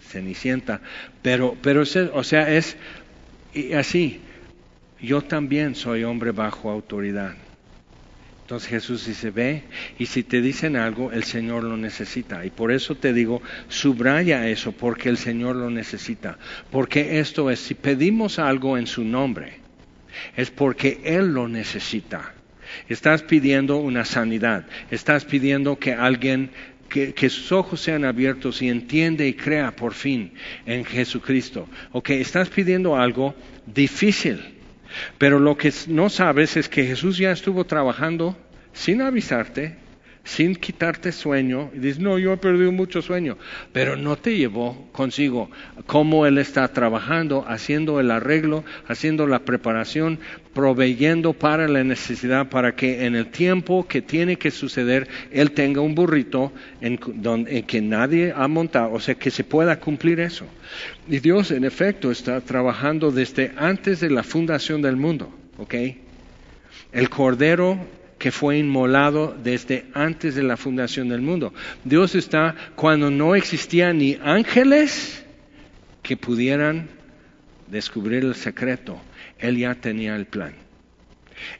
Cenicienta, 0.00 0.80
pero, 1.22 1.56
pero 1.62 1.82
o 1.82 2.24
sea, 2.24 2.50
es 2.52 2.76
así. 3.76 4.20
Yo 5.00 5.22
también 5.22 5.74
soy 5.74 6.04
hombre 6.04 6.32
bajo 6.32 6.70
autoridad. 6.70 7.34
Entonces 8.50 8.68
Jesús 8.68 9.06
dice, 9.06 9.30
ve, 9.30 9.62
y 9.96 10.06
si 10.06 10.24
te 10.24 10.42
dicen 10.42 10.74
algo, 10.74 11.12
el 11.12 11.22
Señor 11.22 11.62
lo 11.62 11.76
necesita. 11.76 12.44
Y 12.44 12.50
por 12.50 12.72
eso 12.72 12.96
te 12.96 13.12
digo, 13.12 13.40
subraya 13.68 14.48
eso, 14.48 14.72
porque 14.72 15.08
el 15.08 15.18
Señor 15.18 15.54
lo 15.54 15.70
necesita. 15.70 16.36
Porque 16.68 17.20
esto 17.20 17.48
es, 17.48 17.60
si 17.60 17.74
pedimos 17.74 18.40
algo 18.40 18.76
en 18.76 18.88
su 18.88 19.04
nombre, 19.04 19.60
es 20.36 20.50
porque 20.50 21.00
Él 21.04 21.32
lo 21.32 21.46
necesita. 21.46 22.34
Estás 22.88 23.22
pidiendo 23.22 23.76
una 23.76 24.04
sanidad, 24.04 24.66
estás 24.90 25.24
pidiendo 25.24 25.78
que 25.78 25.92
alguien 25.92 26.50
que, 26.90 27.30
sus 27.30 27.52
ojos 27.52 27.80
sean 27.80 28.04
abiertos 28.04 28.60
y 28.60 28.68
entiende 28.68 29.26
y 29.26 29.34
crea 29.34 29.74
por 29.74 29.94
fin 29.94 30.32
en 30.66 30.84
Jesucristo. 30.84 31.68
Ok, 31.92 32.10
estás 32.10 32.50
pidiendo 32.50 32.96
algo 32.96 33.34
difícil, 33.64 34.40
pero 35.16 35.38
lo 35.38 35.56
que 35.56 35.72
no 35.86 36.10
sabes 36.10 36.56
es 36.56 36.68
que 36.68 36.84
Jesús 36.84 37.16
ya 37.16 37.30
estuvo 37.30 37.64
trabajando 37.64 38.36
sin 38.72 39.00
avisarte 39.00 39.78
sin 40.24 40.54
quitarte 40.54 41.12
sueño, 41.12 41.70
y 41.74 41.78
dices, 41.78 41.98
no, 41.98 42.18
yo 42.18 42.32
he 42.32 42.36
perdido 42.36 42.70
mucho 42.72 43.02
sueño, 43.02 43.38
pero 43.72 43.96
no 43.96 44.16
te 44.16 44.36
llevó 44.36 44.88
consigo 44.92 45.50
cómo 45.86 46.26
Él 46.26 46.38
está 46.38 46.68
trabajando, 46.68 47.44
haciendo 47.48 48.00
el 48.00 48.10
arreglo, 48.10 48.64
haciendo 48.86 49.26
la 49.26 49.40
preparación, 49.40 50.18
proveyendo 50.52 51.32
para 51.32 51.68
la 51.68 51.84
necesidad, 51.84 52.48
para 52.48 52.74
que 52.74 53.06
en 53.06 53.14
el 53.14 53.26
tiempo 53.26 53.86
que 53.86 54.02
tiene 54.02 54.36
que 54.36 54.50
suceder, 54.50 55.08
Él 55.30 55.52
tenga 55.52 55.80
un 55.80 55.94
burrito 55.94 56.52
en, 56.80 56.98
donde, 57.14 57.62
que 57.62 57.80
nadie 57.80 58.32
ha 58.36 58.46
montado, 58.46 58.92
o 58.92 59.00
sea, 59.00 59.14
que 59.14 59.30
se 59.30 59.44
pueda 59.44 59.80
cumplir 59.80 60.20
eso. 60.20 60.44
Y 61.08 61.18
Dios, 61.20 61.50
en 61.50 61.64
efecto, 61.64 62.10
está 62.10 62.40
trabajando 62.40 63.10
desde 63.10 63.52
antes 63.56 64.00
de 64.00 64.10
la 64.10 64.22
fundación 64.22 64.82
del 64.82 64.96
mundo, 64.96 65.32
¿ok? 65.58 65.74
El 66.92 67.08
Cordero 67.08 67.78
que 68.20 68.30
fue 68.30 68.58
inmolado 68.58 69.34
desde 69.42 69.86
antes 69.94 70.34
de 70.34 70.42
la 70.42 70.58
fundación 70.58 71.08
del 71.08 71.22
mundo. 71.22 71.54
Dios 71.84 72.14
está 72.14 72.54
cuando 72.76 73.10
no 73.10 73.34
existían 73.34 73.96
ni 73.96 74.18
ángeles 74.22 75.24
que 76.02 76.18
pudieran 76.18 76.90
descubrir 77.68 78.22
el 78.24 78.34
secreto. 78.34 79.00
Él 79.38 79.56
ya 79.56 79.74
tenía 79.74 80.16
el 80.16 80.26
plan. 80.26 80.52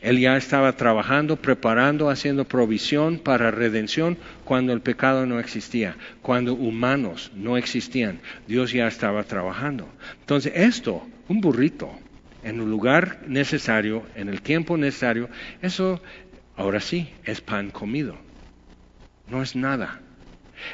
Él 0.02 0.20
ya 0.20 0.36
estaba 0.36 0.76
trabajando, 0.76 1.36
preparando, 1.36 2.10
haciendo 2.10 2.44
provisión 2.44 3.18
para 3.18 3.50
redención 3.50 4.18
cuando 4.44 4.74
el 4.74 4.82
pecado 4.82 5.24
no 5.24 5.40
existía, 5.40 5.96
cuando 6.20 6.52
humanos 6.52 7.32
no 7.34 7.56
existían. 7.56 8.20
Dios 8.46 8.70
ya 8.70 8.86
estaba 8.86 9.24
trabajando. 9.24 9.88
Entonces 10.20 10.52
esto, 10.54 11.08
un 11.26 11.40
burrito, 11.40 11.90
en 12.42 12.60
un 12.60 12.70
lugar 12.70 13.20
necesario, 13.26 14.02
en 14.14 14.28
el 14.28 14.42
tiempo 14.42 14.76
necesario, 14.76 15.30
eso 15.62 16.02
ahora 16.60 16.80
sí 16.80 17.12
es 17.24 17.40
pan 17.40 17.70
comido. 17.70 18.18
No 19.26 19.42
es 19.42 19.56
nada. 19.56 20.00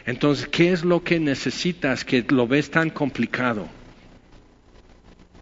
Entonces, 0.05 0.49
¿qué 0.49 0.73
es 0.73 0.85
lo 0.85 1.05
que 1.05 1.21
necesitas 1.21 2.05
que 2.05 2.25
lo 2.29 2.47
ves 2.47 2.71
tan 2.71 2.91
complicado? 2.91 3.71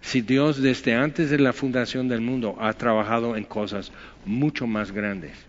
si 0.04 0.20
Dios 0.20 0.60
desde 0.60 0.94
antes 0.94 1.30
de 1.30 1.38
la 1.38 1.54
fundación 1.54 2.08
del 2.08 2.20
mundo 2.20 2.58
ha 2.60 2.74
trabajado 2.74 3.36
en 3.36 3.44
cosas 3.44 3.90
mucho 4.22 4.66
más 4.66 4.92
grandes. 4.92 5.46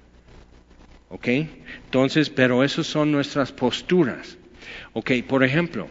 ¿Ok? 1.10 1.28
Entonces, 1.28 2.30
pero 2.30 2.64
esas 2.64 2.88
son 2.88 3.12
nuestras 3.12 3.52
posturas. 3.52 4.38
¿Ok? 4.94 5.12
Por 5.28 5.44
ejemplo, 5.44 5.90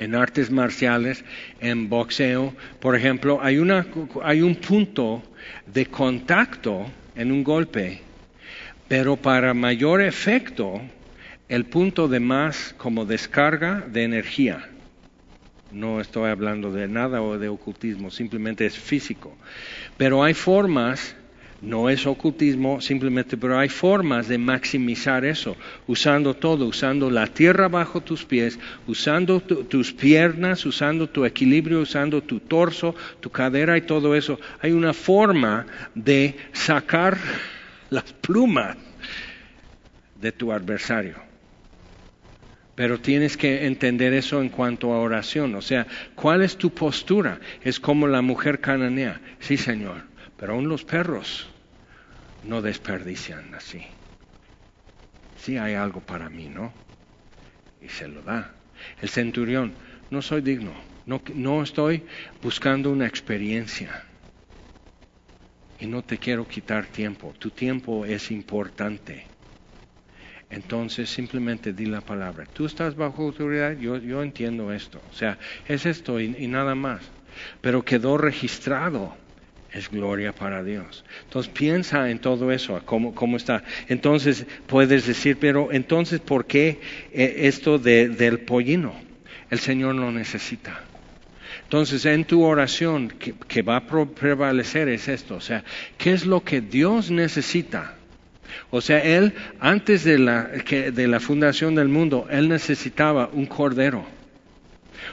en 0.00 0.16
artes 0.16 0.50
marciales, 0.50 1.24
en 1.60 1.88
boxeo, 1.88 2.56
por 2.80 2.96
ejemplo, 2.96 3.38
hay, 3.40 3.58
una, 3.58 3.86
hay 4.24 4.42
un 4.42 4.56
punto 4.56 5.22
de 5.64 5.86
contacto 5.86 6.90
en 7.14 7.32
un 7.32 7.44
golpe, 7.44 8.02
pero 8.88 9.16
para 9.16 9.54
mayor 9.54 10.00
efecto, 10.02 10.80
el 11.48 11.66
punto 11.66 12.08
de 12.08 12.20
más 12.20 12.74
como 12.76 13.04
descarga 13.04 13.84
de 13.88 14.04
energía. 14.04 14.68
No 15.70 16.00
estoy 16.00 16.30
hablando 16.30 16.72
de 16.72 16.88
nada 16.88 17.22
o 17.22 17.38
de 17.38 17.48
ocultismo, 17.48 18.10
simplemente 18.10 18.66
es 18.66 18.78
físico. 18.78 19.36
Pero 19.96 20.24
hay 20.24 20.34
formas, 20.34 21.14
no 21.62 21.90
es 21.90 22.06
ocultismo 22.06 22.80
simplemente, 22.80 23.36
pero 23.36 23.58
hay 23.58 23.68
formas 23.68 24.28
de 24.28 24.38
maximizar 24.38 25.24
eso, 25.24 25.56
usando 25.86 26.34
todo, 26.34 26.66
usando 26.66 27.10
la 27.10 27.26
tierra 27.26 27.68
bajo 27.68 28.00
tus 28.00 28.24
pies, 28.24 28.58
usando 28.86 29.40
tus 29.40 29.92
piernas, 29.92 30.64
usando 30.64 31.08
tu 31.08 31.24
equilibrio, 31.24 31.80
usando 31.80 32.22
tu 32.22 32.40
torso, 32.40 32.94
tu 33.20 33.30
cadera 33.30 33.76
y 33.76 33.82
todo 33.82 34.14
eso. 34.14 34.40
Hay 34.60 34.72
una 34.72 34.94
forma 34.94 35.66
de 35.94 36.36
sacar 36.52 37.18
las 37.90 38.12
plumas 38.12 38.76
de 40.14 40.32
tu 40.32 40.52
adversario. 40.52 41.16
Pero 42.74 42.98
tienes 42.98 43.36
que 43.36 43.66
entender 43.66 44.14
eso 44.14 44.40
en 44.40 44.48
cuanto 44.48 44.94
a 44.94 45.00
oración. 45.00 45.54
O 45.54 45.60
sea, 45.60 45.86
¿cuál 46.14 46.40
es 46.40 46.56
tu 46.56 46.70
postura? 46.70 47.38
Es 47.62 47.78
como 47.78 48.06
la 48.06 48.22
mujer 48.22 48.60
cananea. 48.60 49.20
Sí, 49.38 49.58
Señor, 49.58 50.09
pero 50.40 50.54
aún 50.54 50.70
los 50.70 50.84
perros 50.84 51.50
no 52.44 52.62
desperdician 52.62 53.54
así. 53.54 53.84
Sí 55.36 55.58
hay 55.58 55.74
algo 55.74 56.00
para 56.00 56.30
mí, 56.30 56.48
¿no? 56.48 56.72
Y 57.82 57.90
se 57.90 58.08
lo 58.08 58.22
da. 58.22 58.54
El 59.02 59.10
centurión, 59.10 59.76
no 60.08 60.22
soy 60.22 60.40
digno, 60.40 60.72
no, 61.04 61.20
no 61.34 61.62
estoy 61.62 62.06
buscando 62.40 62.90
una 62.90 63.06
experiencia. 63.06 64.02
Y 65.78 65.86
no 65.86 66.02
te 66.02 66.16
quiero 66.16 66.48
quitar 66.48 66.86
tiempo. 66.86 67.34
Tu 67.38 67.50
tiempo 67.50 68.06
es 68.06 68.30
importante. 68.30 69.28
Entonces 70.48 71.10
simplemente 71.10 71.74
di 71.74 71.84
la 71.84 72.00
palabra. 72.00 72.46
Tú 72.50 72.64
estás 72.64 72.96
bajo 72.96 73.24
autoridad, 73.24 73.76
yo, 73.76 73.98
yo 73.98 74.22
entiendo 74.22 74.72
esto. 74.72 75.02
O 75.10 75.12
sea, 75.12 75.38
es 75.66 75.84
esto 75.84 76.18
y, 76.18 76.46
nada 76.46 76.74
más. 76.74 77.12
Pero 77.60 77.84
quedó 77.84 78.16
registrado. 78.16 79.18
Es 79.72 79.88
gloria 79.88 80.32
para 80.32 80.64
Dios. 80.64 81.04
Entonces 81.24 81.52
piensa 81.52 82.10
en 82.10 82.18
todo 82.18 82.50
eso, 82.50 82.80
cómo, 82.84 83.14
cómo 83.14 83.36
está. 83.36 83.62
Entonces 83.88 84.46
puedes 84.66 85.06
decir, 85.06 85.36
pero 85.38 85.70
entonces, 85.70 86.20
¿por 86.20 86.46
qué 86.46 86.80
eh, 87.12 87.34
esto 87.42 87.78
del 87.78 88.40
pollino? 88.40 88.92
El 89.48 89.60
Señor 89.60 89.94
lo 89.94 90.10
necesita. 90.10 90.80
Entonces, 91.62 92.04
en 92.04 92.24
tu 92.24 92.42
oración 92.42 93.08
que, 93.10 93.32
que, 93.46 93.62
va 93.62 93.76
a 93.76 93.86
prevalecer 93.86 94.88
es 94.88 95.06
esto, 95.06 95.36
o 95.36 95.40
sea, 95.40 95.62
¿qué 95.98 96.12
es 96.12 96.26
lo 96.26 96.42
que 96.42 96.60
Dios 96.60 97.12
necesita? 97.12 97.94
O 98.70 98.80
sea, 98.80 98.98
él, 98.98 99.34
antes 99.60 100.02
de 100.02 100.18
la, 100.18 100.44
de 100.44 101.08
la 101.08 101.20
fundación 101.20 101.76
del 101.76 101.88
mundo, 101.88 102.26
él 102.28 102.48
necesitaba 102.48 103.30
un 103.32 103.46
cordero. 103.46 104.04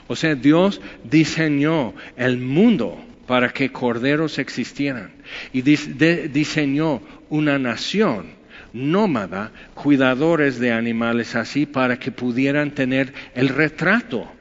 O 0.07 0.15
sea, 0.15 0.33
Dios 0.33 0.81
diseñó 1.03 1.93
el 2.15 2.37
mundo 2.37 3.03
para 3.27 3.49
que 3.49 3.71
corderos 3.71 4.39
existieran. 4.39 5.11
Y 5.53 5.61
diseñó 5.61 7.01
una 7.29 7.59
nación 7.59 8.37
nómada, 8.73 9.51
cuidadores 9.73 10.59
de 10.59 10.71
animales 10.71 11.35
así, 11.35 11.65
para 11.65 11.99
que 11.99 12.11
pudieran 12.11 12.71
tener 12.71 13.13
el 13.35 13.49
retrato 13.49 14.31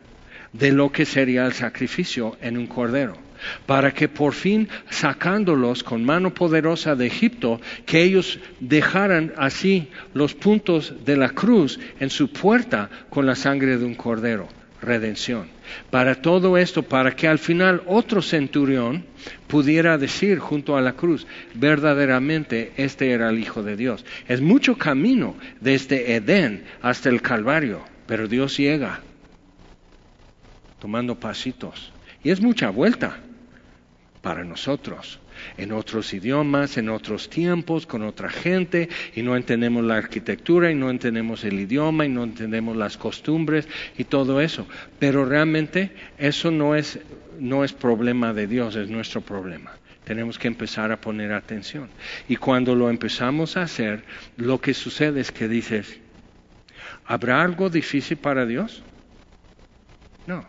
de 0.53 0.73
lo 0.73 0.91
que 0.91 1.05
sería 1.05 1.45
el 1.47 1.53
sacrificio 1.53 2.37
en 2.41 2.57
un 2.57 2.67
cordero 2.67 3.27
para 3.67 3.93
que 3.93 4.09
por 4.09 4.33
fin 4.33 4.69
sacándolos 4.91 5.83
con 5.83 6.05
mano 6.05 6.33
poderosa 6.33 6.95
de 6.95 7.07
Egipto, 7.07 7.61
que 7.85 8.03
ellos 8.03 8.39
dejaran 8.61 9.33
así 9.37 9.89
los 10.15 10.35
puntos 10.35 10.95
de 11.05 11.17
la 11.17 11.31
cruz 11.31 11.79
en 12.01 12.11
su 12.11 12.33
puerta 12.33 12.89
con 13.11 13.27
la 13.27 13.35
sangre 13.35 13.79
de 13.79 13.85
un 13.85 13.95
cordero. 13.95 14.49
Redención. 14.83 15.49
Para 15.91 16.17
todo 16.17 16.59
esto, 16.59 16.83
para 16.83 17.17
que 17.17 17.27
al 17.27 17.39
final 17.39 17.83
otro 17.87 18.23
centurión 18.23 19.05
pudiera 19.47 19.99
decir 19.99 20.39
junto 20.39 20.77
a 20.77 20.83
la 20.83 20.93
cruz, 20.93 21.27
verdaderamente 21.55 22.73
este 22.77 23.11
era 23.11 23.31
el 23.31 23.39
Hijo 23.39 23.63
de 23.63 23.77
Dios. 23.77 24.05
Es 24.29 24.41
mucho 24.41 24.77
camino 24.77 25.35
desde 25.61 26.15
Edén 26.15 26.65
hasta 26.83 27.09
el 27.09 27.23
Calvario, 27.23 27.83
pero 28.07 28.29
Dios 28.29 28.57
llega 28.57 29.01
tomando 30.79 31.19
pasitos. 31.19 31.93
Y 32.23 32.31
es 32.31 32.41
mucha 32.41 32.71
vuelta 32.71 33.19
para 34.21 34.45
nosotros, 34.45 35.21
en 35.57 35.73
otros 35.73 36.13
idiomas, 36.13 36.77
en 36.77 36.89
otros 36.89 37.29
tiempos, 37.31 37.87
con 37.87 38.03
otra 38.03 38.29
gente, 38.29 38.89
y 39.15 39.23
no 39.23 39.37
entendemos 39.37 39.85
la 39.85 39.97
arquitectura, 39.97 40.71
y 40.71 40.75
no 40.75 40.91
entendemos 40.91 41.45
el 41.45 41.59
idioma, 41.59 42.07
y 42.07 42.09
no 42.09 42.25
entendemos 42.25 42.77
las 42.77 42.97
costumbres 42.97 43.69
y 43.97 44.05
todo 44.05 44.41
eso. 44.41 44.67
Pero 44.99 45.25
realmente 45.25 45.93
eso 46.19 46.51
no 46.51 46.75
es, 46.75 46.99
no 47.39 47.65
es 47.65 47.73
problema 47.73 48.33
de 48.33 48.47
Dios, 48.47 48.77
es 48.77 48.89
nuestro 48.89 49.21
problema. 49.21 49.73
Tenemos 50.05 50.39
que 50.39 50.49
empezar 50.49 50.93
a 50.93 51.01
poner 51.01 51.33
atención. 51.33 51.89
Y 52.29 52.37
cuando 52.37 52.75
lo 52.75 52.91
empezamos 52.91 53.57
a 53.57 53.63
hacer, 53.63 54.05
lo 54.37 54.61
que 54.61 54.73
sucede 54.73 55.21
es 55.21 55.33
que 55.33 55.49
dices, 55.49 55.99
¿habrá 57.05 57.43
algo 57.43 57.71
difícil 57.71 58.17
para 58.17 58.47
Dios? 58.47 58.83
No, 60.27 60.45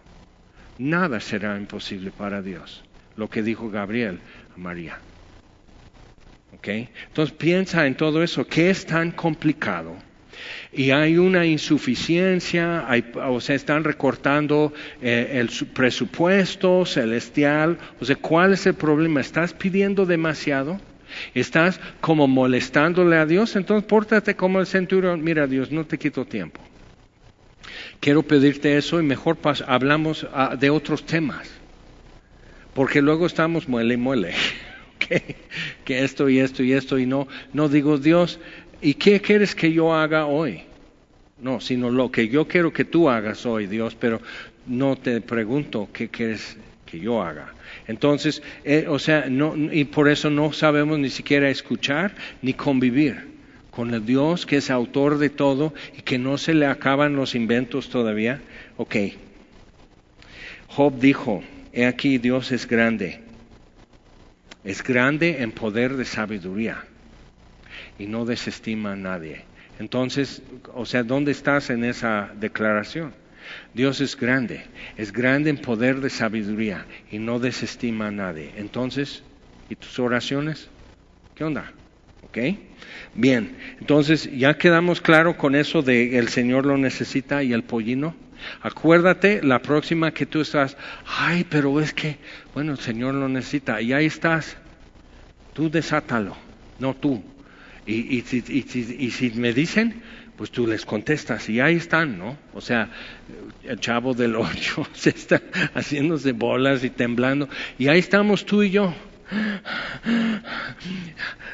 nada 0.78 1.20
será 1.20 1.58
imposible 1.58 2.12
para 2.12 2.42
Dios 2.42 2.84
lo 3.18 3.30
que 3.30 3.44
dijo 3.44 3.70
Gabriel 3.70 4.20
María. 4.58 5.00
¿Ok? 6.54 6.68
Entonces 7.08 7.36
piensa 7.38 7.86
en 7.86 7.96
todo 7.96 8.24
eso, 8.24 8.46
¿qué 8.46 8.70
es 8.70 8.86
tan 8.86 9.12
complicado? 9.12 9.96
Y 10.72 10.92
hay 10.92 11.18
una 11.18 11.46
insuficiencia, 11.46 12.86
o 13.28 13.42
sea, 13.42 13.56
están 13.56 13.84
recortando 13.84 14.74
eh, 15.02 15.32
el 15.34 15.50
presupuesto 15.74 16.86
celestial. 16.86 17.78
O 18.00 18.06
sea, 18.06 18.16
¿cuál 18.16 18.54
es 18.54 18.66
el 18.68 18.76
problema? 18.76 19.22
¿Estás 19.22 19.54
pidiendo 19.54 20.06
demasiado? 20.06 20.80
¿Estás 21.34 21.80
como 22.02 22.28
molestándole 22.28 23.18
a 23.18 23.26
Dios? 23.26 23.56
Entonces, 23.56 23.88
pórtate 23.88 24.36
como 24.36 24.60
el 24.60 24.68
centurión. 24.68 25.24
Mira, 25.24 25.48
Dios, 25.48 25.72
no 25.72 25.86
te 25.86 25.98
quito 25.98 26.26
tiempo. 26.26 26.62
Quiero 28.00 28.22
pedirte 28.22 28.78
eso 28.78 29.00
y 29.00 29.04
mejor 29.04 29.40
hablamos 29.66 30.28
ah, 30.32 30.56
de 30.56 30.70
otros 30.70 31.06
temas 31.06 31.50
porque 32.78 33.02
luego 33.02 33.26
estamos 33.26 33.68
muele 33.68 33.96
y 33.96 33.98
muele, 33.98 34.34
que 35.84 36.04
esto 36.04 36.30
y 36.30 36.38
esto 36.38 36.62
y 36.62 36.74
esto 36.74 37.00
y 37.00 37.08
no, 37.08 37.28
no 37.52 37.70
digo 37.70 37.98
Dios, 37.98 38.40
¿y 38.84 38.94
qué 38.94 39.20
quieres 39.20 39.56
que 39.56 39.74
yo 39.74 39.96
haga 39.96 40.28
hoy? 40.28 40.62
No, 41.42 41.60
sino 41.60 41.90
lo 41.90 42.12
que 42.12 42.28
yo 42.28 42.48
quiero 42.48 42.72
que 42.72 42.86
tú 42.86 43.10
hagas 43.10 43.48
hoy, 43.48 43.66
Dios, 43.66 43.96
pero 44.00 44.22
no 44.68 44.96
te 44.96 45.22
pregunto 45.22 45.90
qué 45.92 46.10
quieres 46.10 46.56
que 46.86 47.00
yo 47.00 47.24
haga. 47.24 47.52
Entonces, 47.88 48.44
eh, 48.64 48.86
o 48.88 49.00
sea, 49.00 49.26
no, 49.28 49.56
y 49.56 49.86
por 49.86 50.08
eso 50.08 50.30
no 50.30 50.54
sabemos 50.54 51.00
ni 51.00 51.10
siquiera 51.10 51.50
escuchar 51.50 52.14
ni 52.44 52.54
convivir 52.54 53.26
con 53.72 53.92
el 53.92 54.06
Dios 54.06 54.46
que 54.46 54.58
es 54.58 54.70
autor 54.70 55.18
de 55.18 55.32
todo 55.32 55.74
y 55.98 56.04
que 56.04 56.20
no 56.20 56.38
se 56.38 56.54
le 56.54 56.68
acaban 56.68 57.16
los 57.16 57.34
inventos 57.34 57.90
todavía. 57.90 58.40
Ok. 58.78 58.96
Job 60.68 61.00
dijo, 61.00 61.42
He 61.78 61.86
aquí 61.86 62.18
Dios 62.18 62.52
es 62.52 62.68
grande. 62.68 63.20
Es 64.64 64.82
grande 64.82 65.44
en 65.44 65.52
poder 65.52 65.96
de 65.96 66.06
sabiduría 66.06 66.84
y 68.00 68.08
no 68.08 68.26
desestima 68.26 68.94
a 68.94 68.96
nadie. 68.96 69.46
Entonces, 69.78 70.42
o 70.74 70.88
sea, 70.88 71.04
¿dónde 71.04 71.32
estás 71.32 71.70
en 71.70 71.84
esa 71.84 72.32
declaración? 72.36 73.14
Dios 73.76 74.02
es 74.02 74.18
grande, 74.18 74.66
es 74.96 75.14
grande 75.14 75.52
en 75.52 75.60
poder 75.60 76.02
de 76.02 76.10
sabiduría 76.10 76.88
y 77.12 77.20
no 77.20 77.38
desestima 77.38 78.08
a 78.08 78.12
nadie. 78.12 78.54
Entonces, 78.56 79.24
¿y 79.70 79.76
tus 79.76 80.00
oraciones? 80.00 80.72
¿Qué 81.36 81.44
onda? 81.44 81.74
Bien, 83.14 83.56
entonces 83.80 84.28
ya 84.36 84.58
quedamos 84.58 85.00
claro 85.00 85.38
con 85.38 85.54
eso 85.54 85.84
de 85.84 86.18
el 86.18 86.30
Señor 86.30 86.66
lo 86.66 86.76
necesita 86.76 87.44
y 87.44 87.54
el 87.54 87.64
pollino. 87.64 88.16
Acuérdate 88.62 89.42
la 89.44 89.62
próxima 89.62 90.12
que 90.12 90.26
tú 90.26 90.42
estás, 90.42 90.78
ay, 91.06 91.46
pero 91.50 91.80
es 91.80 91.94
que, 91.94 92.18
bueno, 92.54 92.74
el 92.74 92.80
Señor 92.80 93.16
lo 93.16 93.28
necesita 93.30 93.82
y 93.82 93.94
ahí 93.94 94.06
estás. 94.06 94.58
Tú 95.54 95.70
desátalo, 95.70 96.38
no 96.80 96.96
tú. 96.96 97.24
Y, 97.86 98.18
y, 98.18 99.12
si 99.12 99.32
me 99.32 99.54
dicen, 99.54 100.02
pues 100.36 100.52
tú 100.52 100.68
les 100.68 100.86
contestas 100.86 101.50
y 101.50 101.60
ahí 101.60 101.76
están, 101.76 102.20
¿no? 102.20 102.38
O 102.54 102.62
sea, 102.62 102.90
el 103.64 103.80
chavo 103.80 104.14
del 104.14 104.36
ocho 104.36 104.86
se 104.94 105.10
está 105.10 105.42
haciéndose 105.74 106.34
bolas 106.34 106.84
y 106.84 106.90
temblando 106.90 107.50
y 107.78 107.88
ahí 107.88 108.00
estamos 108.00 108.46
tú 108.46 108.62
y 108.62 108.72
yo. 108.72 108.94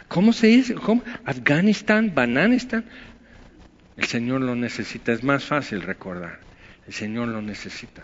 ¿Cómo 0.07 0.33
se 0.33 0.47
dice? 0.47 0.75
¿Cómo? 0.75 1.03
Afganistán, 1.25 2.13
Bananistan. 2.13 2.85
El 3.95 4.05
Señor 4.05 4.41
lo 4.41 4.55
necesita, 4.55 5.11
es 5.11 5.23
más 5.23 5.43
fácil 5.43 5.81
recordar. 5.81 6.39
El 6.87 6.93
Señor 6.93 7.29
lo 7.29 7.41
necesita. 7.41 8.03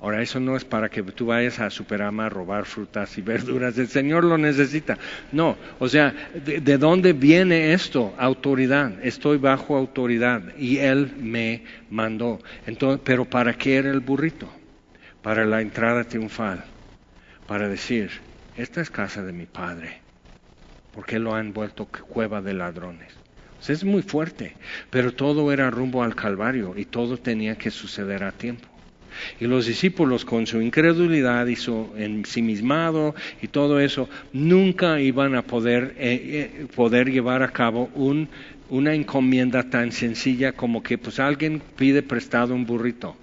Ahora, 0.00 0.22
eso 0.22 0.40
no 0.40 0.56
es 0.56 0.64
para 0.64 0.88
que 0.88 1.02
tú 1.02 1.26
vayas 1.26 1.60
a 1.60 1.68
Superama 1.68 2.24
a 2.24 2.28
robar 2.30 2.64
frutas 2.64 3.18
y 3.18 3.22
verduras. 3.22 3.76
El 3.76 3.88
Señor 3.88 4.24
lo 4.24 4.38
necesita. 4.38 4.96
No, 5.30 5.58
o 5.78 5.88
sea, 5.88 6.14
¿de, 6.34 6.78
dónde 6.78 7.12
viene 7.12 7.74
esto? 7.74 8.14
Autoridad. 8.16 8.92
Estoy 9.04 9.36
bajo 9.36 9.76
autoridad 9.76 10.56
y 10.56 10.78
Él 10.78 11.12
me 11.18 11.64
mandó. 11.90 12.40
Entonces, 12.66 13.02
pero 13.04 13.26
¿para 13.26 13.52
qué 13.58 13.76
era 13.76 13.90
el 13.90 14.00
burrito? 14.00 14.50
Para 15.20 15.44
la 15.44 15.60
entrada 15.60 16.04
triunfal. 16.04 16.64
Para 17.44 17.68
decir, 17.68 18.10
esta 18.56 18.80
es 18.80 18.90
casa 18.90 19.22
de 19.22 19.32
mi 19.34 19.44
Padre. 19.44 20.00
¿Por 20.92 21.04
qué 21.04 21.18
lo 21.18 21.34
han 21.34 21.52
vuelto 21.52 21.86
cueva 21.86 22.40
de 22.40 22.54
ladrones? 22.54 23.19
Es 23.68 23.84
muy 23.84 24.02
fuerte, 24.02 24.54
pero 24.90 25.12
todo 25.12 25.52
era 25.52 25.70
rumbo 25.70 26.02
al 26.02 26.14
Calvario 26.14 26.74
y 26.76 26.84
todo 26.86 27.16
tenía 27.18 27.56
que 27.56 27.70
suceder 27.70 28.24
a 28.24 28.32
tiempo. 28.32 28.68
Y 29.40 29.46
los 29.46 29.66
discípulos 29.66 30.24
con 30.24 30.46
su 30.46 30.60
incredulidad 30.62 31.46
y 31.46 31.56
su 31.56 31.92
ensimismado 31.96 33.14
y 33.42 33.48
todo 33.48 33.80
eso, 33.80 34.08
nunca 34.32 35.00
iban 35.00 35.34
a 35.34 35.42
poder, 35.42 35.94
eh, 35.98 36.58
eh, 36.62 36.66
poder 36.74 37.10
llevar 37.10 37.42
a 37.42 37.52
cabo 37.52 37.90
un, 37.94 38.28
una 38.68 38.94
encomienda 38.94 39.68
tan 39.68 39.92
sencilla 39.92 40.52
como 40.52 40.82
que 40.82 40.96
pues 40.96 41.18
alguien 41.18 41.60
pide 41.76 42.02
prestado 42.02 42.54
un 42.54 42.64
burrito. 42.64 43.16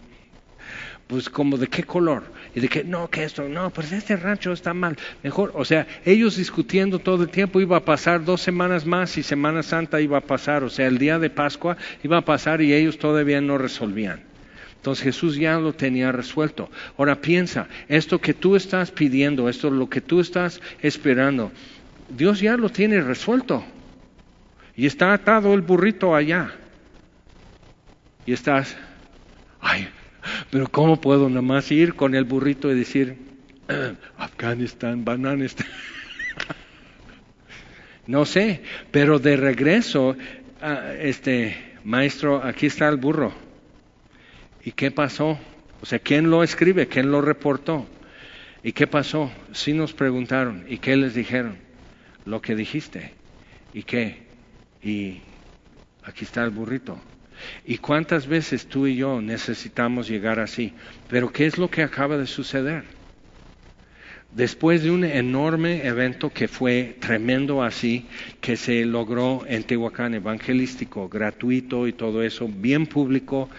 Pues 1.08 1.30
como 1.30 1.58
de 1.58 1.68
qué 1.68 1.84
color 1.84 2.37
y 2.56 2.60
de 2.60 2.70
que 2.70 2.84
no, 2.84 3.10
que 3.10 3.24
esto, 3.24 3.48
no, 3.48 3.70
pues 3.72 3.92
este 3.92 4.16
rancho 4.16 4.52
está 4.52 4.74
mal, 4.74 4.98
mejor, 5.24 5.52
o 5.56 5.66
sea, 5.66 5.88
ellos 6.06 6.38
discutiendo 6.38 7.00
todo 7.00 7.24
el 7.24 7.30
tiempo, 7.30 7.62
iba 7.62 7.78
a 7.78 7.86
pasar 7.86 8.24
dos 8.24 8.42
semanas 8.42 8.86
más 8.86 9.18
y 9.18 9.24
Semana 9.24 9.64
Santa 9.64 10.02
iba 10.02 10.18
a 10.18 10.22
pasar, 10.22 10.64
o 10.64 10.70
sea, 10.70 10.88
el 10.88 10.98
día 10.98 11.20
de 11.20 11.30
Pascua 11.30 11.78
iba 12.04 12.18
a 12.18 12.26
pasar 12.26 12.62
y 12.62 12.74
ellos 12.74 12.98
todavía 12.98 13.42
no 13.42 13.58
resolvían. 13.58 14.22
Entonces 14.78 15.04
Jesús 15.04 15.36
ya 15.36 15.60
lo 15.60 15.74
tenía 15.74 16.12
resuelto. 16.12 16.70
Ahora 16.98 17.20
piensa, 17.20 17.68
esto 17.90 18.22
que 18.22 18.34
tú 18.34 18.56
estás 18.56 18.92
pidiendo, 18.92 19.50
esto 19.50 19.70
lo 19.70 19.90
que 19.90 20.02
tú 20.02 20.22
estás 20.22 20.62
esperando, 20.82 21.52
Dios 22.10 22.40
ya 22.40 22.56
lo 22.56 22.70
tiene 22.70 23.02
resuelto. 23.02 23.66
Y 24.76 24.86
está 24.86 25.12
atado 25.12 25.54
el 25.54 25.62
burrito 25.62 26.16
allá. 26.16 26.52
Y 28.26 28.34
estás, 28.34 28.78
ay, 29.60 29.90
pero 30.50 30.68
¿cómo 30.70 31.00
puedo 31.00 31.30
nada 31.30 31.42
más 31.42 31.72
ir 31.72 31.96
con 31.96 32.16
el 32.16 32.24
burrito 32.24 32.72
y 32.72 32.76
decir, 32.76 33.18
Afganistán, 34.18 35.04
Bananistán? 35.04 35.68
no 38.08 38.26
sé, 38.26 38.62
pero 38.92 39.20
de 39.20 39.38
regreso, 39.38 40.16
ah, 40.62 40.94
este 41.00 41.76
maestro, 41.84 42.44
aquí 42.44 42.68
está 42.68 42.88
el 42.90 42.98
burro. 42.98 43.34
¿Y 44.64 44.72
qué 44.72 44.92
pasó? 44.92 45.40
O 45.82 45.86
sea, 45.86 46.00
¿quién 46.00 46.30
lo 46.30 46.44
escribe? 46.44 46.88
¿Quién 46.88 47.12
lo 47.12 47.22
reportó? 47.22 47.86
¿Y 48.64 48.74
qué 48.74 48.88
pasó? 48.88 49.32
Sí 49.54 49.74
nos 49.74 49.94
preguntaron. 49.94 50.66
¿Y 50.68 50.80
qué 50.80 50.98
les 50.98 51.14
dijeron? 51.14 51.58
Lo 52.26 52.42
que 52.42 52.56
dijiste. 52.56 53.14
¿Y 53.74 53.84
qué? 53.84 54.24
Y 54.82 55.22
aquí 56.04 56.26
está 56.26 56.44
el 56.44 56.50
burrito. 56.50 57.00
¿Y 57.66 57.78
cuántas 57.78 58.28
veces 58.28 58.68
tú 58.68 58.88
y 58.88 58.96
yo 58.96 59.22
necesitamos 59.22 60.08
llegar 60.08 60.40
así? 60.40 60.74
Pero 61.08 61.32
¿qué 61.32 61.46
es 61.46 61.58
lo 61.58 61.70
que 61.70 61.84
acaba 61.84 62.18
de 62.18 62.28
suceder? 62.28 62.98
Después 64.32 64.84
de 64.84 64.92
un 64.92 65.04
enorme 65.06 65.88
evento 65.88 66.32
que 66.32 66.48
fue 66.48 66.98
tremendo 67.00 67.64
así, 67.64 68.08
que 68.42 68.58
se 68.58 68.86
logró 68.86 69.44
en 69.48 69.64
Tehuacán, 69.64 70.14
evangelístico, 70.14 71.08
gratuito 71.08 71.88
y 71.88 71.94
todo 71.94 72.22
eso, 72.22 72.48
bien 72.48 72.88
público, 72.88 73.50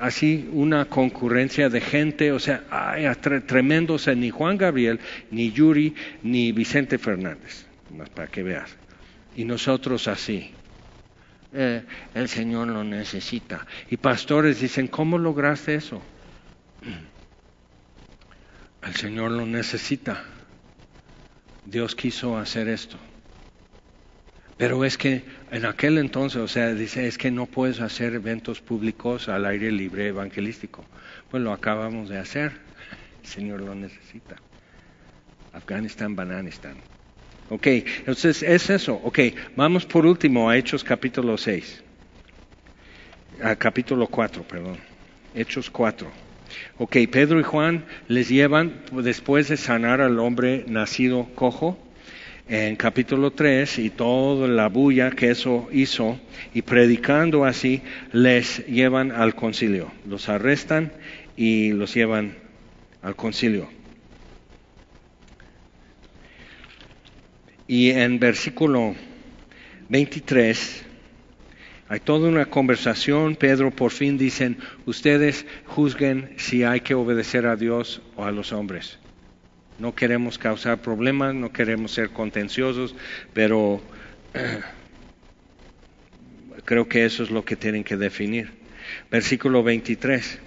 así 0.00 0.48
una 0.52 0.84
concurrencia 0.84 1.68
de 1.70 1.80
gente, 1.80 2.32
o 2.32 2.38
sea, 2.38 2.64
ay, 2.70 3.06
tremendo, 3.46 3.96
ni 4.14 4.30
Juan 4.30 4.58
Gabriel, 4.58 5.00
ni 5.30 5.52
Yuri, 5.52 5.94
ni 6.22 6.52
Vicente 6.52 6.98
Fernández, 6.98 7.66
más 7.96 8.10
para 8.10 8.28
que 8.28 8.42
veas. 8.42 8.76
Y 9.34 9.44
nosotros 9.44 10.06
así. 10.06 10.52
Eh, 11.52 11.84
el 12.14 12.28
Señor 12.28 12.68
lo 12.68 12.84
necesita. 12.84 13.66
Y 13.90 13.96
pastores 13.96 14.60
dicen, 14.60 14.88
¿cómo 14.88 15.18
lograste 15.18 15.74
eso? 15.74 16.02
El 18.82 18.94
Señor 18.94 19.32
lo 19.32 19.44
necesita. 19.44 20.24
Dios 21.66 21.94
quiso 21.94 22.38
hacer 22.38 22.68
esto. 22.68 22.96
Pero 24.56 24.84
es 24.84 24.96
que 24.96 25.24
en 25.50 25.66
aquel 25.66 25.98
entonces, 25.98 26.40
o 26.40 26.48
sea, 26.48 26.74
dice, 26.74 27.06
es 27.06 27.18
que 27.18 27.30
no 27.30 27.46
puedes 27.46 27.80
hacer 27.80 28.14
eventos 28.14 28.60
públicos 28.60 29.28
al 29.28 29.46
aire 29.46 29.70
libre 29.70 30.08
evangelístico. 30.08 30.84
Pues 31.30 31.42
lo 31.42 31.52
acabamos 31.52 32.08
de 32.08 32.18
hacer. 32.18 32.52
El 33.22 33.28
Señor 33.28 33.60
lo 33.60 33.74
necesita. 33.74 34.36
Afganistán, 35.52 36.16
Bananistán. 36.16 36.76
Ok, 37.50 37.66
entonces 37.66 38.44
es 38.44 38.70
eso. 38.70 39.00
Ok, 39.02 39.18
vamos 39.56 39.84
por 39.84 40.06
último 40.06 40.48
a 40.48 40.56
Hechos 40.56 40.84
capítulo 40.84 41.36
6. 41.36 41.82
A 43.42 43.56
capítulo 43.56 44.06
4, 44.06 44.44
perdón. 44.44 44.78
Hechos 45.34 45.68
4. 45.68 46.08
Ok, 46.78 46.96
Pedro 47.10 47.40
y 47.40 47.42
Juan 47.42 47.84
les 48.06 48.28
llevan, 48.28 48.82
después 48.92 49.48
de 49.48 49.56
sanar 49.56 50.00
al 50.00 50.20
hombre 50.20 50.64
nacido 50.68 51.28
cojo, 51.34 51.76
en 52.48 52.76
capítulo 52.76 53.32
3 53.32 53.80
y 53.80 53.90
toda 53.90 54.46
la 54.46 54.68
bulla 54.68 55.10
que 55.10 55.30
eso 55.30 55.68
hizo 55.72 56.20
y 56.54 56.62
predicando 56.62 57.44
así 57.44 57.82
les 58.12 58.64
llevan 58.68 59.10
al 59.10 59.34
concilio, 59.34 59.90
los 60.06 60.28
arrestan 60.28 60.92
y 61.36 61.72
los 61.72 61.94
llevan 61.94 62.36
al 63.02 63.16
concilio. 63.16 63.79
Y 67.70 67.90
en 67.90 68.18
versículo 68.18 68.96
23 69.90 70.84
hay 71.86 72.00
toda 72.00 72.28
una 72.28 72.46
conversación, 72.46 73.36
Pedro 73.36 73.70
por 73.70 73.92
fin 73.92 74.18
dicen, 74.18 74.58
ustedes 74.86 75.46
juzguen 75.66 76.34
si 76.36 76.64
hay 76.64 76.80
que 76.80 76.94
obedecer 76.94 77.46
a 77.46 77.54
Dios 77.54 78.02
o 78.16 78.24
a 78.24 78.32
los 78.32 78.52
hombres. 78.52 78.98
No 79.78 79.94
queremos 79.94 80.36
causar 80.36 80.82
problemas, 80.82 81.32
no 81.32 81.52
queremos 81.52 81.92
ser 81.92 82.10
contenciosos, 82.10 82.96
pero 83.34 83.80
creo 86.64 86.88
que 86.88 87.04
eso 87.04 87.22
es 87.22 87.30
lo 87.30 87.44
que 87.44 87.54
tienen 87.54 87.84
que 87.84 87.96
definir. 87.96 88.50
Versículo 89.12 89.62
23. 89.62 90.40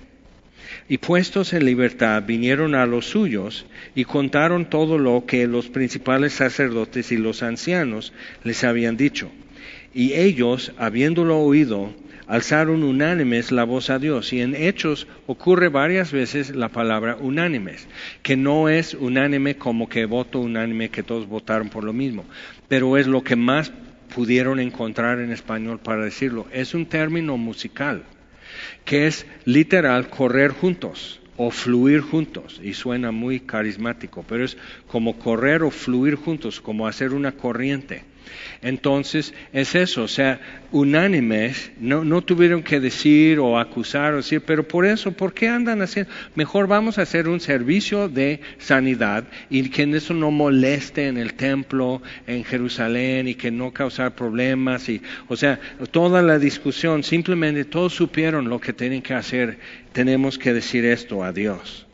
Y 0.90 0.98
puestos 0.98 1.54
en 1.54 1.66
libertad 1.66 2.24
vinieron 2.26 2.76
a 2.76 2.86
los 2.86 3.06
suyos 3.06 3.66
y 3.96 4.04
contaron 4.04 4.70
todo 4.70 4.98
lo 4.98 5.26
que 5.26 5.48
los 5.48 5.70
principales 5.70 6.34
sacerdotes 6.34 7.12
y 7.12 7.18
los 7.18 7.42
ancianos 7.42 8.14
les 8.44 8.64
habían 8.64 8.98
dicho. 8.98 9.32
Y 9.94 10.14
ellos, 10.14 10.74
habiéndolo 10.78 11.40
oído, 11.40 11.94
alzaron 12.28 12.84
unánimes 12.84 13.52
la 13.52 13.64
voz 13.64 13.90
a 13.90 14.00
Dios. 14.00 14.34
Y 14.34 14.42
en 14.42 14.56
Hechos 14.56 15.08
ocurre 15.28 15.70
varias 15.70 16.12
veces 16.12 16.56
la 16.56 16.70
palabra 16.70 17.18
unánimes, 17.20 17.88
que 18.22 18.36
no 18.36 18.70
es 18.70 18.94
unánime 18.94 19.56
como 19.56 19.88
que 19.88 20.06
voto 20.06 20.40
unánime, 20.40 20.90
que 20.90 21.04
todos 21.04 21.28
votaron 21.28 21.70
por 21.70 21.84
lo 21.84 21.94
mismo, 21.94 22.26
pero 22.68 22.98
es 22.98 23.08
lo 23.08 23.24
que 23.24 23.36
más 23.36 23.72
pudieron 24.14 24.60
encontrar 24.60 25.20
en 25.20 25.32
español 25.32 25.80
para 25.80 26.04
decirlo. 26.04 26.48
Es 26.52 26.74
un 26.74 26.86
término 26.86 27.38
musical, 27.38 28.04
que 28.86 29.08
es 29.08 29.26
literal 29.46 30.10
correr 30.10 30.52
juntos 30.52 31.20
o 31.38 31.50
fluir 31.50 32.02
juntos, 32.02 32.60
y 32.64 32.74
suena 32.74 33.12
muy 33.12 33.40
carismático, 33.40 34.24
pero 34.28 34.46
es 34.46 34.58
como 34.88 35.18
correr 35.18 35.64
o 35.64 35.72
fluir 35.72 36.16
juntos, 36.16 36.62
como 36.62 36.88
hacer 36.88 37.14
una 37.14 37.32
corriente. 37.32 38.04
Entonces, 38.62 39.34
es 39.52 39.76
eso, 39.76 40.04
o 40.04 40.08
sea, 40.08 40.40
unánimes, 40.72 41.72
no, 41.80 42.04
no 42.04 42.22
tuvieron 42.22 42.64
que 42.64 42.80
decir 42.80 43.40
o 43.40 43.60
acusar 43.60 44.14
o 44.14 44.18
decir, 44.18 44.42
pero 44.42 44.68
por 44.68 44.86
eso, 44.86 45.12
¿por 45.12 45.34
qué 45.34 45.48
andan 45.48 45.82
haciendo? 45.82 46.12
Mejor 46.36 46.68
vamos 46.68 46.98
a 46.98 47.04
hacer 47.04 47.28
un 47.28 47.40
servicio 47.40 48.10
de 48.10 48.40
sanidad 48.58 49.26
y 49.50 49.70
que 49.70 49.84
eso 49.84 50.14
no 50.14 50.32
moleste 50.32 51.08
en 51.08 51.18
el 51.18 51.34
templo 51.34 52.02
en 52.26 52.44
Jerusalén 52.44 53.28
y 53.28 53.36
que 53.36 53.52
no 53.52 53.72
causar 53.72 54.16
problemas. 54.16 54.88
Y, 54.90 55.02
o 55.28 55.36
sea, 55.36 55.60
toda 55.92 56.22
la 56.22 56.40
discusión, 56.40 57.04
simplemente 57.04 57.66
todos 57.66 57.94
supieron 57.94 58.50
lo 58.50 58.60
que 58.60 58.74
tienen 58.74 59.02
que 59.02 59.14
hacer. 59.14 59.58
Tenemos 59.92 60.38
que 60.38 60.54
decir 60.54 60.86
esto 60.86 61.24
a 61.24 61.32
Dios 61.32 61.86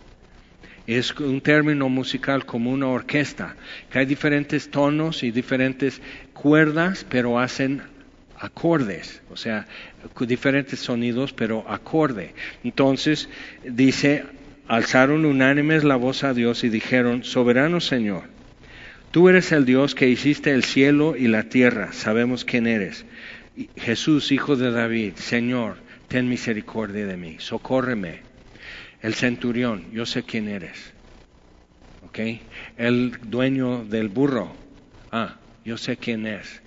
es 0.96 1.12
un 1.20 1.42
término 1.42 1.88
musical 1.88 2.46
como 2.46 2.72
una 2.72 2.88
orquesta, 2.88 3.56
que 3.92 4.00
hay 4.00 4.06
diferentes 4.06 4.72
tonos 4.72 5.22
y 5.22 5.30
diferentes 5.30 6.02
cuerdas, 6.34 7.06
pero 7.08 7.40
hacen 7.40 7.84
acordes, 8.40 9.22
o 9.30 9.38
sea, 9.38 9.68
diferentes 10.22 10.80
sonidos, 10.80 11.34
pero 11.34 11.64
acorde. 11.70 12.34
Entonces 12.64 13.30
dice, 13.64 14.24
alzaron 14.68 15.26
unánimes 15.26 15.84
la 15.84 15.96
voz 15.96 16.24
a 16.24 16.34
Dios 16.34 16.64
y 16.64 16.70
dijeron, 16.70 17.24
soberano 17.24 17.82
Señor, 17.82 18.24
tú 19.12 19.30
eres 19.30 19.52
el 19.52 19.66
Dios 19.66 19.94
que 19.94 20.10
hiciste 20.10 20.54
el 20.54 20.64
cielo 20.64 21.16
y 21.16 21.28
la 21.28 21.44
tierra, 21.44 21.94
sabemos 21.94 22.46
quién 22.46 22.66
eres. 22.66 23.06
Jesús, 23.76 24.32
hijo 24.32 24.56
de 24.56 24.72
David, 24.72 25.14
Señor, 25.18 25.76
ten 26.08 26.30
misericordia 26.30 27.06
de 27.06 27.18
mí, 27.18 27.36
socórreme 27.40 28.29
el 29.02 29.14
centurión, 29.14 29.92
yo 29.92 30.06
sé 30.06 30.24
quién 30.24 30.48
eres. 30.48 30.94
¿Ok? 32.02 32.20
El 32.78 33.18
dueño 33.30 33.86
del 33.86 34.10
burro, 34.10 34.56
ah, 35.12 35.38
yo 35.66 35.78
sé 35.78 35.98
quién 35.98 36.26
es. 36.26 36.62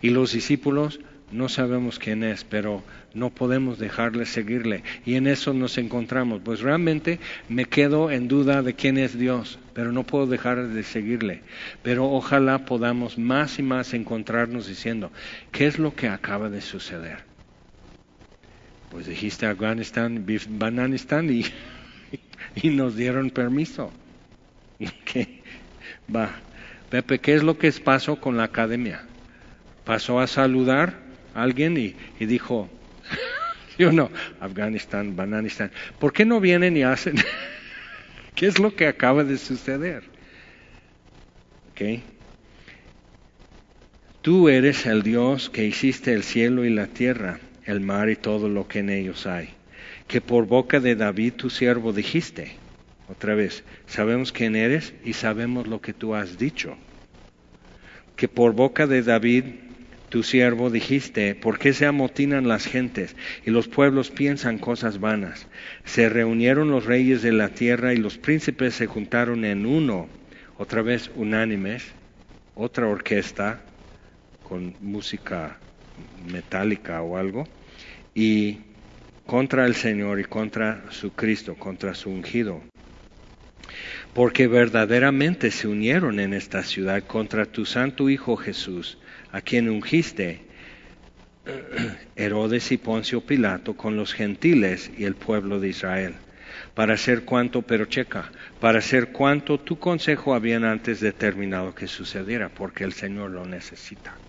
Y 0.00 0.10
los 0.10 0.32
discípulos, 0.32 1.00
no 1.30 1.48
sabemos 1.48 1.98
quién 1.98 2.22
es, 2.22 2.44
pero 2.44 2.84
no 3.12 3.30
podemos 3.30 3.78
dejarle 3.78 4.26
seguirle. 4.26 4.84
Y 5.04 5.14
en 5.14 5.26
eso 5.26 5.52
nos 5.52 5.76
encontramos. 5.76 6.40
Pues 6.44 6.60
realmente 6.60 7.18
me 7.48 7.64
quedo 7.64 8.10
en 8.10 8.28
duda 8.28 8.62
de 8.62 8.74
quién 8.74 8.96
es 8.96 9.18
Dios, 9.18 9.58
pero 9.72 9.92
no 9.92 10.04
puedo 10.04 10.26
dejar 10.26 10.68
de 10.68 10.82
seguirle. 10.82 11.42
Pero 11.82 12.10
ojalá 12.10 12.64
podamos 12.64 13.18
más 13.18 13.58
y 13.58 13.62
más 13.62 13.92
encontrarnos 13.94 14.68
diciendo, 14.68 15.12
¿qué 15.50 15.66
es 15.66 15.78
lo 15.78 15.94
que 15.94 16.08
acaba 16.08 16.48
de 16.48 16.60
suceder? 16.60 17.25
Pues 18.88 19.06
dijiste 19.06 19.46
Afganistán, 19.46 20.24
Bananistán 20.48 21.30
y, 21.30 21.44
y 22.54 22.70
nos 22.70 22.96
dieron 22.96 23.30
permiso. 23.30 23.92
¿Qué? 25.04 25.42
Va. 26.14 26.42
Pepe, 26.88 27.18
¿qué 27.20 27.34
es 27.34 27.42
lo 27.42 27.58
que 27.58 27.72
pasó 27.72 28.20
con 28.20 28.36
la 28.36 28.44
academia? 28.44 29.08
Pasó 29.84 30.20
a 30.20 30.26
saludar 30.26 31.02
a 31.34 31.42
alguien 31.42 31.76
y, 31.76 31.96
y 32.18 32.26
dijo, 32.26 32.70
yo 33.78 33.92
no, 33.92 34.10
Afganistán, 34.40 35.16
Bananistán, 35.16 35.72
¿por 35.98 36.12
qué 36.12 36.24
no 36.24 36.40
vienen 36.40 36.76
y 36.76 36.82
hacen? 36.84 37.16
¿Qué 38.34 38.46
es 38.46 38.58
lo 38.58 38.74
que 38.76 38.86
acaba 38.86 39.24
de 39.24 39.38
suceder? 39.38 40.04
¿Okay? 41.70 42.04
Tú 44.22 44.48
eres 44.48 44.86
el 44.86 45.02
Dios 45.02 45.50
que 45.50 45.64
hiciste 45.64 46.12
el 46.12 46.22
cielo 46.22 46.64
y 46.64 46.70
la 46.70 46.86
tierra 46.86 47.40
el 47.66 47.80
mar 47.80 48.08
y 48.08 48.16
todo 48.16 48.48
lo 48.48 48.68
que 48.68 48.78
en 48.78 48.90
ellos 48.90 49.26
hay, 49.26 49.50
que 50.06 50.20
por 50.20 50.46
boca 50.46 50.80
de 50.80 50.94
David 50.94 51.34
tu 51.34 51.50
siervo 51.50 51.92
dijiste. 51.92 52.58
Otra 53.08 53.34
vez, 53.34 53.62
sabemos 53.86 54.32
quién 54.32 54.56
eres 54.56 54.94
y 55.04 55.12
sabemos 55.12 55.66
lo 55.66 55.80
que 55.80 55.92
tú 55.92 56.14
has 56.14 56.38
dicho. 56.38 56.76
Que 58.16 58.28
por 58.28 58.52
boca 58.52 58.86
de 58.86 59.02
David 59.02 59.44
tu 60.08 60.22
siervo 60.22 60.70
dijiste, 60.70 61.34
¿por 61.34 61.58
qué 61.58 61.72
se 61.72 61.86
amotinan 61.86 62.48
las 62.48 62.66
gentes 62.66 63.14
y 63.44 63.50
los 63.50 63.68
pueblos 63.68 64.10
piensan 64.10 64.58
cosas 64.58 64.98
vanas? 64.98 65.46
Se 65.84 66.08
reunieron 66.08 66.70
los 66.70 66.84
reyes 66.84 67.22
de 67.22 67.32
la 67.32 67.50
tierra 67.50 67.92
y 67.92 67.98
los 67.98 68.18
príncipes 68.18 68.74
se 68.74 68.86
juntaron 68.86 69.44
en 69.44 69.66
uno, 69.66 70.08
otra 70.56 70.82
vez 70.82 71.10
unánimes, 71.14 71.94
otra 72.54 72.86
orquesta 72.88 73.62
con 74.42 74.76
música 74.80 75.60
metálica 76.30 77.02
o 77.02 77.16
algo, 77.16 77.46
y 78.14 78.60
contra 79.26 79.66
el 79.66 79.74
Señor 79.74 80.20
y 80.20 80.24
contra 80.24 80.84
su 80.90 81.12
Cristo, 81.12 81.54
contra 81.56 81.94
su 81.94 82.10
ungido. 82.10 82.62
Porque 84.14 84.46
verdaderamente 84.46 85.50
se 85.50 85.68
unieron 85.68 86.20
en 86.20 86.32
esta 86.32 86.62
ciudad 86.62 87.02
contra 87.04 87.46
tu 87.46 87.66
santo 87.66 88.08
Hijo 88.08 88.36
Jesús, 88.36 88.98
a 89.32 89.40
quien 89.40 89.68
ungiste 89.68 90.46
Herodes 92.16 92.72
y 92.72 92.78
Poncio 92.78 93.20
Pilato 93.20 93.76
con 93.76 93.96
los 93.96 94.14
gentiles 94.14 94.90
y 94.96 95.04
el 95.04 95.16
pueblo 95.16 95.60
de 95.60 95.68
Israel, 95.68 96.14
para 96.74 96.94
hacer 96.94 97.24
cuanto, 97.24 97.62
pero 97.62 97.84
checa, 97.84 98.30
para 98.60 98.78
hacer 98.78 99.12
cuanto 99.12 99.58
tu 99.58 99.78
consejo 99.78 100.34
habían 100.34 100.64
antes 100.64 101.00
determinado 101.00 101.74
que 101.74 101.86
sucediera, 101.86 102.48
porque 102.48 102.84
el 102.84 102.92
Señor 102.92 103.30
lo 103.30 103.44
necesita. 103.44 104.25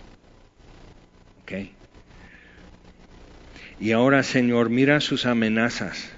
Y 3.79 3.91
ahora, 3.91 4.23
Señor, 4.23 4.69
mira 4.69 4.99
sus 4.99 5.25
amenazas 5.25 6.11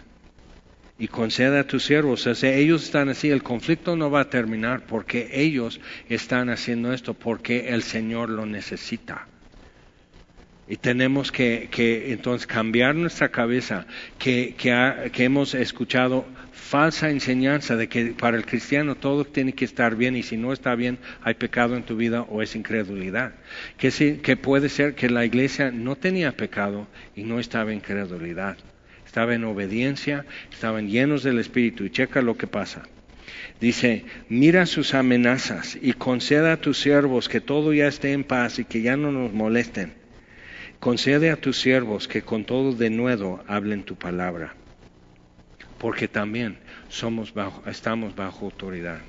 y 0.98 1.08
conceda 1.08 1.62
a 1.62 1.68
tus 1.68 1.84
siervos. 1.86 2.26
O 2.28 2.36
sea, 2.36 2.54
ellos 2.54 2.84
están 2.84 3.10
así, 3.10 3.30
el 3.30 3.44
conflicto 3.44 3.96
no 3.96 4.12
va 4.12 4.22
a 4.22 4.30
terminar 4.30 4.86
porque 4.86 5.30
ellos 5.34 5.80
están 6.08 6.50
haciendo 6.50 6.94
esto, 6.94 7.14
porque 7.14 7.70
el 7.70 7.84
Señor 7.84 8.30
lo 8.30 8.46
necesita. 8.46 9.28
Y 10.68 10.78
tenemos 10.78 11.32
que, 11.32 11.68
que 11.72 12.12
entonces 12.12 12.46
cambiar 12.46 12.96
nuestra 12.96 13.30
cabeza, 13.30 13.88
que, 14.20 14.56
que, 14.56 15.10
que 15.12 15.24
hemos 15.24 15.56
escuchado 15.56 16.28
falsa 16.70 17.09
enseñanza 17.09 17.76
de 17.76 17.89
que 17.89 18.13
para 18.13 18.38
el 18.38 18.45
cristiano 18.45 18.93
todo 18.93 19.26
tiene 19.26 19.53
que 19.53 19.65
estar 19.65 19.95
bien 19.95 20.15
y 20.15 20.22
si 20.22 20.38
no 20.38 20.53
está 20.53 20.76
bien 20.76 20.99
hay 21.24 21.34
pecado 21.34 21.76
en 21.76 21.82
tu 21.82 21.97
vida 21.97 22.22
o 22.30 22.43
es 22.43 22.55
incredulidad. 22.55 23.34
Que, 23.80 23.89
sí, 23.89 24.20
que 24.22 24.38
puede 24.38 24.70
ser 24.70 24.93
que 24.93 25.09
la 25.09 25.26
iglesia 25.26 25.72
no 25.72 25.95
tenía 25.95 26.38
pecado 26.38 26.86
y 27.15 27.24
no 27.24 27.39
estaba 27.39 27.72
en 27.72 27.78
incredulidad. 27.78 28.55
Estaba 29.03 29.34
en 29.34 29.45
obediencia, 29.45 30.28
estaban 30.53 30.89
llenos 30.89 31.24
del 31.24 31.39
Espíritu 31.39 31.86
y 31.86 31.89
checa 31.89 32.22
lo 32.22 32.38
que 32.38 32.45
pasa. 32.45 32.84
Dice, 33.59 34.05
mira 34.30 34.67
sus 34.67 34.93
amenazas 34.93 35.76
y 35.82 35.93
conceda 35.93 36.53
a 36.53 36.61
tus 36.61 36.78
siervos 36.80 37.30
que 37.30 37.41
todo 37.41 37.74
ya 37.74 37.88
esté 37.88 38.13
en 38.13 38.24
paz 38.24 38.59
y 38.59 38.65
que 38.65 38.84
ya 38.84 38.95
no 38.95 39.11
nos 39.11 39.34
molesten. 39.34 39.93
Concede 40.80 41.32
a 41.32 41.36
tus 41.36 41.59
siervos 41.59 42.07
que 42.07 42.22
con 42.22 42.45
todo 42.45 42.74
de 42.74 42.91
nuevo 42.91 43.43
hablen 43.47 43.82
tu 43.82 43.95
palabra 43.95 44.59
porque 45.80 46.08
también 46.08 46.58
somos 46.90 47.34
bajo, 47.34 47.68
estamos 47.68 48.16
bajo 48.16 48.46
autoridad. 48.46 49.00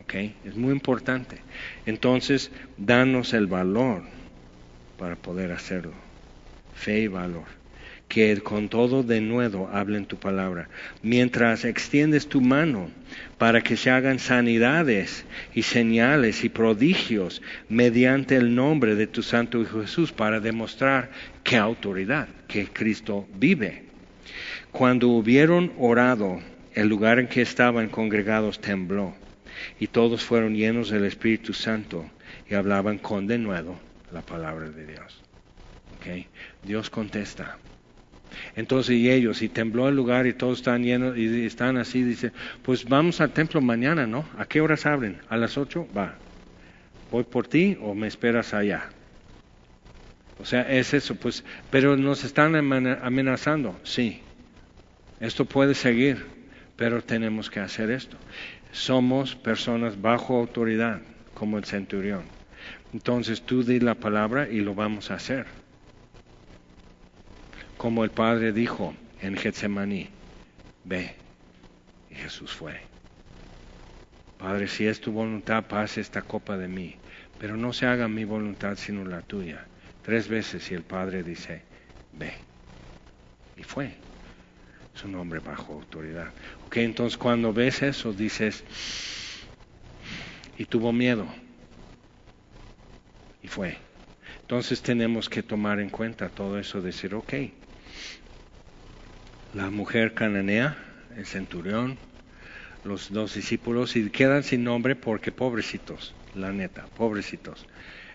¿Ok? 0.00 0.14
Es 0.44 0.56
muy 0.56 0.72
importante. 0.72 1.38
Entonces, 1.84 2.50
danos 2.76 3.34
el 3.34 3.46
valor 3.46 4.02
para 4.98 5.16
poder 5.16 5.52
hacerlo. 5.52 5.94
Fe 6.74 7.00
y 7.00 7.08
valor. 7.08 7.44
Que 8.08 8.38
con 8.40 8.68
todo 8.68 9.02
de 9.02 9.20
nuevo 9.20 9.68
hablen 9.72 10.06
tu 10.06 10.16
palabra. 10.16 10.68
Mientras 11.02 11.64
extiendes 11.64 12.28
tu 12.28 12.40
mano 12.40 12.88
para 13.36 13.62
que 13.62 13.76
se 13.76 13.90
hagan 13.90 14.20
sanidades 14.20 15.26
y 15.54 15.62
señales 15.62 16.44
y 16.44 16.48
prodigios 16.48 17.42
mediante 17.68 18.36
el 18.36 18.54
nombre 18.54 18.94
de 18.94 19.08
tu 19.08 19.22
Santo 19.22 19.60
Hijo 19.60 19.82
Jesús 19.82 20.12
para 20.12 20.38
demostrar 20.38 21.10
que 21.42 21.56
autoridad, 21.56 22.28
que 22.46 22.68
Cristo 22.68 23.26
vive 23.34 23.85
cuando 24.76 25.08
hubieron 25.08 25.72
orado, 25.78 26.38
el 26.74 26.88
lugar 26.88 27.18
en 27.18 27.28
que 27.28 27.40
estaban 27.40 27.88
congregados 27.88 28.60
tembló, 28.60 29.14
y 29.80 29.86
todos 29.86 30.22
fueron 30.22 30.54
llenos 30.54 30.90
del 30.90 31.06
Espíritu 31.06 31.54
Santo 31.54 32.04
y 32.46 32.56
hablaban 32.56 32.98
con 32.98 33.26
de 33.26 33.38
nuevo 33.38 33.80
la 34.12 34.20
palabra 34.20 34.68
de 34.68 34.84
Dios. 34.84 35.22
Okay. 35.96 36.26
Dios 36.62 36.90
contesta. 36.90 37.56
Entonces 38.54 38.96
y 38.96 39.10
ellos, 39.10 39.40
y 39.40 39.48
tembló 39.48 39.88
el 39.88 39.96
lugar 39.96 40.26
y 40.26 40.34
todos 40.34 40.58
están 40.58 40.82
llenos 40.82 41.16
y 41.16 41.46
están 41.46 41.78
así, 41.78 42.02
dice, 42.02 42.32
pues 42.62 42.84
vamos 42.84 43.22
al 43.22 43.32
templo 43.32 43.62
mañana, 43.62 44.06
¿no? 44.06 44.28
¿A 44.36 44.44
qué 44.44 44.60
horas 44.60 44.84
abren? 44.84 45.22
¿A 45.30 45.38
las 45.38 45.56
ocho? 45.56 45.88
Va. 45.96 46.18
¿Voy 47.10 47.24
por 47.24 47.48
ti 47.48 47.78
o 47.80 47.94
me 47.94 48.08
esperas 48.08 48.52
allá? 48.52 48.90
O 50.38 50.44
sea, 50.44 50.70
es 50.70 50.92
eso, 50.92 51.14
pues, 51.14 51.44
pero 51.70 51.96
nos 51.96 52.24
están 52.24 52.54
amenazando, 52.54 53.80
sí. 53.84 54.20
Esto 55.20 55.46
puede 55.46 55.74
seguir, 55.74 56.26
pero 56.76 57.02
tenemos 57.02 57.48
que 57.48 57.60
hacer 57.60 57.90
esto. 57.90 58.18
Somos 58.70 59.34
personas 59.34 60.00
bajo 60.00 60.36
autoridad, 60.38 61.00
como 61.32 61.56
el 61.58 61.64
centurión. 61.64 62.24
Entonces 62.92 63.42
tú 63.42 63.62
di 63.62 63.80
la 63.80 63.94
palabra 63.94 64.48
y 64.48 64.60
lo 64.60 64.74
vamos 64.74 65.10
a 65.10 65.14
hacer. 65.14 65.46
Como 67.76 68.04
el 68.04 68.10
Padre 68.10 68.52
dijo 68.52 68.94
en 69.20 69.36
Getsemaní, 69.36 70.10
ve. 70.84 71.14
Y 72.10 72.14
Jesús 72.14 72.52
fue. 72.52 72.80
Padre, 74.38 74.68
si 74.68 74.86
es 74.86 75.00
tu 75.00 75.12
voluntad, 75.12 75.64
pase 75.66 76.00
esta 76.00 76.22
copa 76.22 76.58
de 76.58 76.68
mí, 76.68 76.96
pero 77.38 77.56
no 77.56 77.72
se 77.72 77.86
haga 77.86 78.06
mi 78.08 78.24
voluntad 78.24 78.76
sino 78.76 79.04
la 79.04 79.22
tuya. 79.22 79.66
Tres 80.02 80.28
veces 80.28 80.70
y 80.70 80.74
el 80.74 80.82
Padre 80.82 81.22
dice, 81.22 81.62
ve. 82.12 82.32
Y 83.56 83.62
fue. 83.62 84.05
Es 84.96 85.04
un 85.04 85.14
hombre 85.16 85.40
bajo 85.40 85.74
autoridad. 85.74 86.32
Ok, 86.64 86.78
entonces 86.78 87.18
cuando 87.18 87.52
ves 87.52 87.82
eso 87.82 88.14
dices, 88.14 88.64
y 90.56 90.64
tuvo 90.64 90.90
miedo. 90.90 91.28
Y 93.42 93.48
fue. 93.48 93.76
Entonces 94.40 94.80
tenemos 94.80 95.28
que 95.28 95.42
tomar 95.42 95.80
en 95.80 95.90
cuenta 95.90 96.30
todo 96.30 96.58
eso, 96.58 96.80
decir, 96.80 97.14
ok, 97.14 97.34
la 99.52 99.68
mujer 99.68 100.14
cananea, 100.14 100.78
el 101.14 101.26
centurión, 101.26 101.98
los 102.82 103.12
dos 103.12 103.34
discípulos, 103.34 103.96
y 103.96 104.08
quedan 104.08 104.44
sin 104.44 104.64
nombre 104.64 104.96
porque 104.96 105.30
pobrecitos, 105.30 106.16
la 106.32 106.52
neta, 106.54 106.88
pobrecitos. 106.88 107.66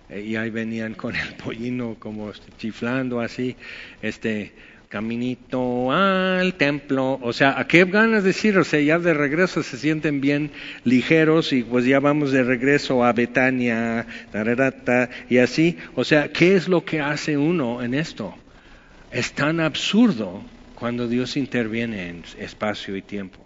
Eh, 0.10 0.22
y 0.22 0.36
ahí 0.36 0.50
venían 0.50 0.96
con 0.96 1.16
el 1.16 1.36
pollino 1.44 2.00
como 2.00 2.32
chiflando 2.58 3.20
así, 3.20 3.56
este, 4.02 4.56
caminito 4.92 5.90
al 5.90 6.56
templo, 6.56 7.18
o 7.22 7.32
sea, 7.32 7.58
¿a 7.58 7.66
qué 7.66 7.86
ganas 7.86 8.24
de 8.24 8.32
decir? 8.32 8.58
O 8.58 8.66
sea, 8.66 8.82
ya 8.82 9.00
de 9.00 9.14
regreso 9.14 9.64
se 9.64 9.78
sienten 9.78 10.20
bien 10.20 10.52
ligeros 10.84 11.54
y 11.54 11.64
pues 11.64 11.86
ya 11.86 12.02
vamos 12.02 12.34
de 12.34 12.44
regreso 12.44 13.06
a 13.06 13.14
Betania, 13.14 14.06
y 15.30 15.38
así, 15.38 15.78
o 15.96 16.04
sea, 16.04 16.34
¿qué 16.34 16.58
es 16.58 16.68
lo 16.68 16.84
que 16.84 17.00
hace 17.00 17.38
uno 17.38 17.82
en 17.82 17.94
esto? 17.94 18.36
Es 19.14 19.32
tan 19.32 19.62
absurdo 19.62 20.44
cuando 20.76 21.08
Dios 21.08 21.38
interviene 21.38 22.10
en 22.10 22.24
espacio 22.38 22.98
y 22.98 23.02
tiempo, 23.02 23.40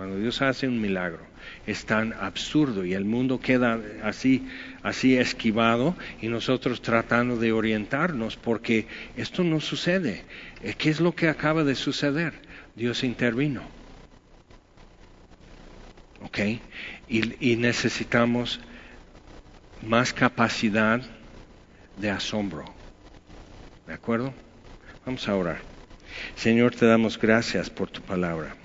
cuando 0.00 0.18
Dios 0.18 0.40
hace 0.40 0.66
un 0.66 0.80
milagro 0.80 1.26
es 1.66 1.84
tan 1.84 2.14
absurdo 2.14 2.86
y 2.86 2.94
el 2.94 3.04
mundo 3.04 3.38
queda 3.38 3.78
así, 4.02 4.48
así 4.82 5.18
esquivado 5.18 5.94
y 6.22 6.28
nosotros 6.28 6.80
tratando 6.80 7.36
de 7.36 7.52
orientarnos 7.52 8.38
porque 8.38 8.86
esto 9.14 9.44
no 9.44 9.60
sucede. 9.60 10.24
Eh, 10.62 10.72
¿Qué 10.72 10.88
es 10.88 11.00
lo 11.00 11.14
que 11.14 11.28
acaba 11.28 11.64
de 11.64 11.74
suceder? 11.74 12.32
Dios 12.74 13.04
intervino. 13.04 13.70
¿Ok? 16.22 16.38
Y, 17.06 17.52
y 17.52 17.56
necesitamos 17.56 18.58
más 19.82 20.14
capacidad 20.14 21.02
de 21.94 22.08
asombro. 22.08 22.74
¿De 23.86 23.92
acuerdo? 23.92 24.32
Vamos 25.04 25.28
a 25.28 25.36
orar. 25.36 25.60
Señor, 26.36 26.74
te 26.74 26.86
damos 26.86 27.18
gracias 27.18 27.68
por 27.68 27.90
tu 27.90 28.00
palabra. 28.00 28.56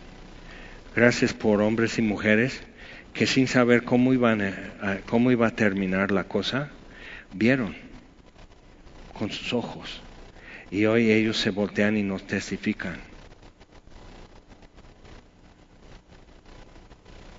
Gracias 0.96 1.34
por 1.34 1.62
hombres 1.62 2.00
y 2.00 2.02
mujeres 2.02 2.64
que 3.12 3.28
sin 3.28 3.50
saber 3.50 3.84
cómo, 3.84 4.14
iban 4.14 4.42
a, 4.42 5.02
cómo 5.06 5.30
iba 5.30 5.48
a 5.48 5.56
terminar 5.56 6.12
la 6.12 6.24
cosa, 6.30 6.72
vieron 7.34 7.76
con 9.14 9.30
sus 9.30 9.52
ojos. 9.52 10.04
Y 10.72 10.86
hoy 10.86 11.12
ellos 11.12 11.38
se 11.38 11.50
voltean 11.50 11.98
y 11.98 12.04
nos 12.04 12.26
testifican. 12.26 13.04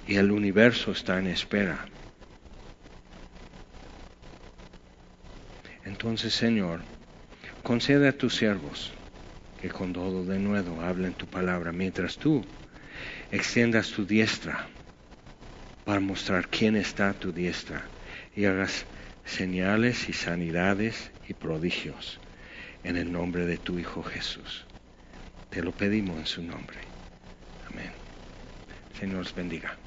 Y 0.07 0.17
el 0.17 0.33
universo 0.33 0.93
está 0.93 1.19
en 1.19 1.29
espera. 1.29 1.89
Entonces, 5.87 6.35
Señor, 6.35 6.85
concede 7.63 8.09
a 8.09 8.19
tus 8.19 8.37
siervos 8.37 8.93
que 9.57 9.71
con 9.71 9.95
todo 9.95 10.27
de 10.27 10.39
nuevo 10.39 10.83
hablen 10.83 11.15
tu 11.15 11.27
palabra 11.27 11.73
mientras 11.73 12.19
tú 12.19 12.45
extiendas 13.31 13.91
tu 13.91 14.07
diestra 14.07 14.69
para 15.85 16.01
mostrar 16.01 16.49
quién 16.49 16.77
está 16.77 17.11
a 17.11 17.15
tu 17.15 17.33
diestra 17.33 17.91
y 18.35 18.45
hagas 18.45 18.87
señales 19.25 20.09
y 20.09 20.13
sanidades 20.13 21.13
y 21.29 21.35
prodigios 21.35 22.21
en 22.83 22.97
el 22.97 23.11
nombre 23.11 23.47
de 23.47 23.59
tu 23.59 23.79
Hijo 23.79 24.03
Jesús. 24.03 24.67
Te 25.49 25.63
lo 25.63 25.73
pedimos 25.73 26.19
en 26.19 26.27
su 26.27 26.43
nombre. 26.43 26.79
Amén. 27.65 27.93
Señor 28.93 29.21
os 29.21 29.35
bendiga. 29.35 29.79